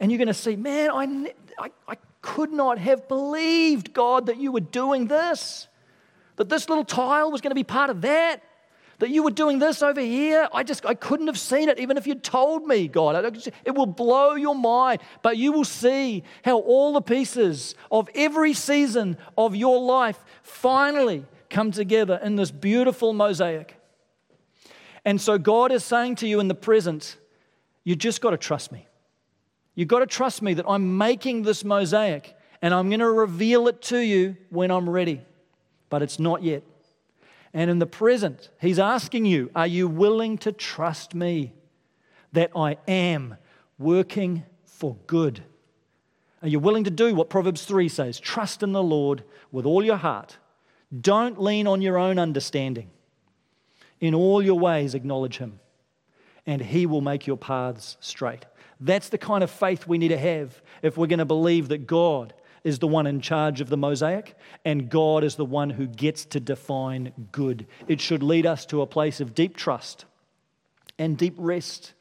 And 0.00 0.12
you're 0.12 0.18
going 0.18 0.28
to 0.28 0.34
see, 0.34 0.54
man, 0.54 0.90
I, 0.90 1.32
I, 1.58 1.70
I 1.88 1.96
could 2.20 2.52
not 2.52 2.78
have 2.78 3.08
believed, 3.08 3.94
God, 3.94 4.26
that 4.26 4.36
you 4.36 4.52
were 4.52 4.60
doing 4.60 5.06
this. 5.06 5.68
That 6.36 6.50
this 6.50 6.68
little 6.68 6.84
tile 6.84 7.30
was 7.30 7.40
going 7.40 7.50
to 7.50 7.56
be 7.56 7.64
part 7.64 7.88
of 7.88 8.02
that. 8.02 8.42
That 8.98 9.10
you 9.10 9.22
were 9.22 9.30
doing 9.30 9.58
this 9.58 9.82
over 9.82 10.00
here, 10.00 10.48
I 10.54 10.62
just 10.62 10.86
I 10.86 10.94
couldn't 10.94 11.26
have 11.26 11.38
seen 11.38 11.68
it 11.68 11.78
even 11.78 11.98
if 11.98 12.06
you'd 12.06 12.24
told 12.24 12.66
me, 12.66 12.88
God. 12.88 13.36
It 13.64 13.74
will 13.74 13.86
blow 13.86 14.34
your 14.34 14.54
mind, 14.54 15.02
but 15.20 15.36
you 15.36 15.52
will 15.52 15.64
see 15.64 16.24
how 16.44 16.58
all 16.60 16.94
the 16.94 17.02
pieces 17.02 17.74
of 17.90 18.08
every 18.14 18.54
season 18.54 19.18
of 19.36 19.54
your 19.54 19.82
life 19.82 20.24
finally 20.42 21.26
come 21.50 21.72
together 21.72 22.18
in 22.22 22.36
this 22.36 22.50
beautiful 22.50 23.12
mosaic. 23.12 23.76
And 25.06 25.20
so 25.20 25.38
God 25.38 25.70
is 25.70 25.84
saying 25.84 26.16
to 26.16 26.26
you 26.26 26.40
in 26.40 26.48
the 26.48 26.54
present, 26.54 27.16
you 27.84 27.94
just 27.94 28.20
got 28.20 28.30
to 28.30 28.36
trust 28.36 28.72
me. 28.72 28.88
You've 29.76 29.86
got 29.86 30.00
to 30.00 30.06
trust 30.06 30.42
me 30.42 30.54
that 30.54 30.66
I'm 30.68 30.98
making 30.98 31.42
this 31.42 31.64
mosaic 31.64 32.36
and 32.60 32.74
I'm 32.74 32.88
going 32.88 33.00
to 33.00 33.10
reveal 33.10 33.68
it 33.68 33.80
to 33.82 33.98
you 33.98 34.36
when 34.50 34.72
I'm 34.72 34.90
ready. 34.90 35.20
But 35.90 36.02
it's 36.02 36.18
not 36.18 36.42
yet. 36.42 36.64
And 37.54 37.70
in 37.70 37.78
the 37.78 37.86
present, 37.86 38.50
He's 38.60 38.80
asking 38.80 39.26
you, 39.26 39.48
Are 39.54 39.66
you 39.66 39.86
willing 39.86 40.38
to 40.38 40.50
trust 40.50 41.14
me 41.14 41.54
that 42.32 42.50
I 42.56 42.76
am 42.88 43.36
working 43.78 44.42
for 44.64 44.96
good? 45.06 45.44
Are 46.42 46.48
you 46.48 46.58
willing 46.58 46.84
to 46.84 46.90
do 46.90 47.14
what 47.14 47.30
Proverbs 47.30 47.64
3 47.64 47.88
says? 47.88 48.18
Trust 48.18 48.64
in 48.64 48.72
the 48.72 48.82
Lord 48.82 49.22
with 49.52 49.66
all 49.66 49.84
your 49.84 49.96
heart. 49.96 50.38
Don't 51.00 51.40
lean 51.40 51.68
on 51.68 51.80
your 51.80 51.96
own 51.96 52.18
understanding. 52.18 52.90
In 54.00 54.14
all 54.14 54.42
your 54.42 54.58
ways, 54.58 54.94
acknowledge 54.94 55.38
Him, 55.38 55.60
and 56.46 56.60
He 56.60 56.86
will 56.86 57.00
make 57.00 57.26
your 57.26 57.36
paths 57.36 57.96
straight. 58.00 58.44
That's 58.80 59.08
the 59.08 59.18
kind 59.18 59.42
of 59.42 59.50
faith 59.50 59.86
we 59.86 59.98
need 59.98 60.08
to 60.08 60.18
have 60.18 60.60
if 60.82 60.96
we're 60.96 61.06
going 61.06 61.18
to 61.18 61.24
believe 61.24 61.68
that 61.68 61.86
God 61.86 62.34
is 62.62 62.78
the 62.80 62.88
one 62.88 63.06
in 63.06 63.20
charge 63.20 63.60
of 63.60 63.68
the 63.68 63.76
mosaic, 63.76 64.34
and 64.64 64.90
God 64.90 65.22
is 65.22 65.36
the 65.36 65.44
one 65.44 65.70
who 65.70 65.86
gets 65.86 66.24
to 66.26 66.40
define 66.40 67.12
good. 67.30 67.66
It 67.86 68.00
should 68.00 68.22
lead 68.22 68.44
us 68.44 68.66
to 68.66 68.82
a 68.82 68.86
place 68.86 69.20
of 69.20 69.34
deep 69.34 69.56
trust 69.56 70.04
and 70.98 71.16
deep 71.16 71.34
rest 71.38 71.94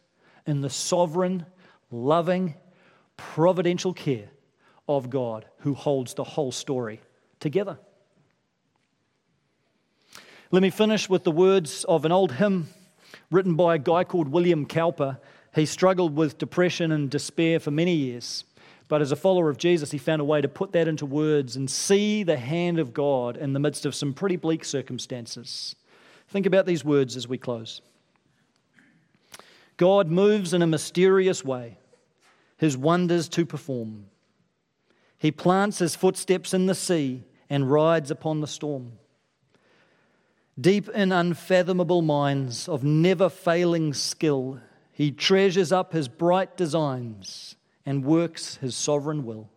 in 0.48 0.62
the 0.62 0.70
sovereign, 0.70 1.46
loving, 1.92 2.56
providential 3.16 3.94
care 3.94 4.30
of 4.88 5.10
God 5.10 5.46
who 5.60 5.74
holds 5.76 6.16
the 6.16 6.24
whole 6.24 6.52
story 6.52 7.00
together. 7.40 7.78
Let 10.56 10.62
me 10.62 10.70
finish 10.70 11.10
with 11.10 11.26
the 11.26 11.34
words 11.34 11.84
of 11.84 12.06
an 12.06 12.14
old 12.14 12.32
hymn 12.32 12.70
written 13.30 13.56
by 13.56 13.76
a 13.76 13.78
guy 13.78 14.06
called 14.06 14.30
William 14.30 14.66
Cowper. 14.66 15.20
He 15.54 15.66
struggled 15.66 16.16
with 16.16 16.38
depression 16.38 16.94
and 16.94 17.10
despair 17.10 17.60
for 17.60 17.72
many 17.72 17.94
years. 17.94 18.46
But 18.88 19.02
as 19.02 19.12
a 19.12 19.18
follower 19.18 19.50
of 19.50 19.58
Jesus, 19.58 19.92
he 19.92 19.98
found 19.98 20.22
a 20.22 20.24
way 20.24 20.40
to 20.40 20.48
put 20.48 20.72
that 20.72 20.88
into 20.88 21.06
words 21.06 21.58
and 21.58 21.70
see 21.70 22.24
the 22.24 22.38
hand 22.38 22.80
of 22.80 22.94
God 22.94 23.36
in 23.36 23.52
the 23.52 23.60
midst 23.60 23.86
of 23.86 23.94
some 23.94 24.14
pretty 24.14 24.38
bleak 24.38 24.64
circumstances. 24.64 25.76
Think 26.30 26.46
about 26.46 26.66
these 26.66 26.86
words 26.86 27.18
as 27.18 27.28
we 27.28 27.38
close. 27.38 27.82
God 29.76 30.10
moves 30.10 30.54
in 30.54 30.62
a 30.62 30.68
mysterious 30.68 31.44
way, 31.44 31.78
his 32.56 32.78
wonders 32.78 33.28
to 33.28 33.46
perform. 33.46 34.06
He 35.18 35.32
plants 35.32 35.80
his 35.80 35.98
footsteps 35.98 36.54
in 36.54 36.68
the 36.68 36.76
sea 36.76 37.26
and 37.50 37.70
rides 37.70 38.10
upon 38.10 38.40
the 38.40 38.48
storm. 38.48 38.94
Deep 40.60 40.88
in 40.90 41.12
unfathomable 41.12 42.02
minds 42.02 42.70
of 42.70 42.84
never 42.84 43.28
failing 43.30 43.94
skill, 43.94 44.60
he 44.92 45.12
treasures 45.12 45.72
up 45.72 45.92
his 45.92 46.08
bright 46.08 46.56
designs 46.56 47.58
and 47.86 48.06
works 48.06 48.56
his 48.58 48.76
sovereign 48.76 49.26
will. 49.26 49.50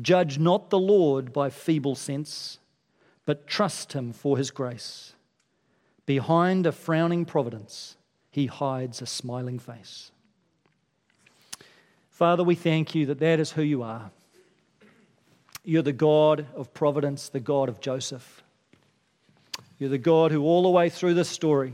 Judge 0.00 0.38
not 0.38 0.70
the 0.70 0.78
Lord 0.78 1.32
by 1.32 1.50
feeble 1.50 1.96
sense, 1.96 2.60
but 3.26 3.48
trust 3.48 3.94
him 3.94 4.12
for 4.12 4.38
his 4.38 4.52
grace. 4.52 5.14
Behind 6.06 6.64
a 6.64 6.72
frowning 6.72 7.24
providence, 7.24 7.96
he 8.30 8.46
hides 8.46 9.02
a 9.02 9.06
smiling 9.06 9.58
face. 9.58 10.12
Father, 12.08 12.44
we 12.44 12.54
thank 12.54 12.94
you 12.94 13.06
that 13.06 13.18
that 13.18 13.40
is 13.40 13.52
who 13.52 13.62
you 13.62 13.82
are. 13.82 14.10
You're 15.64 15.82
the 15.82 15.92
God 15.92 16.46
of 16.54 16.72
providence, 16.72 17.28
the 17.28 17.40
God 17.40 17.68
of 17.68 17.80
Joseph. 17.80 18.42
You're 19.78 19.90
the 19.90 19.98
God 19.98 20.32
who, 20.32 20.42
all 20.42 20.64
the 20.64 20.70
way 20.70 20.90
through 20.90 21.14
this 21.14 21.28
story 21.28 21.72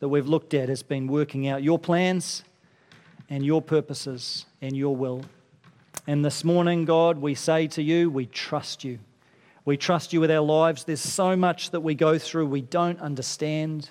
that 0.00 0.08
we've 0.08 0.28
looked 0.28 0.52
at, 0.52 0.68
has 0.68 0.82
been 0.82 1.06
working 1.06 1.48
out 1.48 1.62
your 1.62 1.78
plans 1.78 2.44
and 3.30 3.42
your 3.42 3.62
purposes 3.62 4.44
and 4.60 4.76
your 4.76 4.94
will. 4.94 5.24
And 6.06 6.22
this 6.22 6.44
morning, 6.44 6.84
God, 6.84 7.16
we 7.16 7.34
say 7.34 7.68
to 7.68 7.82
you, 7.82 8.10
we 8.10 8.26
trust 8.26 8.84
you. 8.84 8.98
We 9.64 9.78
trust 9.78 10.12
you 10.12 10.20
with 10.20 10.30
our 10.30 10.42
lives. 10.42 10.84
There's 10.84 11.00
so 11.00 11.34
much 11.34 11.70
that 11.70 11.80
we 11.80 11.94
go 11.94 12.18
through 12.18 12.48
we 12.48 12.60
don't 12.60 13.00
understand, 13.00 13.88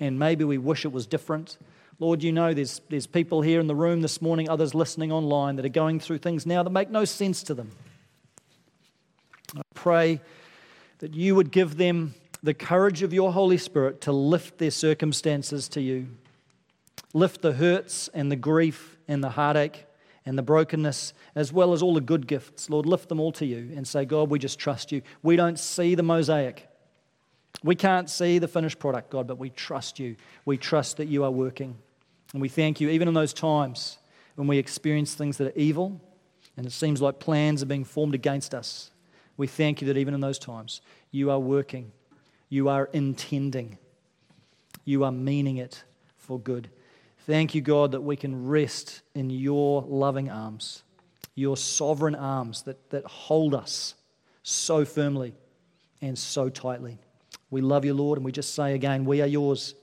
and 0.00 0.18
maybe 0.18 0.42
we 0.42 0.58
wish 0.58 0.84
it 0.84 0.90
was 0.90 1.06
different. 1.06 1.58
Lord, 2.00 2.24
you 2.24 2.32
know 2.32 2.52
there's, 2.54 2.80
there's 2.88 3.06
people 3.06 3.40
here 3.40 3.60
in 3.60 3.68
the 3.68 3.74
room 3.74 4.00
this 4.00 4.20
morning, 4.20 4.48
others 4.48 4.74
listening 4.74 5.12
online, 5.12 5.54
that 5.56 5.64
are 5.64 5.68
going 5.68 6.00
through 6.00 6.18
things 6.18 6.44
now 6.44 6.64
that 6.64 6.70
make 6.70 6.90
no 6.90 7.04
sense 7.04 7.44
to 7.44 7.54
them. 7.54 7.70
I 9.54 9.60
pray 9.74 10.20
that 10.98 11.14
you 11.14 11.36
would 11.36 11.52
give 11.52 11.76
them 11.76 12.14
the 12.42 12.54
courage 12.54 13.02
of 13.02 13.12
your 13.12 13.32
Holy 13.32 13.58
Spirit 13.58 14.00
to 14.02 14.12
lift 14.12 14.58
their 14.58 14.70
circumstances 14.70 15.68
to 15.68 15.80
you. 15.80 16.08
Lift 17.12 17.42
the 17.42 17.52
hurts 17.52 18.08
and 18.14 18.30
the 18.30 18.36
grief 18.36 18.98
and 19.08 19.22
the 19.22 19.30
heartache 19.30 19.86
and 20.24 20.38
the 20.38 20.42
brokenness, 20.42 21.12
as 21.34 21.52
well 21.52 21.72
as 21.72 21.82
all 21.82 21.94
the 21.94 22.00
good 22.00 22.26
gifts. 22.26 22.70
Lord, 22.70 22.86
lift 22.86 23.08
them 23.08 23.20
all 23.20 23.32
to 23.32 23.46
you 23.46 23.72
and 23.74 23.86
say, 23.86 24.04
God, 24.04 24.30
we 24.30 24.38
just 24.38 24.58
trust 24.58 24.92
you. 24.92 25.02
We 25.22 25.36
don't 25.36 25.58
see 25.58 25.94
the 25.94 26.02
mosaic. 26.02 26.68
We 27.62 27.74
can't 27.74 28.08
see 28.08 28.38
the 28.38 28.48
finished 28.48 28.78
product, 28.78 29.10
God, 29.10 29.26
but 29.26 29.38
we 29.38 29.50
trust 29.50 29.98
you. 29.98 30.16
We 30.44 30.56
trust 30.56 30.98
that 30.98 31.08
you 31.08 31.24
are 31.24 31.30
working. 31.30 31.76
And 32.32 32.40
we 32.40 32.48
thank 32.48 32.80
you, 32.80 32.90
even 32.90 33.08
in 33.08 33.14
those 33.14 33.32
times 33.32 33.98
when 34.36 34.46
we 34.46 34.58
experience 34.58 35.14
things 35.14 35.36
that 35.38 35.48
are 35.48 35.58
evil 35.58 36.00
and 36.56 36.66
it 36.66 36.72
seems 36.72 37.00
like 37.00 37.18
plans 37.18 37.62
are 37.62 37.66
being 37.66 37.84
formed 37.84 38.14
against 38.14 38.54
us. 38.54 38.90
We 39.36 39.46
thank 39.46 39.80
you 39.80 39.86
that 39.88 39.96
even 39.96 40.14
in 40.14 40.20
those 40.20 40.38
times, 40.38 40.82
you 41.10 41.30
are 41.30 41.38
working, 41.38 41.92
you 42.50 42.68
are 42.68 42.90
intending, 42.92 43.78
you 44.84 45.04
are 45.04 45.12
meaning 45.12 45.56
it 45.56 45.84
for 46.18 46.38
good. 46.38 46.68
Thank 47.20 47.54
you, 47.54 47.60
God, 47.60 47.92
that 47.92 48.00
we 48.00 48.16
can 48.16 48.48
rest 48.48 49.02
in 49.14 49.30
your 49.30 49.82
loving 49.82 50.28
arms, 50.28 50.82
your 51.36 51.56
sovereign 51.56 52.16
arms 52.16 52.62
that, 52.62 52.90
that 52.90 53.04
hold 53.04 53.54
us 53.54 53.94
so 54.42 54.84
firmly 54.84 55.32
and 56.02 56.18
so 56.18 56.48
tightly. 56.48 56.98
We 57.50 57.60
love 57.60 57.84
you, 57.84 57.94
Lord, 57.94 58.18
and 58.18 58.24
we 58.24 58.32
just 58.32 58.54
say 58.54 58.74
again, 58.74 59.04
we 59.04 59.22
are 59.22 59.26
yours. 59.26 59.74